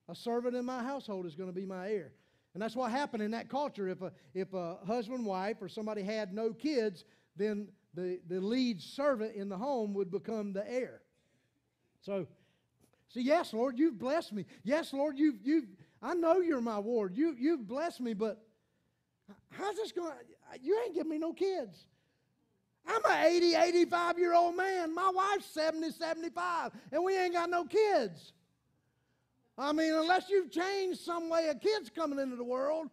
a 0.09 0.14
servant 0.14 0.54
in 0.54 0.64
my 0.64 0.83
household 0.83 1.26
is 1.26 1.35
going 1.35 1.48
to 1.48 1.54
be 1.54 1.66
my 1.66 1.90
heir. 1.90 2.12
And 2.52 2.62
that's 2.62 2.74
what 2.74 2.90
happened 2.90 3.22
in 3.22 3.30
that 3.30 3.48
culture. 3.48 3.88
If 3.88 4.02
a, 4.02 4.12
if 4.35 4.52
a 4.52 4.78
husband, 4.87 5.24
wife, 5.24 5.56
or 5.61 5.68
somebody 5.68 6.02
had 6.02 6.33
no 6.33 6.52
kids, 6.52 7.04
then 7.37 7.68
the, 7.94 8.20
the 8.29 8.40
lead 8.40 8.81
servant 8.81 9.35
in 9.35 9.48
the 9.48 9.57
home 9.57 9.94
would 9.94 10.11
become 10.11 10.53
the 10.53 10.68
heir. 10.70 11.00
So, 12.00 12.26
see, 13.09 13.22
yes, 13.22 13.53
Lord, 13.53 13.79
you've 13.79 13.98
blessed 13.98 14.33
me. 14.33 14.46
Yes, 14.62 14.92
Lord, 14.92 15.18
you've, 15.18 15.38
you've 15.42 15.66
I 16.03 16.14
know 16.14 16.40
you're 16.40 16.61
my 16.61 16.79
ward. 16.79 17.14
You, 17.14 17.37
you've 17.38 17.66
blessed 17.66 18.00
me, 18.00 18.14
but 18.14 18.42
how's 19.50 19.76
this 19.76 19.92
going? 19.92 20.12
You 20.62 20.81
ain't 20.85 20.94
giving 20.94 21.11
me 21.11 21.18
no 21.18 21.33
kids. 21.33 21.85
I'm 22.87 23.03
an 23.05 23.26
80, 23.26 23.55
85 23.55 24.18
year 24.18 24.35
old 24.35 24.57
man. 24.57 24.94
My 24.94 25.11
wife's 25.14 25.46
70, 25.46 25.90
75, 25.92 26.72
and 26.92 27.05
we 27.05 27.16
ain't 27.16 27.35
got 27.35 27.50
no 27.50 27.64
kids. 27.64 28.33
I 29.59 29.72
mean, 29.72 29.92
unless 29.92 30.31
you've 30.31 30.50
changed 30.50 31.00
some 31.00 31.29
way 31.29 31.48
of 31.48 31.61
kids 31.61 31.90
coming 31.94 32.18
into 32.18 32.37
the 32.37 32.44
world, 32.44 32.88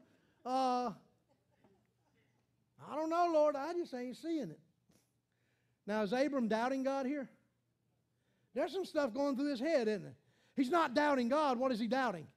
uh, 0.45 0.91
I 2.89 2.95
don't 2.95 3.09
know, 3.09 3.29
Lord. 3.33 3.55
I 3.55 3.73
just 3.73 3.93
ain't 3.93 4.17
seeing 4.17 4.49
it. 4.49 4.59
Now, 5.87 6.03
is 6.03 6.11
Abram 6.11 6.49
doubting 6.49 6.83
God 6.83 7.05
here? 7.05 7.29
There's 8.53 8.73
some 8.73 8.85
stuff 8.85 9.13
going 9.13 9.37
through 9.37 9.49
his 9.49 9.59
head, 9.59 9.87
isn't 9.87 10.05
it? 10.05 10.15
He's 10.55 10.69
not 10.69 10.93
doubting 10.93 11.29
God. 11.29 11.57
What 11.57 11.71
is 11.71 11.79
he 11.79 11.87
doubting? 11.87 12.27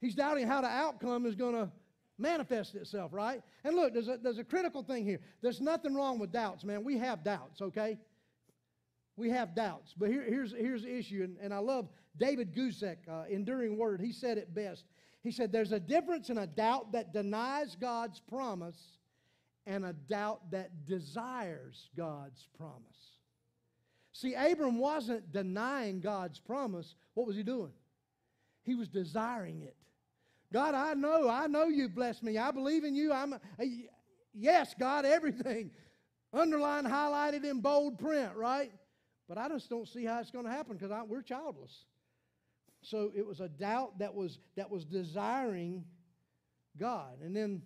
He's 0.00 0.14
doubting 0.14 0.46
how 0.46 0.62
the 0.62 0.68
outcome 0.68 1.26
is 1.26 1.34
going 1.34 1.54
to 1.54 1.70
manifest 2.18 2.74
itself, 2.74 3.12
right? 3.12 3.42
And 3.64 3.76
look, 3.76 3.92
there's 3.92 4.08
a, 4.08 4.16
there's 4.16 4.38
a 4.38 4.44
critical 4.44 4.82
thing 4.82 5.04
here. 5.04 5.20
There's 5.42 5.60
nothing 5.60 5.94
wrong 5.94 6.18
with 6.18 6.32
doubts, 6.32 6.64
man. 6.64 6.84
We 6.84 6.96
have 6.98 7.22
doubts, 7.22 7.60
okay? 7.60 7.98
We 9.16 9.30
have 9.30 9.54
doubts. 9.54 9.94
But 9.96 10.10
here, 10.10 10.22
here's, 10.22 10.52
here's 10.52 10.82
the 10.82 10.96
issue, 10.96 11.22
and, 11.24 11.36
and 11.42 11.52
I 11.52 11.58
love 11.58 11.88
David 12.16 12.54
Guzik, 12.54 12.96
uh, 13.10 13.24
Enduring 13.28 13.76
Word. 13.76 14.00
He 14.00 14.12
said 14.12 14.38
it 14.38 14.54
best. 14.54 14.84
He 15.22 15.30
said, 15.30 15.52
There's 15.52 15.72
a 15.72 15.80
difference 15.80 16.30
in 16.30 16.38
a 16.38 16.46
doubt 16.46 16.92
that 16.92 17.12
denies 17.12 17.76
God's 17.78 18.20
promise 18.20 18.95
and 19.66 19.84
a 19.84 19.92
doubt 19.92 20.50
that 20.52 20.86
desires 20.86 21.88
God's 21.96 22.48
promise. 22.56 23.16
See, 24.12 24.34
Abram 24.34 24.78
wasn't 24.78 25.32
denying 25.32 26.00
God's 26.00 26.38
promise. 26.38 26.94
What 27.14 27.26
was 27.26 27.36
he 27.36 27.42
doing? 27.42 27.72
He 28.62 28.74
was 28.74 28.88
desiring 28.88 29.62
it. 29.62 29.76
God, 30.52 30.74
I 30.74 30.94
know, 30.94 31.28
I 31.28 31.48
know 31.48 31.66
you 31.66 31.88
bless 31.88 32.22
me. 32.22 32.38
I 32.38 32.50
believe 32.50 32.84
in 32.84 32.94
you. 32.94 33.12
I'm, 33.12 33.34
yes, 34.32 34.74
God, 34.78 35.04
everything. 35.04 35.70
Underlined, 36.32 36.86
highlighted 36.86 37.44
in 37.44 37.60
bold 37.60 37.98
print, 37.98 38.34
right? 38.36 38.72
But 39.28 39.38
I 39.38 39.48
just 39.48 39.68
don't 39.68 39.88
see 39.88 40.04
how 40.04 40.20
it's 40.20 40.30
going 40.30 40.44
to 40.44 40.50
happen 40.50 40.76
because 40.76 40.92
we're 41.08 41.22
childless. 41.22 41.84
So 42.82 43.10
it 43.16 43.26
was 43.26 43.40
a 43.40 43.48
doubt 43.48 43.98
that 43.98 44.14
was 44.14 44.38
that 44.56 44.70
was 44.70 44.84
desiring 44.84 45.84
God. 46.78 47.20
And 47.22 47.34
then 47.34 47.62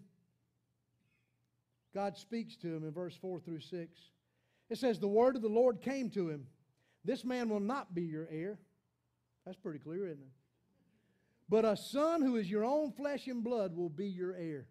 God 1.94 2.16
speaks 2.16 2.56
to 2.56 2.68
him 2.68 2.84
in 2.84 2.92
verse 2.92 3.16
4 3.16 3.40
through 3.40 3.60
6. 3.60 3.98
It 4.68 4.78
says, 4.78 4.98
The 4.98 5.08
word 5.08 5.36
of 5.36 5.42
the 5.42 5.48
Lord 5.48 5.80
came 5.80 6.10
to 6.10 6.28
him. 6.28 6.46
This 7.04 7.24
man 7.24 7.48
will 7.48 7.60
not 7.60 7.94
be 7.94 8.02
your 8.02 8.28
heir. 8.30 8.58
That's 9.44 9.58
pretty 9.58 9.78
clear, 9.78 10.06
isn't 10.06 10.20
it? 10.20 10.32
But 11.48 11.64
a 11.64 11.76
son 11.76 12.22
who 12.22 12.36
is 12.36 12.48
your 12.48 12.64
own 12.64 12.92
flesh 12.92 13.26
and 13.26 13.42
blood 13.42 13.76
will 13.76 13.88
be 13.88 14.06
your 14.06 14.34
heir. 14.34 14.66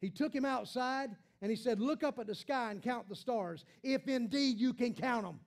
He 0.00 0.08
took 0.08 0.34
him 0.34 0.44
outside 0.44 1.10
and 1.42 1.50
he 1.50 1.56
said, 1.56 1.80
Look 1.80 2.02
up 2.02 2.18
at 2.18 2.26
the 2.26 2.34
sky 2.34 2.70
and 2.70 2.82
count 2.82 3.08
the 3.08 3.16
stars, 3.16 3.64
if 3.82 4.08
indeed 4.08 4.58
you 4.58 4.72
can 4.72 4.94
count 4.94 5.24
them. 5.24 5.40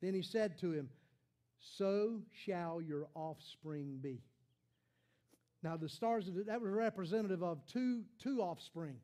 Then 0.00 0.14
he 0.14 0.22
said 0.22 0.58
to 0.60 0.72
him, 0.72 0.88
So 1.60 2.22
shall 2.44 2.80
your 2.80 3.08
offspring 3.14 3.98
be. 4.00 4.22
Now, 5.62 5.76
the 5.76 5.88
stars, 5.88 6.28
that 6.46 6.60
was 6.60 6.70
representative 6.70 7.42
of 7.42 7.64
two, 7.66 8.02
two 8.18 8.40
offspring. 8.40 8.96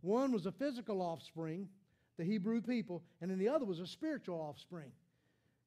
One 0.00 0.32
was 0.32 0.46
a 0.46 0.52
physical 0.52 1.02
offspring, 1.02 1.68
the 2.16 2.24
Hebrew 2.24 2.62
people, 2.62 3.02
and 3.20 3.30
then 3.30 3.38
the 3.38 3.48
other 3.48 3.64
was 3.64 3.80
a 3.80 3.86
spiritual 3.86 4.40
offspring. 4.40 4.90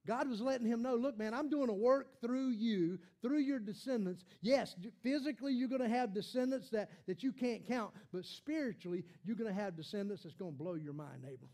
God 0.07 0.27
was 0.27 0.41
letting 0.41 0.65
him 0.65 0.81
know, 0.81 0.95
look, 0.95 1.15
man, 1.15 1.33
I'm 1.33 1.49
doing 1.49 1.69
a 1.69 1.73
work 1.73 2.19
through 2.21 2.49
you, 2.49 2.97
through 3.21 3.39
your 3.39 3.59
descendants. 3.59 4.23
Yes, 4.41 4.75
physically 5.03 5.53
you're 5.53 5.67
going 5.67 5.81
to 5.81 5.89
have 5.89 6.13
descendants 6.13 6.69
that, 6.71 6.89
that 7.05 7.21
you 7.21 7.31
can't 7.31 7.67
count, 7.67 7.93
but 8.11 8.25
spiritually 8.25 9.03
you're 9.23 9.35
going 9.35 9.53
to 9.53 9.61
have 9.61 9.75
descendants 9.75 10.23
that's 10.23 10.35
going 10.35 10.53
to 10.53 10.57
blow 10.57 10.73
your 10.73 10.93
mind, 10.93 11.23
Abram. 11.23 11.51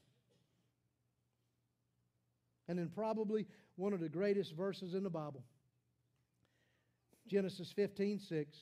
And 2.69 2.79
then 2.79 2.89
probably 2.93 3.47
one 3.75 3.91
of 3.91 3.99
the 3.99 4.09
greatest 4.09 4.55
verses 4.55 4.93
in 4.93 5.03
the 5.03 5.09
Bible. 5.09 5.43
Genesis 7.27 7.73
15, 7.75 8.19
6. 8.19 8.57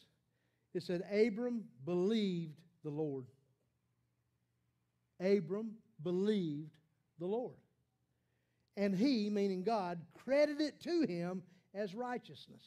It 0.76 0.84
said, 0.84 1.04
Abram 1.10 1.64
believed 1.86 2.60
the 2.84 2.90
Lord. 2.90 3.26
Abram 5.22 5.76
believed 6.04 6.76
the 7.18 7.26
Lord. 7.26 7.56
And 8.76 8.94
he, 8.94 9.30
meaning 9.30 9.64
God, 9.64 10.00
credited 10.26 10.60
it 10.60 10.82
to 10.82 11.04
him 11.08 11.44
as 11.74 11.96
righteousness. 11.96 12.62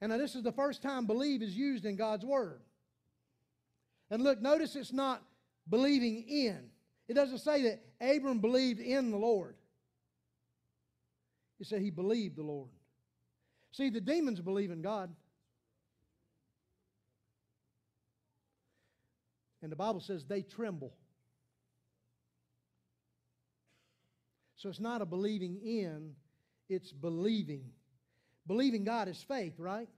And 0.00 0.12
now 0.12 0.18
this 0.18 0.36
is 0.36 0.44
the 0.44 0.52
first 0.52 0.80
time 0.80 1.06
believe 1.06 1.42
is 1.42 1.56
used 1.56 1.84
in 1.84 1.96
God's 1.96 2.24
Word. 2.24 2.60
And 4.10 4.22
look, 4.22 4.40
notice 4.40 4.76
it's 4.76 4.92
not 4.92 5.20
believing 5.68 6.24
in. 6.28 6.70
It 7.08 7.14
doesn't 7.14 7.38
say 7.38 7.62
that 7.62 7.80
Abram 8.00 8.38
believed 8.38 8.78
in 8.78 9.10
the 9.10 9.16
Lord. 9.16 9.56
It 11.58 11.66
said 11.66 11.82
he 11.82 11.90
believed 11.90 12.36
the 12.36 12.44
Lord. 12.44 12.70
See, 13.72 13.90
the 13.90 14.00
demons 14.00 14.40
believe 14.40 14.70
in 14.70 14.80
God. 14.80 15.10
And 19.62 19.72
the 19.72 19.76
Bible 19.76 20.00
says 20.00 20.24
they 20.24 20.42
tremble. 20.42 20.94
So 24.56 24.68
it's 24.68 24.80
not 24.80 25.02
a 25.02 25.06
believing 25.06 25.56
in, 25.62 26.14
it's 26.68 26.92
believing. 26.92 27.64
Believing 28.46 28.84
God 28.84 29.08
is 29.08 29.22
faith, 29.22 29.54
right? 29.58 29.88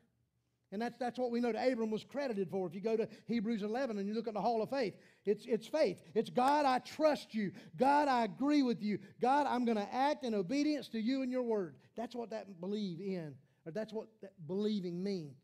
And 0.73 0.81
that's, 0.81 0.97
that's 0.99 1.19
what 1.19 1.31
we 1.31 1.41
know 1.41 1.51
that 1.51 1.73
Abram 1.73 1.91
was 1.91 2.05
credited 2.05 2.49
for. 2.49 2.67
If 2.67 2.75
you 2.75 2.81
go 2.81 2.97
to 2.97 3.09
Hebrews 3.27 3.63
11 3.63 3.99
and 3.99 4.07
you 4.07 4.15
look 4.15 4.29
at 4.29 4.35
the 4.35 4.41
hall 4.41 4.63
of 4.63 4.71
faith, 4.71 4.95
it's, 5.25 5.45
it's 5.47 5.67
faith. 5.67 6.01
It's 6.15 6.31
God, 6.31 6.65
I 6.65 6.79
trust 6.79 7.35
you. 7.35 7.53
God, 7.77 8.07
I 8.07 8.25
agree 8.25 8.63
with 8.63 8.83
you. 8.83 8.99
God, 9.21 9.47
I'm 9.49 9.65
going 9.65 9.79
to 9.79 9.95
act 9.95 10.25
in 10.25 10.35
obedience 10.35 10.89
to 10.89 11.01
you 11.01 11.23
and 11.23 11.33
your 11.33 11.43
word. 11.43 11.75
That's 11.97 12.15
what 12.15 12.31
that 12.31 12.61
believe 12.61 13.01
in, 13.01 13.35
or 13.67 13.73
that's 13.73 13.93
what 13.93 14.09
that 14.23 14.33
believing 14.47 15.03
means. 15.03 15.35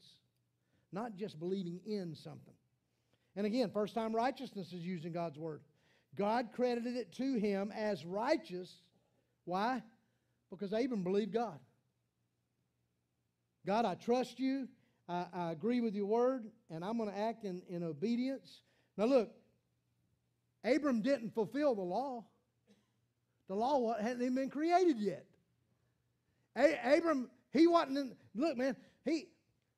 Not 0.92 1.16
just 1.16 1.40
believing 1.40 1.80
in 1.84 2.14
something. 2.14 2.54
And 3.36 3.46
again, 3.46 3.70
first 3.70 3.94
time 3.94 4.16
righteousness 4.16 4.72
is 4.72 4.82
used 4.82 5.04
in 5.04 5.12
God's 5.12 5.38
word. 5.38 5.60
God 6.16 6.48
credited 6.54 6.96
it 6.96 7.12
to 7.14 7.34
him 7.34 7.70
as 7.76 8.04
righteous 8.04 8.82
why? 9.46 9.82
Because 10.50 10.72
Abram 10.72 11.02
believed 11.02 11.32
God. 11.32 11.58
God, 13.64 13.84
I 13.84 13.94
trust 13.94 14.38
you. 14.38 14.68
I, 15.08 15.26
I 15.32 15.52
agree 15.52 15.80
with 15.80 15.94
your 15.94 16.06
word, 16.06 16.50
and 16.68 16.84
I'm 16.84 16.98
going 16.98 17.10
to 17.10 17.16
act 17.16 17.44
in, 17.44 17.62
in 17.68 17.82
obedience. 17.82 18.60
Now, 18.96 19.06
look, 19.06 19.30
Abram 20.64 21.00
didn't 21.00 21.32
fulfill 21.32 21.74
the 21.74 21.82
law. 21.82 22.24
The 23.48 23.54
law 23.54 23.96
hadn't 24.00 24.20
even 24.20 24.34
been 24.34 24.50
created 24.50 24.98
yet. 24.98 25.26
A- 26.56 26.98
Abram, 26.98 27.30
he 27.52 27.68
wasn't 27.68 27.98
in, 27.98 28.16
look, 28.34 28.56
man, 28.56 28.76
he, 29.04 29.28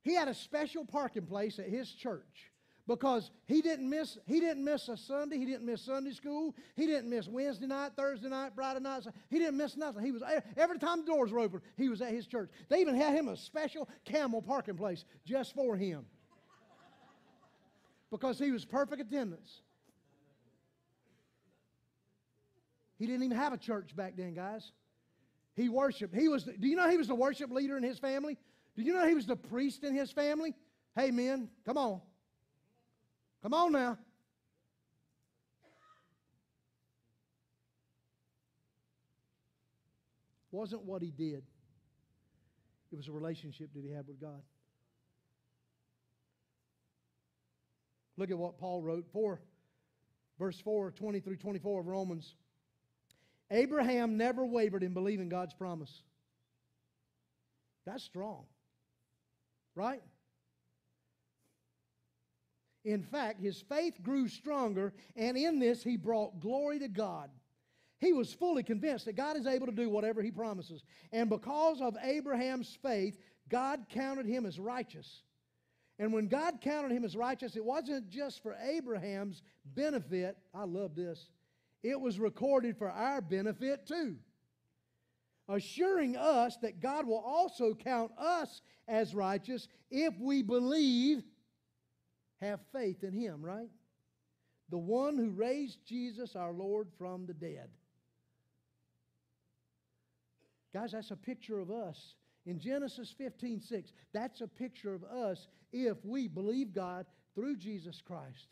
he 0.00 0.14
had 0.14 0.28
a 0.28 0.34
special 0.34 0.86
parking 0.86 1.26
place 1.26 1.58
at 1.58 1.68
his 1.68 1.92
church 1.92 2.50
because 2.88 3.30
he 3.46 3.60
didn't 3.60 3.88
miss 3.88 4.16
he 4.26 4.40
didn't 4.40 4.64
miss 4.64 4.88
a 4.88 4.96
Sunday, 4.96 5.36
he 5.36 5.44
didn't 5.44 5.66
miss 5.66 5.82
Sunday 5.82 6.12
school, 6.12 6.56
he 6.74 6.86
didn't 6.86 7.10
miss 7.10 7.28
Wednesday 7.28 7.66
night, 7.66 7.92
Thursday 7.94 8.28
night, 8.28 8.52
Friday 8.54 8.80
night. 8.80 9.06
He 9.28 9.38
didn't 9.38 9.58
miss 9.58 9.76
nothing. 9.76 10.02
He 10.02 10.10
was 10.10 10.22
every 10.56 10.78
time 10.78 11.00
the 11.00 11.06
doors 11.06 11.30
were 11.30 11.40
open, 11.40 11.60
he 11.76 11.90
was 11.90 12.00
at 12.00 12.10
his 12.10 12.26
church. 12.26 12.50
They 12.70 12.80
even 12.80 12.94
had 12.94 13.14
him 13.14 13.28
a 13.28 13.36
special 13.36 13.88
camel 14.06 14.40
parking 14.40 14.76
place 14.76 15.04
just 15.26 15.54
for 15.54 15.76
him. 15.76 16.06
because 18.10 18.38
he 18.38 18.50
was 18.50 18.64
perfect 18.64 19.02
attendance. 19.02 19.60
He 22.98 23.06
didn't 23.06 23.22
even 23.22 23.36
have 23.36 23.52
a 23.52 23.58
church 23.58 23.94
back 23.94 24.16
then, 24.16 24.34
guys. 24.34 24.72
He 25.54 25.68
worshiped. 25.68 26.14
He 26.14 26.28
was. 26.28 26.44
Do 26.44 26.66
you 26.66 26.74
know 26.74 26.88
he 26.88 26.96
was 26.96 27.08
the 27.08 27.14
worship 27.14 27.50
leader 27.50 27.76
in 27.76 27.82
his 27.82 27.98
family? 27.98 28.38
Do 28.76 28.82
you 28.82 28.94
know 28.94 29.06
he 29.06 29.14
was 29.14 29.26
the 29.26 29.36
priest 29.36 29.84
in 29.84 29.94
his 29.94 30.10
family? 30.10 30.54
Hey, 30.96 31.10
men, 31.10 31.50
come 31.66 31.76
on. 31.76 32.00
Come 33.42 33.54
on 33.54 33.72
now. 33.72 33.98
Wasn't 40.50 40.82
what 40.82 41.02
he 41.02 41.10
did, 41.10 41.42
it 42.90 42.96
was 42.96 43.08
a 43.08 43.12
relationship 43.12 43.68
that 43.74 43.84
he 43.84 43.90
had 43.90 44.06
with 44.08 44.20
God. 44.20 44.42
Look 48.16 48.30
at 48.30 48.38
what 48.38 48.58
Paul 48.58 48.82
wrote, 48.82 49.06
4, 49.12 49.40
verse 50.38 50.58
4, 50.60 50.90
20 50.90 51.20
through 51.20 51.36
24 51.36 51.80
of 51.80 51.86
Romans. 51.86 52.34
Abraham 53.50 54.16
never 54.16 54.44
wavered 54.44 54.82
in 54.82 54.92
believing 54.92 55.28
God's 55.28 55.54
promise. 55.54 56.02
That's 57.86 58.02
strong, 58.02 58.44
right? 59.74 60.02
In 62.84 63.02
fact, 63.02 63.40
his 63.40 63.60
faith 63.60 64.02
grew 64.02 64.28
stronger, 64.28 64.92
and 65.16 65.36
in 65.36 65.58
this 65.58 65.82
he 65.82 65.96
brought 65.96 66.40
glory 66.40 66.78
to 66.78 66.88
God. 66.88 67.30
He 68.00 68.12
was 68.12 68.32
fully 68.32 68.62
convinced 68.62 69.06
that 69.06 69.16
God 69.16 69.36
is 69.36 69.46
able 69.46 69.66
to 69.66 69.72
do 69.72 69.90
whatever 69.90 70.22
he 70.22 70.30
promises. 70.30 70.84
And 71.12 71.28
because 71.28 71.80
of 71.80 71.96
Abraham's 72.02 72.78
faith, 72.80 73.18
God 73.48 73.86
counted 73.90 74.26
him 74.26 74.46
as 74.46 74.60
righteous. 74.60 75.22
And 75.98 76.12
when 76.12 76.28
God 76.28 76.60
counted 76.60 76.92
him 76.92 77.04
as 77.04 77.16
righteous, 77.16 77.56
it 77.56 77.64
wasn't 77.64 78.08
just 78.08 78.42
for 78.42 78.54
Abraham's 78.62 79.42
benefit. 79.64 80.36
I 80.54 80.62
love 80.64 80.94
this. 80.94 81.30
It 81.82 82.00
was 82.00 82.20
recorded 82.20 82.76
for 82.76 82.90
our 82.90 83.20
benefit 83.20 83.86
too, 83.86 84.16
assuring 85.48 86.16
us 86.16 86.56
that 86.58 86.80
God 86.80 87.06
will 87.06 87.22
also 87.24 87.74
count 87.74 88.12
us 88.16 88.62
as 88.86 89.14
righteous 89.14 89.66
if 89.90 90.14
we 90.20 90.42
believe 90.42 91.24
have 92.40 92.60
faith 92.72 93.02
in 93.02 93.12
him, 93.12 93.44
right? 93.44 93.70
The 94.70 94.78
one 94.78 95.16
who 95.16 95.30
raised 95.30 95.78
Jesus 95.86 96.36
our 96.36 96.52
Lord 96.52 96.88
from 96.98 97.26
the 97.26 97.34
dead. 97.34 97.68
Guys, 100.74 100.92
that's 100.92 101.10
a 101.10 101.16
picture 101.16 101.58
of 101.58 101.70
us. 101.70 102.14
In 102.46 102.58
Genesis 102.60 103.14
15 103.18 103.60
6, 103.60 103.92
that's 104.12 104.40
a 104.40 104.48
picture 104.48 104.94
of 104.94 105.04
us 105.04 105.48
if 105.72 105.96
we 106.04 106.28
believe 106.28 106.72
God 106.72 107.06
through 107.34 107.56
Jesus 107.56 108.00
Christ. 108.04 108.48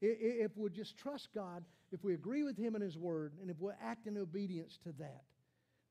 If 0.00 0.52
we 0.56 0.70
just 0.70 0.96
trust 0.98 1.28
God, 1.34 1.64
if 1.90 2.04
we 2.04 2.14
agree 2.14 2.42
with 2.42 2.56
Him 2.56 2.74
and 2.74 2.84
His 2.84 2.98
Word, 2.98 3.32
and 3.40 3.50
if 3.50 3.56
we 3.60 3.72
act 3.82 4.06
in 4.06 4.18
obedience 4.18 4.78
to 4.84 4.92
that, 4.98 5.24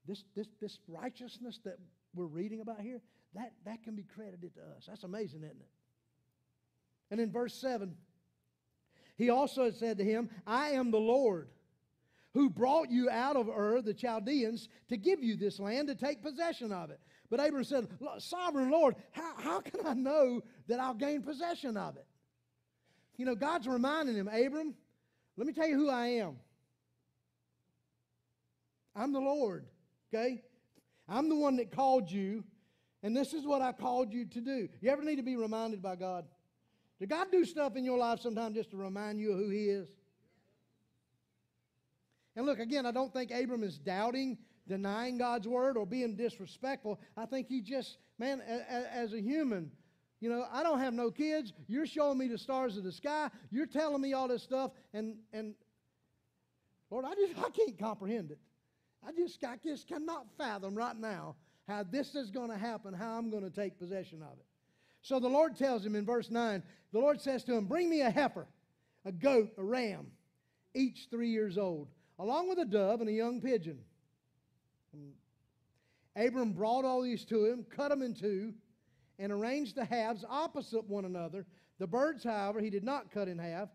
this, 0.07 0.23
this, 0.35 0.47
this 0.61 0.77
righteousness 0.87 1.59
that 1.65 1.77
we're 2.13 2.25
reading 2.25 2.61
about 2.61 2.81
here, 2.81 3.01
that, 3.33 3.53
that 3.65 3.83
can 3.83 3.95
be 3.95 4.03
credited 4.03 4.53
to 4.55 4.61
us. 4.61 4.85
That's 4.87 5.03
amazing, 5.03 5.43
isn't 5.43 5.59
it? 5.59 5.67
And 7.11 7.19
in 7.19 7.31
verse 7.31 7.53
7, 7.53 7.95
he 9.17 9.29
also 9.29 9.71
said 9.71 9.97
to 9.97 10.03
him, 10.03 10.29
I 10.45 10.71
am 10.71 10.91
the 10.91 10.99
Lord 10.99 11.49
who 12.33 12.49
brought 12.49 12.91
you 12.91 13.09
out 13.09 13.37
of 13.37 13.47
Ur, 13.47 13.81
the 13.81 13.93
Chaldeans, 13.93 14.67
to 14.89 14.97
give 14.97 15.23
you 15.23 15.37
this 15.37 15.57
land 15.57 15.87
to 15.87 15.95
take 15.95 16.21
possession 16.21 16.73
of 16.73 16.89
it. 16.91 16.99
But 17.29 17.39
Abram 17.39 17.63
said, 17.63 17.87
Sovereign 18.17 18.69
Lord, 18.69 18.95
how, 19.11 19.33
how 19.37 19.61
can 19.61 19.87
I 19.87 19.93
know 19.93 20.41
that 20.67 20.79
I'll 20.79 20.93
gain 20.93 21.21
possession 21.21 21.77
of 21.77 21.95
it? 21.95 22.05
You 23.15 23.25
know, 23.25 23.35
God's 23.35 23.67
reminding 23.69 24.15
him, 24.15 24.27
Abram, 24.27 24.75
let 25.37 25.47
me 25.47 25.53
tell 25.53 25.67
you 25.67 25.75
who 25.75 25.89
I 25.89 26.07
am. 26.07 26.35
I'm 28.95 29.13
the 29.13 29.19
Lord, 29.19 29.65
okay? 30.13 30.43
I'm 31.07 31.29
the 31.29 31.35
one 31.35 31.55
that 31.57 31.71
called 31.71 32.11
you, 32.11 32.43
and 33.01 33.15
this 33.15 33.33
is 33.33 33.45
what 33.45 33.61
I 33.61 33.71
called 33.71 34.11
you 34.11 34.25
to 34.25 34.41
do. 34.41 34.67
You 34.81 34.89
ever 34.89 35.03
need 35.03 35.17
to 35.17 35.23
be 35.23 35.37
reminded 35.37 35.81
by 35.81 35.95
God? 35.95 36.25
Did 36.99 37.09
God 37.09 37.27
do 37.31 37.43
stuff 37.43 37.75
in 37.75 37.83
your 37.83 37.97
life 37.97 38.19
sometimes 38.21 38.55
just 38.55 38.71
to 38.71 38.77
remind 38.77 39.19
you 39.19 39.33
of 39.33 39.39
who 39.39 39.49
He 39.49 39.65
is? 39.65 39.89
And 42.35 42.45
look, 42.45 42.59
again, 42.59 42.85
I 42.85 42.91
don't 42.91 43.13
think 43.13 43.31
Abram 43.31 43.63
is 43.63 43.77
doubting, 43.77 44.37
denying 44.67 45.17
God's 45.17 45.47
word, 45.47 45.77
or 45.77 45.85
being 45.85 46.15
disrespectful. 46.15 46.99
I 47.15 47.25
think 47.25 47.47
he 47.47 47.61
just, 47.61 47.97
man, 48.19 48.41
as 48.41 49.13
a 49.13 49.21
human, 49.21 49.71
you 50.19 50.29
know, 50.29 50.45
I 50.51 50.63
don't 50.63 50.79
have 50.79 50.93
no 50.93 51.11
kids. 51.11 51.53
You're 51.67 51.85
showing 51.85 52.17
me 52.17 52.27
the 52.27 52.37
stars 52.37 52.77
of 52.77 52.83
the 52.83 52.91
sky. 52.91 53.29
You're 53.51 53.67
telling 53.67 54.01
me 54.01 54.13
all 54.13 54.27
this 54.27 54.43
stuff, 54.43 54.71
and 54.93 55.17
and 55.33 55.53
Lord, 56.89 57.05
I 57.05 57.13
just 57.15 57.37
I 57.45 57.49
can't 57.49 57.77
comprehend 57.77 58.31
it. 58.31 58.39
I 59.05 59.11
just 59.11 59.43
I 59.43 59.57
just 59.63 59.87
cannot 59.87 60.27
fathom 60.37 60.75
right 60.75 60.97
now 60.97 61.35
how 61.67 61.83
this 61.83 62.15
is 62.15 62.31
going 62.31 62.49
to 62.49 62.57
happen, 62.57 62.93
how 62.93 63.17
I'm 63.17 63.29
going 63.29 63.43
to 63.43 63.49
take 63.49 63.77
possession 63.77 64.21
of 64.21 64.37
it. 64.39 64.45
So 65.05 65.19
the 65.19 65.27
Lord 65.27 65.55
tells 65.55 65.85
him 65.85 65.95
in 65.95 66.03
verse 66.03 66.31
9, 66.31 66.63
the 66.91 66.97
Lord 66.97 67.21
says 67.21 67.43
to 67.43 67.53
him, 67.53 67.65
Bring 67.65 67.91
me 67.91 68.01
a 68.01 68.09
heifer, 68.09 68.47
a 69.05 69.11
goat, 69.11 69.51
a 69.55 69.63
ram, 69.63 70.07
each 70.73 71.09
three 71.11 71.29
years 71.29 71.59
old, 71.59 71.89
along 72.17 72.49
with 72.49 72.57
a 72.57 72.65
dove 72.65 73.01
and 73.01 73.09
a 73.09 73.13
young 73.13 73.39
pigeon. 73.39 73.77
Abram 76.15 76.53
brought 76.53 76.85
all 76.85 77.03
these 77.03 77.23
to 77.25 77.45
him, 77.45 77.67
cut 77.69 77.89
them 77.89 78.01
in 78.01 78.15
two, 78.15 78.55
and 79.19 79.31
arranged 79.31 79.75
the 79.75 79.85
halves 79.85 80.25
opposite 80.27 80.89
one 80.89 81.05
another. 81.05 81.45
The 81.77 81.85
birds, 81.85 82.23
however, 82.23 82.59
he 82.59 82.71
did 82.71 82.83
not 82.83 83.11
cut 83.11 83.27
in 83.27 83.37
half. 83.37 83.69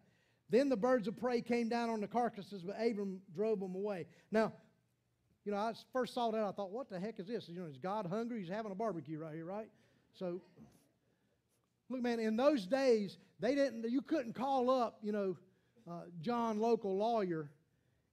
Then 0.48 0.68
the 0.68 0.76
birds 0.76 1.06
of 1.06 1.16
prey 1.16 1.42
came 1.42 1.68
down 1.68 1.90
on 1.90 2.00
the 2.00 2.08
carcasses, 2.08 2.64
but 2.64 2.74
Abram 2.74 3.20
drove 3.32 3.60
them 3.60 3.76
away. 3.76 4.06
Now, 4.32 4.52
you 5.44 5.52
know, 5.52 5.58
I 5.58 5.74
first 5.92 6.12
saw 6.12 6.32
that, 6.32 6.42
I 6.42 6.50
thought, 6.50 6.72
what 6.72 6.90
the 6.90 6.98
heck 6.98 7.20
is 7.20 7.28
this? 7.28 7.48
You 7.48 7.60
know, 7.60 7.66
is 7.66 7.76
God 7.76 8.06
hungry? 8.06 8.40
He's 8.40 8.48
having 8.48 8.72
a 8.72 8.74
barbecue 8.74 9.20
right 9.20 9.34
here, 9.34 9.44
right? 9.44 9.68
So, 10.18 10.40
look, 11.90 12.00
man, 12.00 12.20
in 12.20 12.36
those 12.36 12.66
days, 12.66 13.18
they 13.40 13.54
didn't, 13.54 13.90
you 13.90 14.00
couldn't 14.00 14.34
call 14.34 14.70
up, 14.70 14.98
you 15.02 15.12
know, 15.12 15.36
uh, 15.90 16.02
John, 16.20 16.60
local 16.60 16.96
lawyer, 16.96 17.50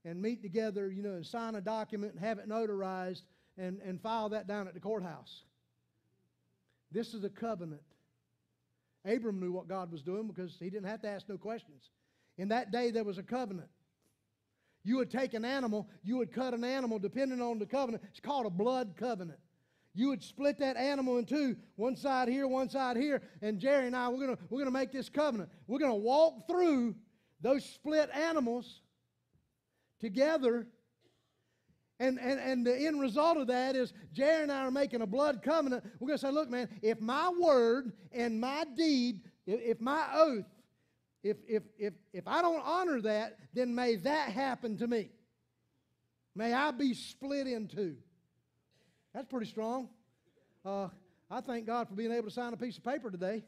and 0.03 0.21
meet 0.21 0.41
together, 0.41 0.89
you 0.91 1.03
know, 1.03 1.13
and 1.13 1.25
sign 1.25 1.55
a 1.55 1.61
document 1.61 2.13
and 2.13 2.23
have 2.23 2.39
it 2.39 2.49
notarized 2.49 3.21
and, 3.57 3.79
and 3.81 4.01
file 4.01 4.29
that 4.29 4.47
down 4.47 4.67
at 4.67 4.73
the 4.73 4.79
courthouse. 4.79 5.43
This 6.91 7.13
is 7.13 7.23
a 7.23 7.29
covenant. 7.29 7.81
Abram 9.05 9.39
knew 9.39 9.51
what 9.51 9.67
God 9.67 9.91
was 9.91 10.01
doing 10.01 10.27
because 10.27 10.55
he 10.59 10.69
didn't 10.69 10.87
have 10.87 11.01
to 11.01 11.09
ask 11.09 11.27
no 11.29 11.37
questions. 11.37 11.89
In 12.37 12.49
that 12.49 12.71
day, 12.71 12.91
there 12.91 13.03
was 13.03 13.17
a 13.17 13.23
covenant. 13.23 13.69
You 14.83 14.97
would 14.97 15.11
take 15.11 15.33
an 15.33 15.43
animal, 15.43 15.89
you 16.03 16.17
would 16.17 16.31
cut 16.31 16.53
an 16.53 16.63
animal 16.63 16.99
depending 16.99 17.41
on 17.41 17.59
the 17.59 17.65
covenant. 17.65 18.03
It's 18.09 18.21
called 18.21 18.45
a 18.45 18.49
blood 18.49 18.95
covenant. 18.97 19.39
You 19.97 20.09
would 20.09 20.23
split 20.23 20.59
that 20.59 20.77
animal 20.77 21.17
in 21.17 21.25
two, 21.25 21.57
one 21.75 21.95
side 21.95 22.29
here, 22.29 22.47
one 22.47 22.69
side 22.69 22.97
here, 22.97 23.21
and 23.41 23.59
Jerry 23.59 23.87
and 23.87 23.95
I, 23.95 24.07
we're 24.09 24.27
gonna, 24.27 24.37
we're 24.49 24.59
gonna 24.59 24.71
make 24.71 24.91
this 24.91 25.09
covenant. 25.09 25.49
We're 25.65 25.79
to 25.79 25.93
walk 25.93 26.47
through 26.47 26.95
those 27.41 27.65
split 27.65 28.09
animals 28.13 28.81
together 29.99 30.67
and, 31.99 32.19
and, 32.19 32.39
and 32.39 32.65
the 32.65 32.75
end 32.75 33.01
result 33.01 33.37
of 33.37 33.47
that 33.47 33.75
is 33.75 33.91
Jerry 34.13 34.43
and 34.43 34.51
I 34.51 34.65
are 34.65 34.71
making 34.71 35.01
a 35.01 35.07
blood 35.07 35.41
covenant. 35.41 35.83
We're 35.99 36.07
going 36.07 36.19
to 36.19 36.25
say, 36.25 36.31
look, 36.31 36.49
man, 36.49 36.69
if 36.81 37.01
my 37.01 37.29
word 37.29 37.91
and 38.11 38.39
my 38.39 38.65
deed, 38.75 39.21
if, 39.47 39.59
if 39.61 39.81
my 39.81 40.07
oath, 40.13 40.45
if, 41.23 41.37
if, 41.47 41.63
if, 41.79 41.93
if 42.13 42.27
I 42.27 42.43
don't 42.43 42.61
honor 42.63 43.01
that, 43.01 43.39
then 43.53 43.73
may 43.73 43.95
that 43.95 44.29
happen 44.29 44.77
to 44.77 44.87
me. 44.87 45.09
May 46.35 46.53
I 46.53 46.69
be 46.69 46.93
split 46.93 47.47
in 47.47 47.67
two. 47.67 47.97
That's 49.17 49.29
pretty 49.29 49.47
strong. 49.47 49.89
Uh, 50.63 50.89
I 51.31 51.41
thank 51.41 51.65
God 51.65 51.89
for 51.89 51.95
being 51.95 52.11
able 52.11 52.25
to 52.25 52.31
sign 52.31 52.53
a 52.53 52.55
piece 52.55 52.77
of 52.77 52.83
paper 52.83 53.09
today. 53.09 53.43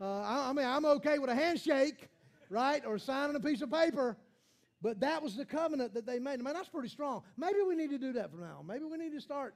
Uh, 0.00 0.20
I, 0.20 0.50
I 0.50 0.52
mean, 0.52 0.66
I'm 0.66 0.84
okay 0.84 1.20
with 1.20 1.30
a 1.30 1.34
handshake, 1.36 2.08
right, 2.50 2.84
or 2.84 2.98
signing 2.98 3.36
a 3.36 3.40
piece 3.40 3.62
of 3.62 3.70
paper. 3.70 4.16
But 4.82 4.98
that 4.98 5.22
was 5.22 5.36
the 5.36 5.44
covenant 5.44 5.94
that 5.94 6.06
they 6.06 6.18
made. 6.18 6.40
Man, 6.40 6.54
that's 6.54 6.68
pretty 6.68 6.88
strong. 6.88 7.22
Maybe 7.36 7.58
we 7.64 7.76
need 7.76 7.90
to 7.90 7.98
do 7.98 8.12
that 8.14 8.32
from 8.32 8.40
now. 8.40 8.64
Maybe 8.66 8.82
we 8.82 8.98
need 8.98 9.12
to 9.12 9.20
start. 9.20 9.54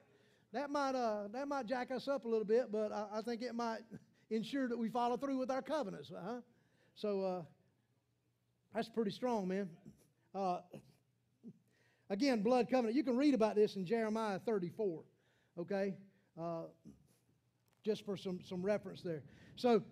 That 0.52 0.70
might, 0.70 0.94
uh, 0.94 1.26
that 1.32 1.48
might 1.48 1.66
jack 1.66 1.90
us 1.90 2.06
up 2.06 2.24
a 2.24 2.28
little 2.28 2.46
bit, 2.46 2.70
but 2.70 2.92
I, 2.92 3.06
I 3.14 3.22
think 3.22 3.42
it 3.42 3.56
might 3.56 3.80
ensure 4.30 4.68
that 4.68 4.78
we 4.78 4.88
follow 4.88 5.16
through 5.16 5.38
with 5.38 5.50
our 5.50 5.62
covenants. 5.62 6.12
Huh? 6.14 6.42
So 6.94 7.22
uh, 7.24 7.42
that's 8.72 8.88
pretty 8.88 9.10
strong, 9.10 9.48
man. 9.48 9.68
Uh, 10.32 10.58
again, 12.10 12.42
blood 12.42 12.68
covenant. 12.70 12.96
You 12.96 13.04
can 13.04 13.16
read 13.16 13.34
about 13.34 13.54
this 13.54 13.76
in 13.76 13.86
Jeremiah 13.86 14.38
34, 14.38 15.02
okay? 15.58 15.94
Uh, 16.40 16.62
just 17.84 18.04
for 18.04 18.16
some, 18.16 18.40
some 18.44 18.62
reference 18.62 19.02
there. 19.02 19.22
So, 19.56 19.82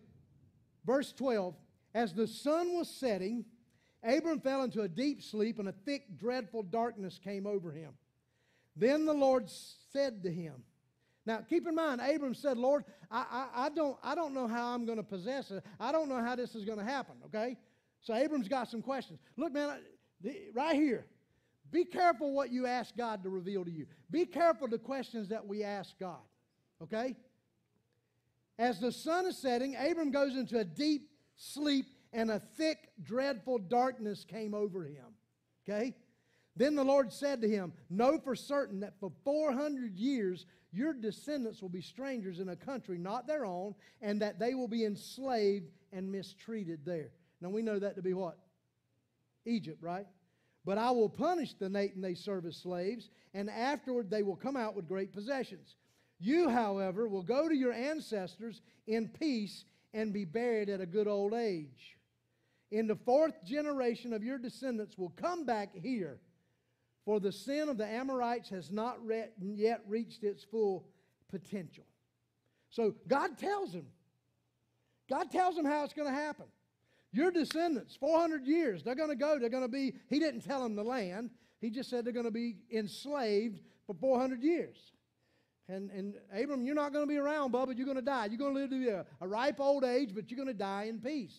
verse 0.85 1.13
12 1.13 1.55
As 1.95 2.13
the 2.13 2.27
sun 2.27 2.77
was 2.77 2.89
setting, 2.89 3.45
Abram 4.03 4.41
fell 4.41 4.63
into 4.63 4.83
a 4.83 4.89
deep 4.89 5.23
sleep, 5.23 5.59
and 5.59 5.69
a 5.69 5.75
thick, 5.85 6.19
dreadful 6.19 6.63
darkness 6.63 7.19
came 7.23 7.47
over 7.47 7.73
him. 7.73 7.93
Then 8.77 9.07
the 9.07 9.15
Lord 9.15 9.49
said 9.93 10.23
to 10.25 10.31
him, 10.31 10.65
now, 11.27 11.39
keep 11.49 11.67
in 11.67 11.75
mind, 11.75 12.03
Abram 12.03 12.35
said, 12.35 12.59
Lord, 12.59 12.85
I, 13.11 13.25
I, 13.31 13.67
I, 13.67 13.69
don't, 13.71 13.97
I 14.03 14.15
don't 14.15 14.35
know 14.35 14.47
how 14.47 14.75
I'm 14.75 14.85
going 14.85 14.99
to 14.99 15.05
possess 15.05 15.51
it. 15.51 15.65
I 15.81 15.91
don't 15.91 16.09
know 16.09 16.23
how 16.23 16.37
this 16.37 16.55
is 16.55 16.65
going 16.65 16.79
to 16.79 16.85
happen, 16.85 17.15
okay? 17.27 17.57
So 18.03 18.15
Abram's 18.15 18.49
got 18.49 18.69
some 18.69 18.83
questions. 18.83 19.21
Look, 19.37 19.53
man, 19.53 19.79
right 20.53 20.75
here, 20.75 21.07
be 21.75 21.85
careful 21.85 22.33
what 22.33 22.53
you 22.53 22.67
ask 22.67 22.97
God 22.97 23.25
to 23.25 23.29
reveal 23.29 23.65
to 23.65 23.71
you. 23.71 23.87
Be 24.09 24.27
careful 24.27 24.69
the 24.69 24.79
questions 24.79 25.29
that 25.31 25.45
we 25.45 25.65
ask 25.65 25.99
God, 25.99 26.23
okay? 26.81 27.17
As 28.61 28.79
the 28.79 28.93
sun 28.93 29.27
is 29.27 29.37
setting, 29.37 29.75
Abram 29.75 30.13
goes 30.13 30.37
into 30.37 30.61
a 30.61 30.65
deep 30.65 31.11
sleep 31.35 31.87
and 32.13 32.31
a 32.31 32.39
thick, 32.57 32.91
dreadful 33.03 33.59
darkness 33.59 34.25
came 34.25 34.55
over 34.55 34.85
him. 34.85 35.17
Okay? 35.69 35.97
Then 36.55 36.77
the 36.77 36.85
Lord 36.85 37.13
said 37.13 37.43
to 37.43 37.49
him, 37.49 37.73
Know 37.91 38.21
for 38.21 38.37
certain 38.37 38.79
that 38.81 39.01
for 39.01 39.11
400 39.25 39.97
years 39.97 40.47
your 40.71 40.93
descendants 40.93 41.61
will 41.61 41.71
be 41.71 41.83
strangers 41.83 42.39
in 42.39 42.51
a 42.51 42.57
country 42.57 42.99
not 42.99 43.27
their 43.27 43.45
own, 43.45 43.75
and 44.01 44.23
that 44.23 44.39
they 44.39 44.55
will 44.55 44.69
be 44.69 44.85
enslaved 44.85 45.73
and 45.93 46.13
mistreated 46.13 46.85
there. 46.85 47.11
Now 47.41 47.49
we 47.49 47.63
know 47.63 47.81
that 47.81 47.97
to 47.97 48.03
be 48.03 48.15
what? 48.15 48.39
Egypt, 49.45 49.83
right? 49.83 50.07
But 50.65 50.79
I 50.79 50.91
will 50.91 51.09
punish 51.09 51.55
the 51.55 51.69
nation 51.69 52.01
they 52.01 52.15
serve 52.15 52.47
as 52.47 52.57
slaves, 52.57 53.11
and 53.35 53.51
afterward 53.51 54.11
they 54.11 54.23
will 54.23 54.37
come 54.37 54.57
out 54.57 54.75
with 54.75 54.89
great 54.89 55.13
possessions. 55.13 55.77
You, 56.19 56.49
however, 56.49 57.07
will 57.07 57.23
go 57.23 57.49
to 57.49 57.55
your 57.55 57.73
ancestors 57.73 58.63
in 58.87 59.09
peace 59.09 59.65
and 59.93 60.13
be 60.13 60.25
buried 60.25 60.69
at 60.69 60.81
a 60.81 60.87
good 60.87 61.07
old 61.07 61.35
age 61.35 61.95
in 62.75 62.89
the 62.89 62.97
fourth 62.97 63.45
generation 63.45 64.13
of 64.13 64.25
your 64.25 64.37
descendants 64.37 64.99
will 64.99 65.11
come 65.11 65.47
back 65.47 65.71
here, 65.81 66.19
for 67.05 67.21
the 67.21 67.31
sin 67.31 67.69
of 67.69 67.79
the 67.79 67.87
Amorites 67.87 68.49
has 68.49 68.73
not 68.73 68.99
yet 69.41 69.83
reached 69.87 70.25
its 70.25 70.43
full 70.43 70.85
potential. 71.31 71.85
So 72.71 72.97
God 73.07 73.39
tells 73.39 73.73
him, 73.73 73.87
God 75.09 75.31
tells 75.31 75.57
him 75.57 75.65
how 75.65 75.85
it's 75.85 75.93
going 75.93 76.09
to 76.09 76.15
happen. 76.15 76.47
Your 77.15 77.31
descendants, 77.31 77.95
400 77.95 78.45
years, 78.45 78.83
they're 78.83 78.97
going 78.97 79.09
to 79.09 79.15
go, 79.15 79.39
they're 79.39 79.49
going 79.49 79.63
to 79.63 79.69
be, 79.69 79.95
he 80.11 80.19
didn't 80.19 80.41
tell 80.41 80.65
them 80.65 80.75
the 80.75 80.83
land, 80.83 81.31
he 81.61 81.71
just 81.71 81.89
said 81.89 82.05
they're 82.05 82.13
going 82.13 82.25
to 82.25 82.33
be 82.33 82.57
enslaved 82.73 83.61
for 83.87 83.95
400 83.95 84.43
years. 84.43 84.77
And, 85.69 85.91
and 85.93 86.15
Abram, 86.37 86.67
you're 86.67 86.75
not 86.75 86.93
going 86.93 87.05
to 87.05 87.09
be 87.09 87.17
around, 87.17 87.53
Bubba. 87.53 87.77
You're 87.77 87.87
going 87.87 87.97
to 87.97 88.03
die. 88.03 88.27
You're 88.27 88.39
going 88.39 88.55
to 88.55 88.61
live 88.61 88.71
to 88.71 88.89
a, 88.89 89.07
a 89.25 89.29
ripe 89.29 89.61
old 89.61 89.85
age, 89.85 90.11
but 90.13 90.29
you're 90.29 90.37
going 90.37 90.49
to 90.49 90.53
die 90.53 90.85
in 90.85 90.99
peace. 90.99 91.37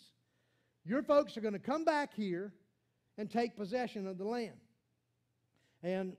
Your 0.86 1.04
folks 1.04 1.36
are 1.36 1.42
going 1.42 1.54
to 1.54 1.60
come 1.60 1.84
back 1.84 2.14
here 2.14 2.54
and 3.18 3.30
take 3.30 3.58
possession 3.58 4.08
of 4.08 4.18
the 4.18 4.24
land. 4.24 4.56
And 5.84 6.16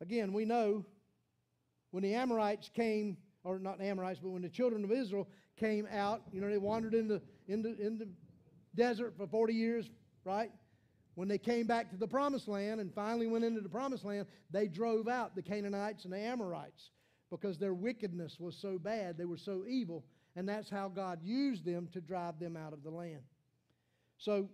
again, 0.00 0.32
we 0.32 0.44
know 0.44 0.84
when 1.92 2.02
the 2.02 2.14
Amorites 2.14 2.70
came, 2.74 3.16
or 3.44 3.60
not 3.60 3.78
the 3.78 3.84
Amorites, 3.84 4.18
but 4.20 4.30
when 4.30 4.42
the 4.42 4.48
children 4.48 4.82
of 4.82 4.90
Israel 4.90 5.28
came 5.56 5.86
out, 5.92 6.22
you 6.32 6.40
know, 6.40 6.50
they 6.50 6.58
wandered 6.58 6.94
in 6.94 7.06
the, 7.06 7.22
in 7.46 7.62
the, 7.62 7.76
in 7.80 7.98
the 7.98 8.08
desert 8.74 9.14
for 9.16 9.26
40 9.26 9.54
years, 9.54 9.90
right? 10.24 10.50
When 11.14 11.28
they 11.28 11.38
came 11.38 11.66
back 11.66 11.90
to 11.90 11.96
the 11.96 12.08
promised 12.08 12.48
land 12.48 12.80
and 12.80 12.92
finally 12.94 13.26
went 13.26 13.44
into 13.44 13.60
the 13.60 13.68
promised 13.68 14.04
land, 14.04 14.26
they 14.50 14.66
drove 14.66 15.08
out 15.08 15.34
the 15.34 15.42
Canaanites 15.42 16.04
and 16.04 16.12
the 16.12 16.18
Amorites 16.18 16.90
because 17.30 17.58
their 17.58 17.74
wickedness 17.74 18.38
was 18.38 18.56
so 18.56 18.78
bad, 18.78 19.18
they 19.18 19.24
were 19.24 19.36
so 19.36 19.64
evil, 19.66 20.04
and 20.36 20.48
that's 20.48 20.70
how 20.70 20.88
God 20.88 21.20
used 21.22 21.64
them 21.64 21.88
to 21.92 22.00
drive 22.00 22.38
them 22.38 22.56
out 22.56 22.72
of 22.72 22.82
the 22.82 22.90
land. 22.90 23.22
So 24.18 24.48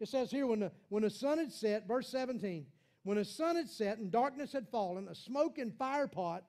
it 0.00 0.08
says 0.08 0.30
here 0.30 0.46
when 0.46 0.60
the, 0.60 0.72
when 0.88 1.02
the 1.02 1.10
sun 1.10 1.38
had 1.38 1.52
set, 1.52 1.86
verse 1.86 2.08
17, 2.08 2.66
when 3.04 3.16
the 3.16 3.24
sun 3.24 3.56
had 3.56 3.68
set 3.68 3.98
and 3.98 4.10
darkness 4.10 4.52
had 4.52 4.68
fallen, 4.68 5.08
a 5.08 5.14
smoking 5.14 5.72
fire 5.72 6.06
pot 6.06 6.44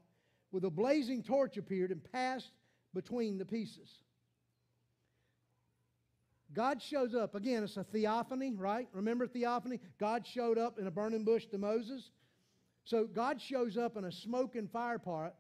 with 0.51 0.65
a 0.65 0.69
blazing 0.69 1.23
torch 1.23 1.57
appeared 1.57 1.91
and 1.91 2.03
passed 2.12 2.51
between 2.93 3.38
the 3.38 3.45
pieces. 3.45 4.03
God 6.53 6.81
shows 6.81 7.13
up. 7.13 7.35
Again, 7.35 7.63
it's 7.63 7.77
a 7.77 7.83
theophany, 7.83 8.53
right? 8.55 8.88
Remember 8.91 9.27
theophany? 9.27 9.79
God 9.99 10.25
showed 10.25 10.57
up 10.57 10.79
in 10.79 10.88
a 10.88 10.91
burning 10.91 11.23
bush 11.23 11.45
to 11.47 11.57
Moses. 11.57 12.12
So 12.85 13.05
God 13.05 13.39
shows 13.39 13.77
up 13.77 13.97
in 13.97 14.05
a 14.05 14.12
smoking 14.12 14.67
fire 14.67 14.97
pot 14.97 15.35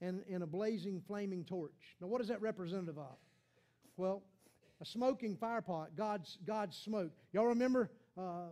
and 0.00 0.22
in 0.28 0.42
a 0.42 0.46
blazing, 0.46 1.02
flaming 1.06 1.44
torch. 1.44 1.96
Now, 2.00 2.06
what 2.06 2.20
is 2.20 2.28
that 2.28 2.40
representative 2.40 2.98
of? 2.98 3.16
Well, 3.96 4.22
a 4.80 4.84
smoking 4.84 5.36
fire 5.36 5.62
pot, 5.62 5.90
God's, 5.96 6.38
God's 6.46 6.76
smoke. 6.76 7.10
Y'all 7.32 7.46
remember 7.46 7.90
uh, 8.16 8.50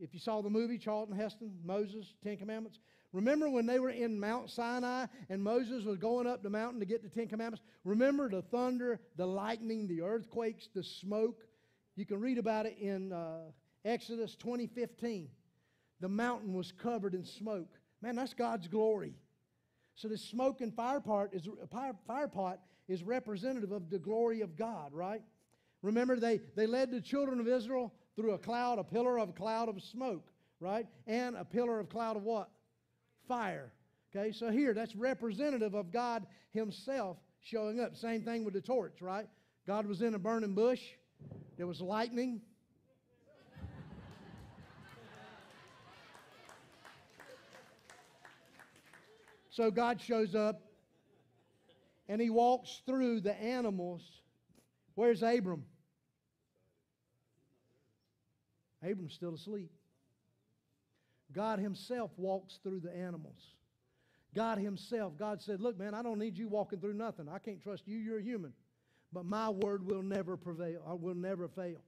if 0.00 0.14
you 0.14 0.18
saw 0.20 0.40
the 0.40 0.50
movie 0.50 0.78
Charlton 0.78 1.14
Heston, 1.14 1.52
Moses, 1.64 2.14
Ten 2.24 2.36
Commandments? 2.36 2.80
Remember 3.12 3.50
when 3.50 3.66
they 3.66 3.80
were 3.80 3.90
in 3.90 4.20
Mount 4.20 4.50
Sinai 4.50 5.06
and 5.28 5.42
Moses 5.42 5.84
was 5.84 5.98
going 5.98 6.26
up 6.26 6.42
the 6.42 6.50
mountain 6.50 6.78
to 6.80 6.86
get 6.86 7.02
the 7.02 7.08
Ten 7.08 7.26
Commandments? 7.26 7.64
Remember 7.84 8.28
the 8.28 8.42
thunder, 8.42 9.00
the 9.16 9.26
lightning, 9.26 9.88
the 9.88 10.02
earthquakes, 10.02 10.68
the 10.74 10.84
smoke? 10.84 11.42
You 11.96 12.06
can 12.06 12.20
read 12.20 12.38
about 12.38 12.66
it 12.66 12.76
in 12.80 13.12
uh, 13.12 13.50
Exodus 13.84 14.36
2015. 14.36 15.28
The 16.00 16.08
mountain 16.08 16.54
was 16.54 16.72
covered 16.72 17.14
in 17.14 17.24
smoke. 17.24 17.68
Man, 18.00 18.14
that's 18.14 18.32
God's 18.32 18.68
glory. 18.68 19.14
So 19.96 20.08
this 20.08 20.22
smoke 20.22 20.60
and 20.60 20.74
fire 20.74 21.00
pot 21.00 21.30
is 21.32 21.48
fire 22.06 22.28
pot 22.28 22.60
is 22.88 23.02
representative 23.02 23.72
of 23.72 23.90
the 23.90 23.98
glory 23.98 24.40
of 24.40 24.56
God, 24.56 24.92
right? 24.92 25.22
Remember, 25.82 26.16
they, 26.16 26.40
they 26.56 26.66
led 26.66 26.90
the 26.90 27.00
children 27.00 27.40
of 27.40 27.48
Israel 27.48 27.92
through 28.16 28.32
a 28.32 28.38
cloud, 28.38 28.78
a 28.78 28.84
pillar 28.84 29.18
of 29.18 29.30
a 29.30 29.32
cloud 29.32 29.68
of 29.68 29.82
smoke, 29.82 30.30
right? 30.58 30.86
And 31.06 31.36
a 31.36 31.44
pillar 31.44 31.80
of 31.80 31.88
cloud 31.88 32.16
of 32.16 32.22
what? 32.22 32.50
Fire. 33.30 33.72
Okay, 34.12 34.32
so 34.32 34.50
here, 34.50 34.74
that's 34.74 34.96
representative 34.96 35.74
of 35.74 35.92
God 35.92 36.26
Himself 36.52 37.16
showing 37.40 37.78
up. 37.78 37.94
Same 37.94 38.22
thing 38.22 38.44
with 38.44 38.54
the 38.54 38.60
torch, 38.60 39.00
right? 39.00 39.28
God 39.68 39.86
was 39.86 40.02
in 40.02 40.14
a 40.14 40.18
burning 40.18 40.52
bush, 40.52 40.80
there 41.56 41.68
was 41.68 41.80
lightning. 41.80 42.40
so 49.50 49.70
God 49.70 50.00
shows 50.00 50.34
up 50.34 50.62
and 52.08 52.20
He 52.20 52.30
walks 52.30 52.82
through 52.84 53.20
the 53.20 53.40
animals. 53.40 54.02
Where's 54.96 55.22
Abram? 55.22 55.64
Abram's 58.82 59.14
still 59.14 59.34
asleep. 59.34 59.70
God 61.32 61.58
Himself 61.58 62.10
walks 62.16 62.58
through 62.62 62.80
the 62.80 62.94
animals. 62.94 63.40
God 64.34 64.58
Himself, 64.58 65.14
God 65.18 65.42
said, 65.42 65.60
Look, 65.60 65.78
man, 65.78 65.94
I 65.94 66.02
don't 66.02 66.18
need 66.18 66.36
you 66.36 66.48
walking 66.48 66.80
through 66.80 66.94
nothing. 66.94 67.28
I 67.28 67.38
can't 67.38 67.62
trust 67.62 67.86
you. 67.86 67.98
You're 67.98 68.18
a 68.18 68.22
human. 68.22 68.52
But 69.12 69.24
my 69.24 69.50
word 69.50 69.84
will 69.84 70.02
never 70.02 70.36
prevail, 70.36 70.82
I 70.86 70.94
will 70.94 71.14
never 71.14 71.48
fail. 71.48 71.82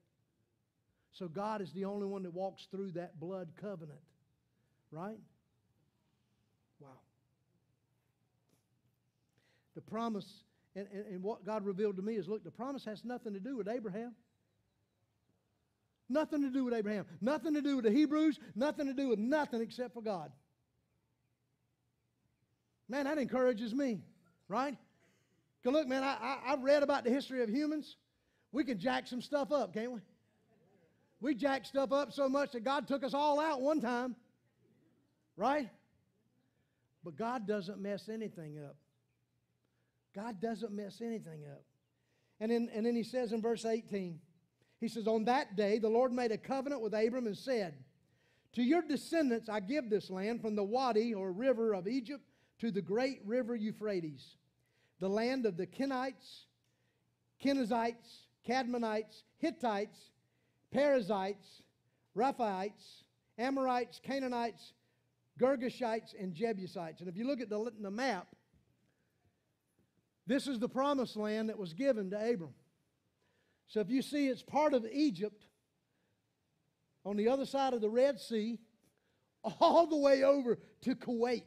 So 1.13 1.29
God 1.29 1.61
is 1.61 1.73
the 1.73 1.85
only 1.85 2.07
one 2.07 2.23
that 2.23 2.33
walks 2.33 2.67
through 2.71 2.93
that 2.93 3.21
blood 3.21 3.51
covenant. 3.61 4.01
Right? 4.91 5.19
Wow. 6.81 6.89
The 9.75 9.83
promise, 9.83 10.27
and, 10.75 10.87
and, 10.93 11.07
and 11.07 11.23
what 11.23 11.45
God 11.45 11.65
revealed 11.65 11.97
to 11.97 12.03
me 12.03 12.15
is 12.15 12.29
look, 12.29 12.45
the 12.45 12.51
promise 12.51 12.85
has 12.87 13.05
nothing 13.05 13.35
to 13.35 13.41
do 13.41 13.57
with 13.57 13.69
Abraham. 13.69 14.15
Nothing 16.13 16.43
to 16.43 16.51
do 16.51 16.65
with 16.65 16.75
Abraham. 16.75 17.07
Nothing 17.21 17.55
to 17.55 17.63
do 17.63 17.77
with 17.77 17.85
the 17.85 17.91
Hebrews. 17.91 18.39
Nothing 18.55 18.87
to 18.87 18.93
do 18.93 19.09
with 19.09 19.19
nothing 19.19 19.61
except 19.61 19.95
for 19.95 20.03
God. 20.03 20.31
Man, 22.89 23.05
that 23.05 23.19
encourages 23.19 23.75
me, 23.75 24.03
right? 24.49 24.77
Because 25.63 25.79
look, 25.79 25.89
man, 25.89 26.03
I, 26.03 26.17
I, 26.21 26.53
I've 26.53 26.63
read 26.63 26.83
about 26.83 27.05
the 27.05 27.11
history 27.11 27.43
of 27.43 27.49
humans. 27.49 27.97
We 28.53 28.65
can 28.65 28.79
jack 28.79 29.07
some 29.07 29.23
stuff 29.23 29.51
up, 29.51 29.73
can't 29.73 29.93
we? 29.93 30.01
We 31.21 31.35
jack 31.35 31.65
stuff 31.65 31.93
up 31.93 32.13
so 32.13 32.29
much 32.29 32.53
that 32.53 32.65
God 32.65 32.87
took 32.87 33.05
us 33.05 33.15
all 33.15 33.41
out 33.41 33.63
one 33.63 33.81
time, 33.81 34.17
right? 35.37 35.71
But 37.05 37.17
God 37.17 37.47
doesn't 37.47 37.81
mess 37.81 38.09
anything 38.13 38.59
up. 38.59 38.77
God 40.15 40.41
doesn't 40.41 40.73
mess 40.73 41.01
anything 41.01 41.45
up. 41.51 41.63
And 42.41 42.51
then, 42.51 42.69
and 42.75 42.85
then 42.85 42.97
he 42.97 43.05
says 43.05 43.33
in 43.33 43.41
verse 43.41 43.65
18, 43.65 44.19
he 44.83 44.89
says, 44.89 45.07
On 45.07 45.25
that 45.27 45.55
day, 45.55 45.79
the 45.79 45.89
Lord 45.89 46.13
made 46.13 46.33
a 46.33 46.37
covenant 46.37 46.83
with 46.83 46.93
Abram 46.93 47.27
and 47.27 47.39
said, 47.39 47.75
To 48.55 48.63
your 48.63 48.83
descendants 48.83 49.49
I 49.49 49.61
give 49.61 49.89
this 49.89 50.11
land 50.11 50.43
from 50.43 50.57
the 50.57 50.65
Wadi 50.65 51.15
or 51.15 51.31
river 51.31 51.73
of 51.73 51.87
Egypt 51.87 52.25
to 52.59 52.73
the 52.73 52.83
great 52.83 53.21
river 53.25 53.55
Euphrates, 53.55 54.37
the 54.99 55.09
land 55.09 55.47
of 55.47 55.57
the 55.57 55.69
Kenites, 55.69 56.47
Kenizzites, 57.43 58.27
Cadmonites, 58.47 59.23
Hittites, 59.39 60.11
Perizzites, 60.73 61.63
Rephaites, 62.17 63.05
Amorites, 63.39 64.01
Canaanites, 64.03 64.73
Girgashites, 65.41 66.13
and 66.19 66.35
Jebusites. 66.35 67.01
And 67.01 67.09
if 67.09 67.17
you 67.17 67.27
look 67.27 67.41
at 67.41 67.49
the, 67.49 67.73
the 67.81 67.91
map, 67.91 68.27
this 70.27 70.49
is 70.49 70.59
the 70.59 70.69
promised 70.69 71.17
land 71.17 71.49
that 71.49 71.59
was 71.59 71.73
given 71.73 72.11
to 72.11 72.17
Abram. 72.17 72.55
So 73.73 73.81
if 73.81 73.89
you 73.89 74.03
see 74.03 74.29
it's 74.29 74.43
part 74.43 74.75
of 74.75 74.85
Egypt 74.93 75.47
on 77.07 77.17
the 77.17 77.29
other 77.29 77.47
side 77.47 77.73
of 77.73 77.81
the 77.81 77.89
Red 77.89 78.21
Sea, 78.21 78.59
all 79.61 79.87
the 79.87 79.97
way 79.97 80.25
over 80.25 80.59
to 80.83 80.95
Kuwait, 80.95 81.45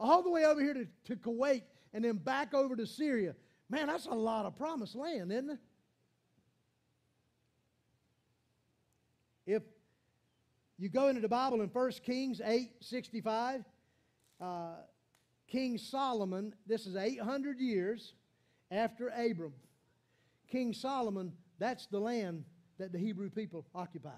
all 0.00 0.22
the 0.22 0.30
way 0.30 0.46
over 0.46 0.62
here 0.62 0.72
to, 0.72 0.86
to 1.04 1.16
Kuwait, 1.16 1.60
and 1.92 2.02
then 2.02 2.16
back 2.16 2.54
over 2.54 2.74
to 2.74 2.86
Syria. 2.86 3.34
Man, 3.68 3.88
that's 3.88 4.06
a 4.06 4.14
lot 4.14 4.46
of 4.46 4.56
promised 4.56 4.96
land, 4.96 5.30
isn't 5.30 5.50
it? 5.50 5.58
If 9.46 9.62
you 10.78 10.88
go 10.88 11.08
into 11.08 11.20
the 11.20 11.28
Bible 11.28 11.60
in 11.60 11.68
1 11.68 11.90
Kings 12.02 12.40
8 12.42 12.70
65, 12.80 13.62
uh, 14.40 14.68
King 15.48 15.76
Solomon, 15.76 16.54
this 16.66 16.86
is 16.86 16.96
800 16.96 17.60
years 17.60 18.14
after 18.70 19.08
Abram. 19.08 19.52
King 20.50 20.72
Solomon, 20.72 21.32
that's 21.58 21.86
the 21.86 21.98
land 21.98 22.44
that 22.78 22.92
the 22.92 22.98
Hebrew 22.98 23.30
people 23.30 23.66
occupied. 23.74 24.12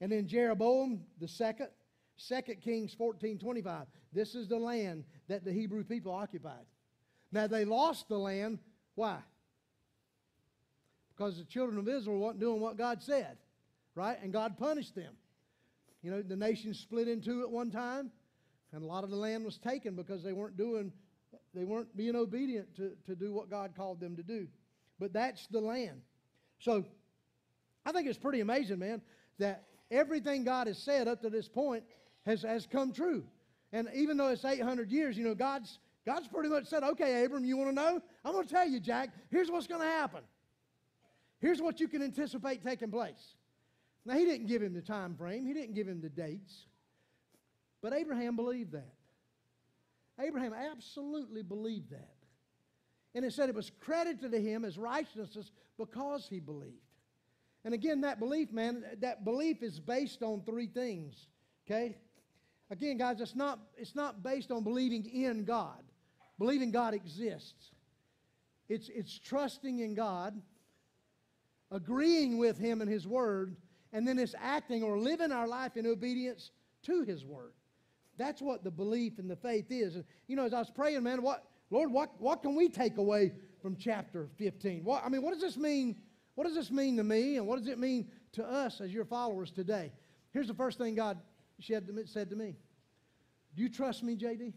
And 0.00 0.10
then 0.10 0.26
Jeroboam 0.26 1.02
the 1.20 1.28
second, 1.28 1.68
Second 2.16 2.60
Kings 2.60 2.94
14 2.94 3.38
25. 3.38 3.86
This 4.12 4.34
is 4.34 4.48
the 4.48 4.58
land 4.58 5.04
that 5.28 5.44
the 5.44 5.52
Hebrew 5.52 5.84
people 5.84 6.12
occupied. 6.12 6.64
Now 7.32 7.46
they 7.46 7.64
lost 7.64 8.08
the 8.08 8.18
land. 8.18 8.58
Why? 8.94 9.18
Because 11.16 11.38
the 11.38 11.44
children 11.44 11.78
of 11.78 11.88
Israel 11.88 12.18
weren't 12.20 12.40
doing 12.40 12.60
what 12.60 12.76
God 12.76 13.02
said, 13.02 13.36
right? 13.94 14.18
And 14.22 14.32
God 14.32 14.56
punished 14.58 14.94
them. 14.94 15.14
You 16.02 16.10
know, 16.10 16.22
the 16.22 16.36
nation 16.36 16.74
split 16.74 17.08
in 17.08 17.20
two 17.20 17.42
at 17.42 17.50
one 17.50 17.70
time, 17.70 18.10
and 18.72 18.82
a 18.82 18.86
lot 18.86 19.04
of 19.04 19.10
the 19.10 19.16
land 19.16 19.44
was 19.44 19.58
taken 19.58 19.94
because 19.94 20.22
they 20.22 20.32
weren't 20.32 20.56
doing, 20.56 20.92
they 21.54 21.64
weren't 21.64 21.96
being 21.96 22.14
obedient 22.14 22.76
to, 22.76 22.92
to 23.06 23.16
do 23.16 23.32
what 23.32 23.48
God 23.48 23.72
called 23.76 24.00
them 24.00 24.16
to 24.16 24.22
do 24.22 24.46
but 24.98 25.12
that's 25.12 25.46
the 25.48 25.60
land. 25.60 26.00
So 26.58 26.84
I 27.84 27.92
think 27.92 28.08
it's 28.08 28.18
pretty 28.18 28.40
amazing, 28.40 28.78
man, 28.78 29.02
that 29.38 29.64
everything 29.90 30.44
God 30.44 30.66
has 30.66 30.78
said 30.78 31.08
up 31.08 31.22
to 31.22 31.30
this 31.30 31.48
point 31.48 31.84
has, 32.26 32.42
has 32.42 32.66
come 32.66 32.92
true. 32.92 33.24
And 33.72 33.88
even 33.94 34.16
though 34.16 34.28
it's 34.28 34.44
800 34.44 34.90
years, 34.90 35.18
you 35.18 35.24
know, 35.24 35.34
God's, 35.34 35.78
God's 36.06 36.28
pretty 36.28 36.48
much 36.48 36.66
said, 36.66 36.82
okay, 36.82 37.24
Abram, 37.24 37.44
you 37.44 37.56
want 37.56 37.70
to 37.70 37.74
know? 37.74 38.00
I'm 38.24 38.32
going 38.32 38.46
to 38.46 38.52
tell 38.52 38.68
you, 38.68 38.80
Jack, 38.80 39.10
here's 39.30 39.50
what's 39.50 39.66
going 39.66 39.80
to 39.80 39.86
happen. 39.86 40.22
Here's 41.40 41.60
what 41.60 41.80
you 41.80 41.88
can 41.88 42.02
anticipate 42.02 42.62
taking 42.62 42.90
place. 42.90 43.34
Now, 44.06 44.14
he 44.14 44.24
didn't 44.24 44.46
give 44.46 44.62
him 44.62 44.74
the 44.74 44.82
time 44.82 45.16
frame, 45.16 45.46
he 45.46 45.52
didn't 45.52 45.74
give 45.74 45.88
him 45.88 46.00
the 46.00 46.08
dates. 46.08 46.66
But 47.82 47.92
Abraham 47.92 48.36
believed 48.36 48.72
that. 48.72 48.94
Abraham 50.18 50.54
absolutely 50.54 51.42
believed 51.42 51.90
that. 51.90 52.13
And 53.14 53.24
it 53.24 53.32
said 53.32 53.48
it 53.48 53.54
was 53.54 53.70
credited 53.80 54.32
to 54.32 54.40
him 54.40 54.64
as 54.64 54.76
righteousness 54.76 55.52
because 55.78 56.26
he 56.28 56.40
believed. 56.40 56.80
And 57.64 57.72
again, 57.72 58.02
that 58.02 58.18
belief, 58.18 58.52
man, 58.52 58.84
that 59.00 59.24
belief 59.24 59.62
is 59.62 59.80
based 59.80 60.22
on 60.22 60.42
three 60.42 60.66
things. 60.66 61.28
Okay? 61.66 61.96
Again, 62.70 62.98
guys, 62.98 63.20
it's 63.20 63.34
not, 63.34 63.58
it's 63.76 63.94
not 63.94 64.22
based 64.22 64.50
on 64.50 64.64
believing 64.64 65.04
in 65.06 65.44
God. 65.44 65.82
Believing 66.38 66.70
God 66.72 66.94
exists. 66.94 67.70
It's, 68.68 68.88
it's 68.88 69.18
trusting 69.18 69.78
in 69.78 69.94
God, 69.94 70.40
agreeing 71.70 72.38
with 72.38 72.58
Him 72.58 72.80
and 72.80 72.90
His 72.90 73.06
Word, 73.06 73.56
and 73.92 74.08
then 74.08 74.18
it's 74.18 74.34
acting 74.40 74.82
or 74.82 74.98
living 74.98 75.32
our 75.32 75.46
life 75.46 75.76
in 75.76 75.86
obedience 75.86 76.50
to 76.82 77.02
His 77.02 77.24
Word. 77.24 77.52
That's 78.16 78.40
what 78.40 78.64
the 78.64 78.70
belief 78.70 79.18
and 79.18 79.30
the 79.30 79.36
faith 79.36 79.66
is. 79.70 79.98
You 80.26 80.36
know, 80.36 80.44
as 80.44 80.54
I 80.54 80.58
was 80.58 80.70
praying, 80.70 81.02
man, 81.02 81.22
what, 81.22 81.44
Lord, 81.70 81.90
what, 81.90 82.20
what 82.20 82.42
can 82.42 82.54
we 82.54 82.68
take 82.68 82.98
away 82.98 83.32
from 83.60 83.76
chapter 83.76 84.28
15? 84.36 84.84
What, 84.84 85.04
I 85.04 85.08
mean, 85.08 85.22
what 85.22 85.32
does 85.32 85.42
this 85.42 85.56
mean? 85.56 85.96
What 86.34 86.44
does 86.44 86.54
this 86.54 86.70
mean 86.70 86.96
to 86.96 87.04
me? 87.04 87.36
And 87.36 87.46
what 87.46 87.58
does 87.58 87.68
it 87.68 87.78
mean 87.78 88.08
to 88.32 88.44
us 88.44 88.80
as 88.80 88.92
your 88.92 89.04
followers 89.04 89.50
today? 89.50 89.92
Here's 90.32 90.48
the 90.48 90.54
first 90.54 90.78
thing 90.78 90.94
God 90.94 91.18
said 91.60 91.86
to 91.86 92.36
me 92.36 92.56
Do 93.54 93.62
you 93.62 93.68
trust 93.68 94.02
me, 94.02 94.16
JD? 94.16 94.52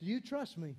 Do 0.00 0.08
you 0.08 0.20
trust 0.20 0.58
me? 0.58 0.74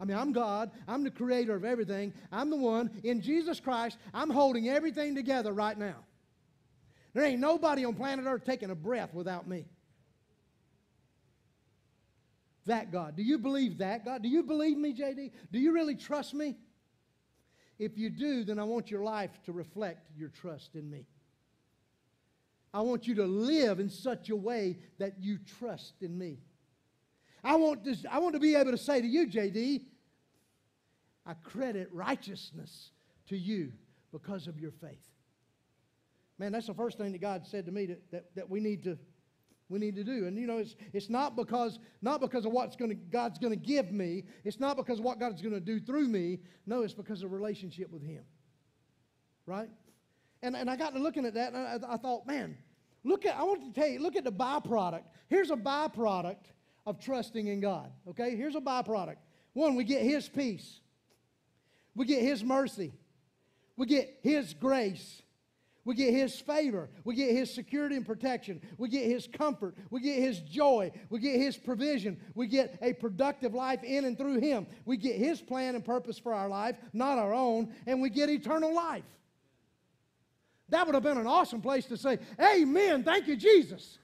I 0.00 0.04
mean, 0.04 0.16
I'm 0.16 0.32
God. 0.32 0.70
I'm 0.88 1.04
the 1.04 1.10
creator 1.10 1.54
of 1.54 1.64
everything. 1.64 2.14
I'm 2.32 2.48
the 2.48 2.56
one. 2.56 2.90
In 3.04 3.20
Jesus 3.20 3.60
Christ, 3.60 3.98
I'm 4.14 4.30
holding 4.30 4.68
everything 4.68 5.14
together 5.14 5.52
right 5.52 5.76
now. 5.76 5.96
There 7.12 7.24
ain't 7.24 7.40
nobody 7.40 7.84
on 7.84 7.94
planet 7.94 8.24
Earth 8.26 8.44
taking 8.44 8.70
a 8.70 8.74
breath 8.74 9.12
without 9.12 9.46
me. 9.46 9.66
That 12.66 12.92
God. 12.92 13.16
Do 13.16 13.22
you 13.22 13.38
believe 13.38 13.78
that 13.78 14.04
God? 14.04 14.22
Do 14.22 14.28
you 14.28 14.42
believe 14.42 14.78
me, 14.78 14.94
JD? 14.94 15.32
Do 15.52 15.58
you 15.58 15.72
really 15.72 15.96
trust 15.96 16.34
me? 16.34 16.56
If 17.78 17.98
you 17.98 18.10
do, 18.10 18.44
then 18.44 18.58
I 18.58 18.64
want 18.64 18.90
your 18.90 19.02
life 19.02 19.30
to 19.44 19.52
reflect 19.52 20.10
your 20.16 20.28
trust 20.28 20.74
in 20.74 20.90
me. 20.90 21.06
I 22.72 22.82
want 22.82 23.06
you 23.06 23.16
to 23.16 23.24
live 23.24 23.80
in 23.80 23.90
such 23.90 24.30
a 24.30 24.36
way 24.36 24.78
that 24.98 25.14
you 25.18 25.38
trust 25.58 25.94
in 26.02 26.16
me. 26.16 26.38
I 27.42 27.56
want, 27.56 27.84
to, 27.84 27.96
I 28.10 28.18
want 28.18 28.34
to 28.34 28.40
be 28.40 28.54
able 28.54 28.70
to 28.72 28.78
say 28.78 29.00
to 29.00 29.06
you, 29.06 29.26
JD, 29.26 29.82
I 31.26 31.34
credit 31.34 31.88
righteousness 31.92 32.90
to 33.28 33.36
you 33.36 33.72
because 34.12 34.46
of 34.46 34.58
your 34.58 34.72
faith. 34.72 35.06
Man, 36.38 36.52
that's 36.52 36.66
the 36.66 36.74
first 36.74 36.98
thing 36.98 37.12
that 37.12 37.20
God 37.20 37.46
said 37.46 37.66
to 37.66 37.72
me 37.72 37.86
that, 37.86 38.10
that, 38.10 38.34
that 38.34 38.50
we 38.50 38.60
need 38.60 38.82
to 38.84 38.98
we 39.68 39.78
need 39.78 39.94
to 39.94 40.02
do. 40.02 40.26
And 40.26 40.36
you 40.36 40.48
know, 40.48 40.58
it's, 40.58 40.74
it's 40.92 41.08
not 41.08 41.36
because 41.36 41.78
not 42.02 42.20
because 42.20 42.44
of 42.44 42.50
what's 42.50 42.74
going 42.74 43.00
God's 43.12 43.38
going 43.38 43.52
to 43.52 43.64
give 43.64 43.92
me. 43.92 44.24
It's 44.42 44.58
not 44.58 44.76
because 44.76 44.98
of 44.98 45.04
what 45.04 45.20
God's 45.20 45.40
going 45.40 45.54
to 45.54 45.60
do 45.60 45.78
through 45.78 46.08
me. 46.08 46.40
No, 46.66 46.82
it's 46.82 46.92
because 46.92 47.22
of 47.22 47.30
relationship 47.30 47.90
with 47.90 48.02
Him. 48.02 48.24
Right? 49.46 49.70
And, 50.42 50.56
and 50.56 50.68
I 50.68 50.76
got 50.76 50.94
to 50.94 50.98
looking 50.98 51.24
at 51.24 51.34
that, 51.34 51.52
and 51.52 51.84
I, 51.84 51.94
I 51.94 51.96
thought, 51.98 52.26
man, 52.26 52.56
look 53.04 53.26
at 53.26 53.36
I 53.36 53.44
want 53.44 53.72
to 53.72 53.80
tell 53.80 53.88
you, 53.88 54.00
look 54.00 54.16
at 54.16 54.24
the 54.24 54.32
byproduct. 54.32 55.04
Here's 55.28 55.50
a 55.50 55.56
byproduct 55.56 56.46
of 56.86 57.00
trusting 57.00 57.46
in 57.46 57.60
God. 57.60 57.90
Okay? 58.08 58.36
Here's 58.36 58.56
a 58.56 58.60
byproduct. 58.60 59.16
One, 59.52 59.74
we 59.74 59.84
get 59.84 60.02
His 60.02 60.28
peace. 60.28 60.80
We 61.94 62.06
get 62.06 62.22
His 62.22 62.44
mercy. 62.44 62.92
We 63.76 63.86
get 63.86 64.18
His 64.22 64.54
grace. 64.54 65.22
We 65.84 65.94
get 65.94 66.12
His 66.12 66.38
favor. 66.38 66.88
We 67.04 67.14
get 67.14 67.30
His 67.30 67.52
security 67.52 67.96
and 67.96 68.06
protection. 68.06 68.60
We 68.78 68.88
get 68.88 69.06
His 69.06 69.26
comfort. 69.26 69.76
We 69.90 70.00
get 70.00 70.18
His 70.18 70.40
joy. 70.40 70.92
We 71.08 71.20
get 71.20 71.40
His 71.40 71.56
provision. 71.56 72.20
We 72.34 72.46
get 72.46 72.78
a 72.82 72.92
productive 72.92 73.54
life 73.54 73.82
in 73.82 74.04
and 74.04 74.16
through 74.16 74.40
Him. 74.40 74.66
We 74.84 74.96
get 74.96 75.16
His 75.16 75.40
plan 75.40 75.74
and 75.74 75.84
purpose 75.84 76.18
for 76.18 76.34
our 76.34 76.48
life, 76.48 76.76
not 76.92 77.18
our 77.18 77.32
own, 77.32 77.74
and 77.86 78.00
we 78.00 78.10
get 78.10 78.28
eternal 78.28 78.74
life. 78.74 79.04
That 80.68 80.86
would 80.86 80.94
have 80.94 81.02
been 81.02 81.18
an 81.18 81.26
awesome 81.26 81.60
place 81.60 81.86
to 81.86 81.96
say, 81.96 82.18
Amen. 82.40 83.02
Thank 83.02 83.26
you, 83.26 83.36
Jesus. 83.36 83.98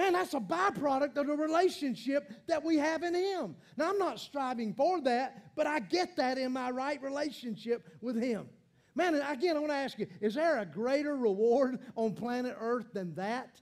Man, 0.00 0.14
that's 0.14 0.32
a 0.32 0.40
byproduct 0.40 1.14
of 1.18 1.26
the 1.26 1.36
relationship 1.36 2.32
that 2.46 2.64
we 2.64 2.78
have 2.78 3.02
in 3.02 3.14
Him. 3.14 3.54
Now, 3.76 3.90
I'm 3.90 3.98
not 3.98 4.18
striving 4.18 4.72
for 4.72 4.98
that, 5.02 5.54
but 5.54 5.66
I 5.66 5.78
get 5.78 6.16
that 6.16 6.38
in 6.38 6.52
my 6.52 6.70
right 6.70 7.02
relationship 7.02 7.86
with 8.00 8.16
Him. 8.16 8.48
Man, 8.94 9.16
again, 9.16 9.58
I 9.58 9.60
want 9.60 9.72
to 9.72 9.76
ask 9.76 9.98
you 9.98 10.06
is 10.22 10.36
there 10.36 10.58
a 10.58 10.64
greater 10.64 11.18
reward 11.18 11.80
on 11.96 12.14
planet 12.14 12.56
Earth 12.58 12.86
than 12.94 13.14
that? 13.16 13.60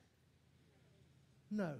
No. 1.50 1.74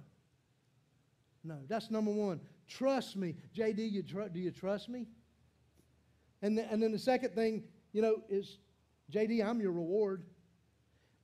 No. 1.45 1.59
That's 1.69 1.89
number 1.89 2.11
one. 2.11 2.41
Trust 2.67 3.15
me. 3.15 3.35
JD, 3.55 3.89
you 3.89 4.03
tr- 4.03 4.27
do 4.27 4.41
you 4.41 4.51
trust 4.51 4.89
me? 4.89 5.05
And, 6.41 6.57
the, 6.57 6.69
and 6.69 6.83
then 6.83 6.91
the 6.91 6.99
second 6.99 7.33
thing, 7.33 7.63
you 7.93 8.01
know, 8.01 8.23
is 8.27 8.57
JD, 9.09 9.41
I'm 9.41 9.61
your 9.61 9.71
reward. 9.71 10.25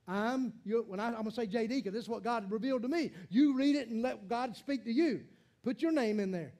I'm 0.08 0.52
when 0.64 1.00
I, 1.00 1.06
I'm 1.08 1.14
going 1.14 1.24
to 1.26 1.32
say 1.32 1.46
JD 1.46 1.68
because 1.68 1.92
this 1.92 2.04
is 2.04 2.08
what 2.08 2.22
God 2.22 2.50
revealed 2.50 2.82
to 2.82 2.88
me. 2.88 3.10
You 3.28 3.56
read 3.56 3.74
it 3.74 3.88
and 3.88 4.02
let 4.02 4.28
God 4.28 4.56
speak 4.56 4.84
to 4.84 4.92
you. 4.92 5.22
Put 5.64 5.82
your 5.82 5.90
name 5.90 6.20
in 6.20 6.30
there. 6.30 6.52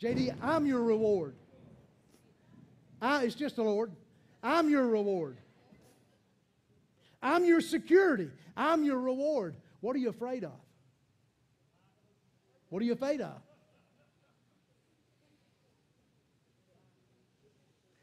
JD, 0.00 0.36
I'm 0.40 0.64
your 0.64 0.82
reward. 0.82 1.34
I, 3.02 3.24
it's 3.24 3.34
just 3.34 3.56
the 3.56 3.64
Lord. 3.64 3.90
I'm 4.42 4.70
your 4.70 4.86
reward. 4.86 5.38
I'm 7.20 7.44
your 7.44 7.60
security. 7.60 8.30
I'm 8.56 8.84
your 8.84 9.00
reward. 9.00 9.56
What 9.80 9.96
are 9.96 9.98
you 9.98 10.08
afraid 10.08 10.44
of? 10.44 10.52
What 12.68 12.80
are 12.80 12.84
you 12.84 12.92
afraid 12.92 13.20
of? 13.20 13.40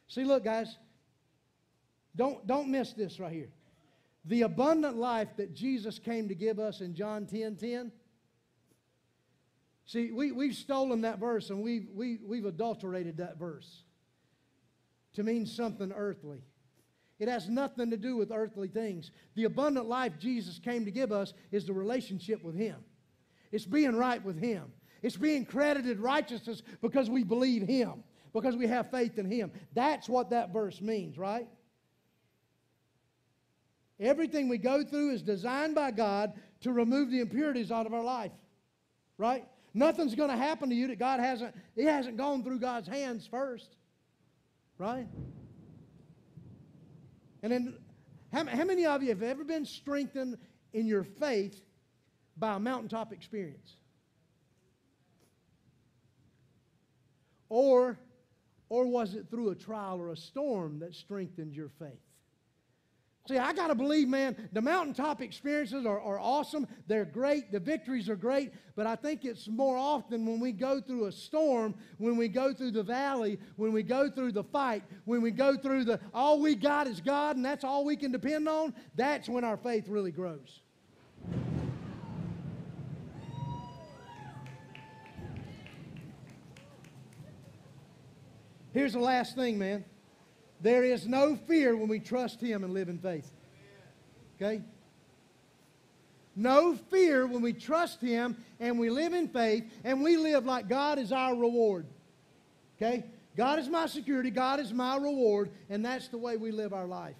See, 0.08 0.24
look, 0.24 0.44
guys, 0.44 0.76
don't, 2.16 2.46
don't 2.48 2.70
miss 2.70 2.94
this 2.94 3.20
right 3.20 3.32
here. 3.32 3.50
The 4.26 4.42
abundant 4.42 4.98
life 4.98 5.30
that 5.38 5.54
Jesus 5.54 6.00
came 6.00 6.28
to 6.30 6.36
give 6.36 6.60
us 6.60 6.82
in 6.82 6.96
John 6.96 7.26
10 7.26 7.58
10. 7.58 7.92
See, 9.86 10.12
we, 10.12 10.32
we've 10.32 10.56
stolen 10.56 11.02
that 11.02 11.20
verse 11.20 11.52
and 11.52 11.62
we've, 11.62 11.88
we, 11.94 12.18
we've 12.26 12.46
adulterated 12.46 13.18
that 13.18 13.38
verse 13.38 13.84
to 15.14 15.24
mean 15.24 15.46
something 15.46 15.92
earthly. 15.92 16.42
It 17.20 17.30
has 17.30 17.48
nothing 17.48 17.92
to 17.92 17.98
do 17.98 18.18
with 18.18 18.32
earthly 18.32 18.68
things. 18.68 19.12
The 19.36 19.46
abundant 19.46 19.88
life 19.88 20.14
Jesus 20.20 20.60
came 20.60 20.86
to 20.86 20.92
give 20.92 21.12
us 21.12 21.34
is 21.52 21.66
the 21.66 21.74
relationship 21.74 22.44
with 22.44 22.56
Him. 22.56 22.76
It's 23.52 23.66
being 23.66 23.96
right 23.96 24.24
with 24.24 24.38
Him. 24.38 24.74
It's 25.02 25.16
being 25.16 25.46
credited 25.46 26.00
righteousness 26.00 26.62
because 26.82 27.10
we 27.10 27.24
believe 27.24 27.62
Him, 27.62 28.04
because 28.34 28.58
we 28.58 28.68
have 28.68 28.92
faith 28.92 29.18
in 29.18 29.30
Him. 29.30 29.52
That's 29.74 30.10
what 30.10 30.32
that 30.32 30.52
verse 30.52 30.82
means, 30.82 31.18
right? 31.18 31.48
Everything 34.00 34.50
we 34.50 34.58
go 34.58 34.84
through 34.84 35.12
is 35.12 35.22
designed 35.22 35.76
by 35.76 35.92
God 35.92 36.34
to 36.62 36.72
remove 36.72 37.12
the 37.12 37.22
impurities 37.22 37.72
out 37.72 37.86
of 37.86 37.94
our 37.94 38.04
life, 38.04 38.32
right? 39.18 39.46
Nothing's 39.74 40.16
going 40.16 40.30
to 40.30 40.38
happen 40.38 40.70
to 40.70 40.76
you 40.76 40.88
that 40.88 41.00
God 41.00 41.20
hasn't, 41.20 41.56
it 41.76 41.86
hasn't 41.86 42.18
gone 42.18 42.44
through 42.44 42.60
God's 42.60 42.88
hands 42.88 43.28
first. 43.30 43.76
Right? 44.78 45.08
And 47.44 47.52
then, 47.52 47.78
how, 48.34 48.46
how 48.46 48.66
many 48.66 48.86
of 48.86 49.04
you 49.04 49.10
have 49.10 49.24
ever 49.24 49.44
been 49.44 49.66
strengthened 49.66 50.38
in 50.74 50.88
your 50.88 51.04
faith 51.04 51.62
by 52.38 52.56
a 52.56 52.60
mountaintop 52.60 53.14
experience? 53.14 53.76
Or, 57.48 57.98
or 58.68 58.88
was 58.88 59.14
it 59.14 59.30
through 59.30 59.52
a 59.52 59.56
trial 59.56 60.00
or 60.00 60.10
a 60.10 60.18
storm 60.18 60.80
that 60.80 60.96
strengthened 60.96 61.54
your 61.54 61.70
faith? 61.80 62.05
See, 63.28 63.40
I 63.40 63.54
got 63.54 63.68
to 63.68 63.76
believe, 63.76 64.08
man, 64.08 64.50
the 64.54 64.62
mountaintop 64.62 65.20
experiences 65.20 65.84
are, 65.84 66.00
are 66.00 66.20
awesome. 66.20 66.68
They're 66.86 67.06
great. 67.06 67.52
The 67.52 67.60
victories 67.60 68.08
are 68.08 68.16
great. 68.16 68.52
But 68.76 68.86
I 68.86 68.96
think 68.96 69.26
it's 69.26 69.48
more 69.48 69.78
often 69.78 70.28
when 70.28 70.40
we 70.40 70.52
go 70.52 70.80
through 70.80 71.06
a 71.06 71.12
storm, 71.12 71.74
when 71.98 72.18
we 72.18 72.28
go 72.28 72.54
through 72.54 72.72
the 72.72 72.84
valley, 72.84 73.40
when 73.56 73.74
we 73.74 73.82
go 73.82 74.12
through 74.12 74.34
the 74.34 74.44
fight, 74.44 74.84
when 75.06 75.24
we 75.24 75.32
go 75.32 75.58
through 75.58 75.86
the 75.86 76.00
all 76.14 76.40
we 76.40 76.54
got 76.54 76.86
is 76.86 77.02
God 77.02 77.36
and 77.36 77.44
that's 77.44 77.64
all 77.64 77.84
we 77.84 77.96
can 77.96 78.12
depend 78.12 78.48
on, 78.48 78.76
that's 78.96 79.28
when 79.28 79.44
our 79.44 79.58
faith 79.58 79.88
really 79.88 80.12
grows. 80.12 80.60
Here's 88.72 88.94
the 88.94 89.00
last 89.00 89.36
thing, 89.36 89.58
man. 89.58 89.86
There 90.66 90.84
is 90.84 91.08
no 91.08 91.36
fear 91.36 91.78
when 91.78 91.88
we 91.88 92.00
trust 92.00 92.42
Him 92.42 92.64
and 92.64 92.74
live 92.74 92.90
in 92.90 92.98
faith. 92.98 93.32
Okay? 94.36 94.64
No 96.36 96.74
fear 96.90 97.28
when 97.28 97.44
we 97.44 97.54
trust 97.54 98.02
Him 98.02 98.36
and 98.60 98.80
we 98.80 98.90
live 98.90 99.14
in 99.14 99.28
faith 99.28 99.64
and 99.84 100.02
we 100.02 100.18
live 100.18 100.44
like 100.44 100.68
God 100.68 100.98
is 100.98 101.12
our 101.12 101.36
reward. 101.36 101.86
Okay? 102.78 103.06
God 103.38 103.60
is 103.60 103.70
my 103.70 103.86
security, 103.86 104.32
God 104.32 104.60
is 104.60 104.74
my 104.74 104.98
reward, 104.98 105.52
and 105.70 105.86
that's 105.86 106.08
the 106.08 106.18
way 106.18 106.36
we 106.36 106.50
live 106.50 106.74
our 106.74 106.88
life. 106.88 107.14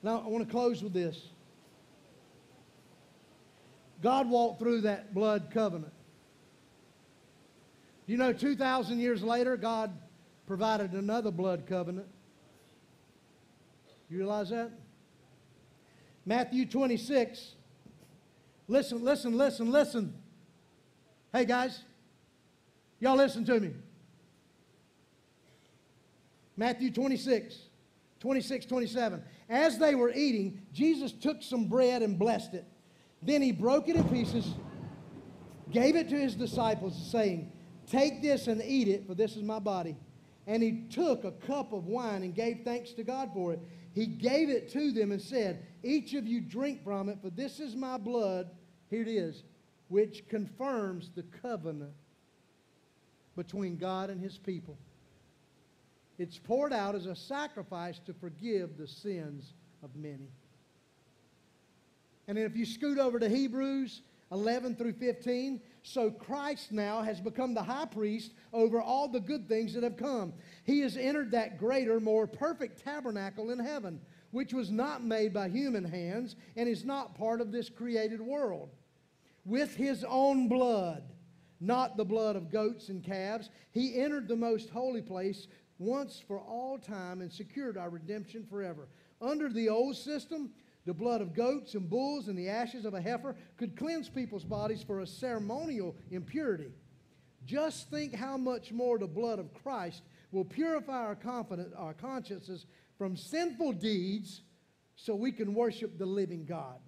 Now, 0.00 0.22
I 0.24 0.28
want 0.28 0.46
to 0.46 0.50
close 0.52 0.80
with 0.80 0.92
this. 0.92 1.20
God 4.00 4.30
walked 4.30 4.60
through 4.60 4.82
that 4.82 5.12
blood 5.12 5.50
covenant. 5.52 5.93
You 8.06 8.16
know, 8.18 8.32
2,000 8.32 8.98
years 8.98 9.22
later, 9.22 9.56
God 9.56 9.96
provided 10.46 10.92
another 10.92 11.30
blood 11.30 11.64
covenant. 11.66 12.06
You 14.10 14.18
realize 14.18 14.50
that? 14.50 14.70
Matthew 16.26 16.66
26. 16.66 17.54
Listen, 18.68 19.04
listen, 19.04 19.36
listen, 19.36 19.70
listen. 19.70 20.14
Hey, 21.32 21.44
guys, 21.44 21.82
y'all 23.00 23.16
listen 23.16 23.44
to 23.46 23.60
me. 23.60 23.72
Matthew 26.56 26.90
26, 26.90 27.56
26, 28.20 28.66
27. 28.66 29.22
As 29.48 29.78
they 29.78 29.94
were 29.94 30.12
eating, 30.12 30.62
Jesus 30.72 31.12
took 31.12 31.42
some 31.42 31.66
bread 31.66 32.02
and 32.02 32.18
blessed 32.18 32.54
it. 32.54 32.64
Then 33.20 33.42
he 33.42 33.52
broke 33.52 33.88
it 33.88 33.96
in 33.96 34.04
pieces, 34.04 34.48
gave 35.70 35.96
it 35.96 36.08
to 36.10 36.16
his 36.16 36.34
disciples, 36.34 36.94
saying, 37.10 37.50
Take 37.86 38.22
this 38.22 38.46
and 38.46 38.62
eat 38.62 38.88
it, 38.88 39.06
for 39.06 39.14
this 39.14 39.36
is 39.36 39.42
my 39.42 39.58
body. 39.58 39.96
And 40.46 40.62
he 40.62 40.86
took 40.90 41.24
a 41.24 41.32
cup 41.32 41.72
of 41.72 41.86
wine 41.86 42.22
and 42.22 42.34
gave 42.34 42.60
thanks 42.64 42.92
to 42.92 43.04
God 43.04 43.30
for 43.32 43.52
it. 43.52 43.60
He 43.94 44.06
gave 44.06 44.50
it 44.50 44.70
to 44.72 44.92
them 44.92 45.12
and 45.12 45.20
said, 45.20 45.64
Each 45.82 46.14
of 46.14 46.26
you 46.26 46.40
drink 46.40 46.82
from 46.82 47.08
it, 47.08 47.18
for 47.22 47.30
this 47.30 47.60
is 47.60 47.76
my 47.76 47.96
blood. 47.96 48.50
Here 48.90 49.02
it 49.02 49.08
is, 49.08 49.44
which 49.88 50.28
confirms 50.28 51.10
the 51.14 51.22
covenant 51.42 51.92
between 53.36 53.76
God 53.76 54.10
and 54.10 54.20
his 54.20 54.38
people. 54.38 54.76
It's 56.18 56.38
poured 56.38 56.72
out 56.72 56.94
as 56.94 57.06
a 57.06 57.16
sacrifice 57.16 57.98
to 58.06 58.12
forgive 58.14 58.76
the 58.76 58.86
sins 58.86 59.52
of 59.82 59.94
many. 59.96 60.28
And 62.28 62.38
if 62.38 62.56
you 62.56 62.64
scoot 62.64 62.98
over 62.98 63.18
to 63.18 63.28
Hebrews 63.28 64.02
11 64.30 64.76
through 64.76 64.94
15, 64.94 65.60
so 65.86 66.10
Christ 66.10 66.72
now 66.72 67.02
has 67.02 67.20
become 67.20 67.52
the 67.52 67.62
high 67.62 67.84
priest 67.84 68.32
over 68.54 68.80
all 68.80 69.06
the 69.06 69.20
good 69.20 69.46
things 69.46 69.74
that 69.74 69.82
have 69.82 69.98
come. 69.98 70.32
He 70.64 70.80
has 70.80 70.96
entered 70.96 71.30
that 71.32 71.58
greater, 71.58 72.00
more 72.00 72.26
perfect 72.26 72.82
tabernacle 72.82 73.50
in 73.50 73.58
heaven, 73.58 74.00
which 74.30 74.54
was 74.54 74.70
not 74.70 75.04
made 75.04 75.34
by 75.34 75.50
human 75.50 75.84
hands 75.84 76.36
and 76.56 76.70
is 76.70 76.86
not 76.86 77.14
part 77.14 77.42
of 77.42 77.52
this 77.52 77.68
created 77.68 78.22
world. 78.22 78.70
With 79.44 79.76
his 79.76 80.04
own 80.04 80.48
blood, 80.48 81.02
not 81.60 81.98
the 81.98 82.04
blood 82.04 82.34
of 82.34 82.50
goats 82.50 82.88
and 82.88 83.04
calves, 83.04 83.50
he 83.70 84.00
entered 84.00 84.26
the 84.26 84.36
most 84.36 84.70
holy 84.70 85.02
place 85.02 85.48
once 85.78 86.18
for 86.18 86.38
all 86.38 86.78
time 86.78 87.20
and 87.20 87.30
secured 87.30 87.76
our 87.76 87.90
redemption 87.90 88.46
forever. 88.48 88.88
Under 89.20 89.50
the 89.50 89.68
old 89.68 89.96
system, 89.96 90.50
the 90.86 90.94
blood 90.94 91.20
of 91.20 91.34
goats 91.34 91.74
and 91.74 91.88
bulls 91.88 92.28
and 92.28 92.38
the 92.38 92.48
ashes 92.48 92.84
of 92.84 92.94
a 92.94 93.00
heifer 93.00 93.36
could 93.56 93.76
cleanse 93.76 94.08
people's 94.08 94.44
bodies 94.44 94.82
for 94.82 95.00
a 95.00 95.06
ceremonial 95.06 95.96
impurity. 96.10 96.72
Just 97.46 97.90
think 97.90 98.14
how 98.14 98.36
much 98.36 98.72
more 98.72 98.98
the 98.98 99.06
blood 99.06 99.38
of 99.38 99.54
Christ 99.54 100.02
will 100.30 100.44
purify 100.44 101.04
our, 101.04 101.14
confidence, 101.14 101.72
our 101.76 101.94
consciences 101.94 102.66
from 102.98 103.16
sinful 103.16 103.72
deeds 103.74 104.42
so 104.96 105.14
we 105.14 105.32
can 105.32 105.54
worship 105.54 105.98
the 105.98 106.06
living 106.06 106.44
God. 106.44 106.78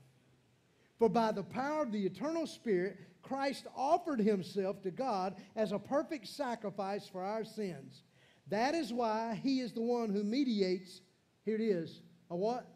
For 0.98 1.08
by 1.08 1.32
the 1.32 1.42
power 1.42 1.82
of 1.82 1.92
the 1.92 2.04
eternal 2.06 2.46
Spirit, 2.46 2.98
Christ 3.22 3.66
offered 3.76 4.20
himself 4.20 4.82
to 4.82 4.90
God 4.90 5.36
as 5.56 5.72
a 5.72 5.78
perfect 5.78 6.26
sacrifice 6.28 7.06
for 7.06 7.22
our 7.22 7.44
sins. 7.44 8.02
That 8.48 8.74
is 8.74 8.92
why 8.92 9.38
he 9.42 9.60
is 9.60 9.72
the 9.72 9.82
one 9.82 10.10
who 10.10 10.22
mediates, 10.22 11.00
here 11.44 11.56
it 11.56 11.60
is, 11.60 12.00
a 12.30 12.36
what? 12.36 12.66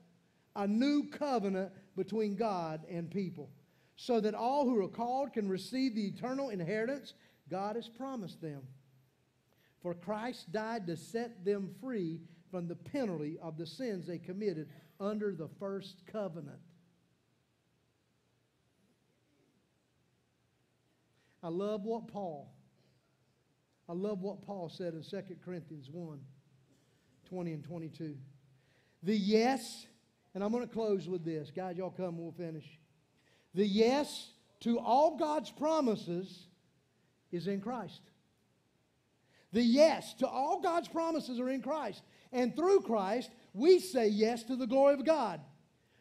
A 0.57 0.67
new 0.67 1.05
covenant 1.09 1.73
between 1.97 2.37
God 2.37 2.83
and 2.91 3.11
people, 3.11 3.51
so 3.97 4.21
that 4.21 4.35
all 4.35 4.65
who 4.65 4.83
are 4.83 4.89
called 4.89 5.33
can 5.33 5.49
receive 5.49 5.95
the 5.95 6.07
eternal 6.07 6.51
inheritance 6.51 7.15
God 7.49 7.77
has 7.77 7.89
promised 7.89 8.41
them. 8.41 8.63
For 9.83 9.95
Christ 9.95 10.53
died 10.53 10.87
to 10.87 10.97
set 10.97 11.45
them 11.45 11.75
free 11.81 12.21
from 12.51 12.69
the 12.69 12.77
penalty 12.77 13.39
of 13.41 13.57
the 13.57 13.67
sins 13.67 14.07
they 14.07 14.19
committed 14.19 14.69
under 14.99 15.33
the 15.33 15.49
first 15.59 16.03
covenant. 16.07 16.59
I 21.43 21.49
love 21.49 21.85
what 21.85 22.09
Paul, 22.09 22.53
I 23.89 23.95
love 23.95 24.21
what 24.21 24.43
Paul 24.43 24.69
said 24.69 24.95
in 24.95 25.03
2 25.03 25.37
Corinthians 25.45 25.89
1 25.91 26.21
20 27.29 27.53
and 27.53 27.65
22. 27.65 28.17
The 29.05 29.17
yes, 29.17 29.87
and 30.35 30.45
I'm 30.45 30.53
going 30.53 30.67
to 30.67 30.73
close 30.73 31.09
with 31.09 31.25
this. 31.25 31.51
Guys, 31.55 31.77
y'all 31.77 31.91
come, 31.91 32.19
we'll 32.19 32.33
finish. 32.33 32.67
The 33.55 33.67
yes 33.67 34.31
to 34.61 34.79
all 34.79 35.17
God's 35.17 35.51
promises 35.51 36.47
is 37.33 37.47
in 37.47 37.61
Christ. 37.61 38.01
The 39.53 39.63
yes 39.63 40.15
to 40.15 40.29
all 40.29 40.61
God's 40.61 40.89
promises 40.89 41.41
are 41.41 41.49
in 41.49 41.63
Christ. 41.63 42.03
And 42.33 42.55
through 42.55 42.83
Christ, 42.83 43.31
we 43.53 43.81
say 43.81 44.09
yes 44.09 44.45
to 44.45 44.57
the 44.57 44.67
glory 44.67 44.95
of 44.95 45.05
God. 45.05 45.41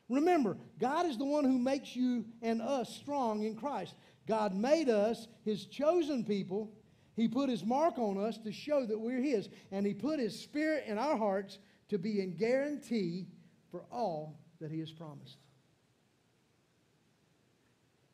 Remember, 0.07 0.57
God 0.79 1.05
is 1.05 1.17
the 1.17 1.25
one 1.25 1.43
who 1.43 1.57
makes 1.57 1.95
you 1.95 2.25
and 2.41 2.61
us 2.61 2.95
strong 2.95 3.43
in 3.43 3.55
Christ. 3.55 3.95
God 4.27 4.55
made 4.55 4.89
us 4.89 5.27
his 5.43 5.65
chosen 5.65 6.23
people. 6.23 6.71
He 7.15 7.27
put 7.27 7.49
his 7.49 7.65
mark 7.65 7.97
on 7.97 8.17
us 8.17 8.37
to 8.39 8.51
show 8.51 8.85
that 8.85 8.99
we're 8.99 9.21
his. 9.21 9.49
And 9.71 9.85
he 9.85 9.93
put 9.93 10.19
his 10.19 10.39
spirit 10.39 10.85
in 10.87 10.97
our 10.97 11.17
hearts 11.17 11.57
to 11.89 11.97
be 11.97 12.21
in 12.21 12.35
guarantee 12.35 13.27
for 13.71 13.83
all 13.91 14.39
that 14.59 14.71
he 14.71 14.79
has 14.79 14.91
promised. 14.91 15.37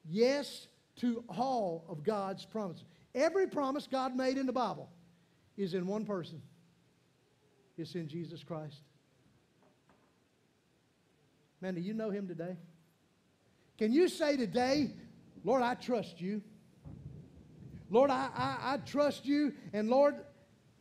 Yes 0.08 0.68
to 0.98 1.24
all 1.28 1.86
of 1.90 2.04
God's 2.04 2.46
promises. 2.46 2.84
Every 3.14 3.48
promise 3.48 3.88
God 3.88 4.16
made 4.16 4.38
in 4.38 4.46
the 4.46 4.54
Bible 4.54 4.90
is 5.58 5.74
in 5.74 5.88
one 5.88 6.06
person. 6.06 6.42
It's 7.78 7.96
in 7.96 8.08
Jesus 8.08 8.44
Christ. 8.44 8.82
Man, 11.62 11.76
do 11.76 11.82
you 11.82 11.94
know 11.94 12.10
him 12.10 12.28
today? 12.28 12.58
Can 13.78 13.92
you 13.92 14.08
say 14.08 14.38
today, 14.38 14.92
Lord, 15.44 15.62
I 15.62 15.76
trust 15.76 16.20
you. 16.20 16.42
Lord, 17.90 18.10
I, 18.10 18.30
I, 18.36 18.74
I 18.74 18.78
trust 18.78 19.26
you. 19.26 19.54
And 19.74 19.90
Lord, 19.90 20.16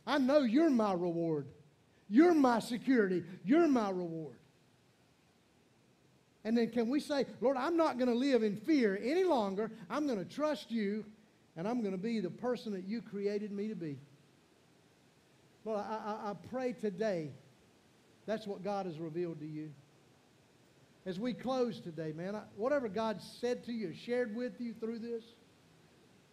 I 0.07 0.17
know 0.17 0.39
you're 0.39 0.69
my 0.69 0.93
reward. 0.93 1.47
You're 2.09 2.33
my 2.33 2.59
security. 2.59 3.23
You're 3.43 3.67
my 3.67 3.89
reward. 3.89 4.37
And 6.45 6.57
then 6.57 6.69
can 6.69 6.89
we 6.89 7.01
say, 7.01 7.25
Lord, 7.41 7.57
I'm 7.57 7.75
not 7.75 7.97
going 7.97 8.07
to 8.07 8.15
live 8.15 8.41
in 8.43 8.55
fear 8.55 8.97
any 9.03 9.25
longer. 9.25 9.69
I'm 9.89 10.07
going 10.07 10.19
to 10.19 10.25
trust 10.25 10.71
you, 10.71 11.03
and 11.57 11.67
I'm 11.67 11.81
going 11.81 11.91
to 11.91 12.01
be 12.01 12.21
the 12.21 12.29
person 12.29 12.71
that 12.71 12.85
you 12.85 13.01
created 13.01 13.51
me 13.51 13.67
to 13.67 13.75
be. 13.75 13.97
Well, 15.65 15.77
I, 15.77 16.29
I, 16.29 16.31
I 16.31 16.33
pray 16.49 16.71
today 16.71 17.31
that's 18.25 18.47
what 18.47 18.63
God 18.63 18.85
has 18.85 18.97
revealed 18.99 19.39
to 19.39 19.45
you 19.45 19.71
as 21.05 21.19
we 21.19 21.33
close 21.33 21.79
today, 21.79 22.11
man, 22.13 22.35
I, 22.35 22.41
whatever 22.55 22.89
God 22.89 23.21
said 23.21 23.63
to 23.65 23.71
you, 23.71 23.93
shared 23.93 24.35
with 24.35 24.59
you 24.59 24.73
through 24.73 24.99
this, 24.99 25.23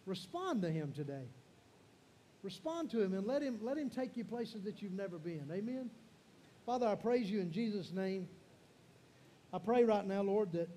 respond 0.05 0.63
to 0.63 0.71
Him 0.71 0.91
today. 0.93 1.25
Respond 2.41 2.89
to 2.91 3.01
Him 3.01 3.13
and 3.13 3.27
let 3.27 3.43
Him, 3.43 3.59
let 3.61 3.77
him 3.77 3.89
take 3.89 4.17
you 4.17 4.25
places 4.25 4.63
that 4.63 4.81
you've 4.81 4.93
never 4.93 5.17
been. 5.17 5.47
Amen? 5.51 5.89
Father, 6.65 6.87
I 6.87 6.95
praise 6.95 7.29
you 7.29 7.39
in 7.39 7.51
Jesus' 7.51 7.91
name. 7.91 8.27
I 9.53 9.59
pray 9.59 9.83
right 9.83 10.05
now, 10.05 10.23
Lord, 10.23 10.51
that 10.53 10.67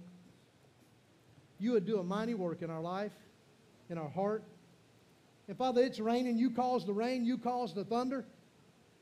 you 1.58 1.72
would 1.72 1.86
do 1.86 1.98
a 1.98 2.04
mighty 2.04 2.34
work 2.34 2.60
in 2.60 2.68
our 2.68 2.82
life, 2.82 3.12
in 3.88 3.96
our 3.96 4.10
heart. 4.10 4.44
And 5.48 5.56
Father, 5.56 5.82
it's 5.82 5.98
raining. 5.98 6.36
You 6.36 6.50
cause 6.50 6.84
the 6.84 6.92
rain. 6.92 7.24
You 7.24 7.38
cause 7.38 7.72
the 7.72 7.84
thunder. 7.84 8.26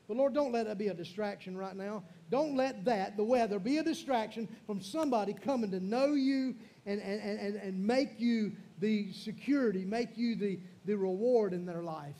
But 0.07 0.15
Lord, 0.15 0.33
don't 0.33 0.53
let 0.53 0.67
that 0.67 0.77
be 0.77 0.87
a 0.87 0.93
distraction 0.93 1.57
right 1.57 1.75
now. 1.75 2.03
Don't 2.29 2.55
let 2.55 2.85
that, 2.85 3.17
the 3.17 3.23
weather, 3.23 3.59
be 3.59 3.79
a 3.79 3.83
distraction 3.83 4.47
from 4.65 4.81
somebody 4.81 5.33
coming 5.33 5.71
to 5.71 5.79
know 5.79 6.13
you 6.13 6.55
and, 6.85 7.01
and, 7.01 7.21
and, 7.21 7.55
and 7.55 7.85
make 7.85 8.19
you 8.19 8.53
the 8.79 9.11
security, 9.11 9.83
make 9.83 10.17
you 10.17 10.35
the, 10.35 10.59
the 10.85 10.95
reward 10.95 11.53
in 11.53 11.65
their 11.65 11.83
life. 11.83 12.15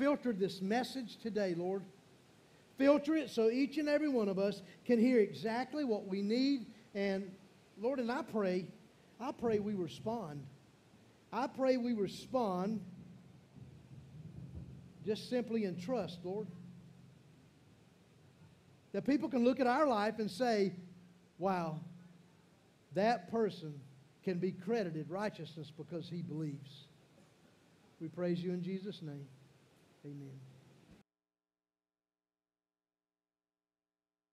Filter 0.00 0.32
this 0.32 0.62
message 0.62 1.18
today, 1.18 1.54
Lord. 1.54 1.82
Filter 2.78 3.16
it 3.16 3.28
so 3.28 3.50
each 3.50 3.76
and 3.76 3.86
every 3.86 4.08
one 4.08 4.30
of 4.30 4.38
us 4.38 4.62
can 4.86 4.98
hear 4.98 5.20
exactly 5.20 5.84
what 5.84 6.06
we 6.06 6.22
need. 6.22 6.68
And 6.94 7.30
Lord, 7.78 7.98
and 7.98 8.10
I 8.10 8.22
pray, 8.22 8.66
I 9.20 9.30
pray 9.30 9.58
we 9.58 9.74
respond. 9.74 10.42
I 11.30 11.46
pray 11.48 11.76
we 11.76 11.92
respond 11.92 12.80
just 15.04 15.28
simply 15.28 15.64
in 15.64 15.78
trust, 15.78 16.20
Lord. 16.24 16.46
That 18.92 19.04
people 19.04 19.28
can 19.28 19.44
look 19.44 19.60
at 19.60 19.66
our 19.66 19.86
life 19.86 20.18
and 20.18 20.30
say, 20.30 20.72
wow, 21.38 21.78
that 22.94 23.30
person 23.30 23.78
can 24.24 24.38
be 24.38 24.52
credited 24.52 25.10
righteousness 25.10 25.70
because 25.76 26.08
he 26.08 26.22
believes. 26.22 26.86
We 28.00 28.08
praise 28.08 28.42
you 28.42 28.52
in 28.52 28.62
Jesus' 28.62 29.02
name. 29.02 29.26
Amen. 30.04 30.49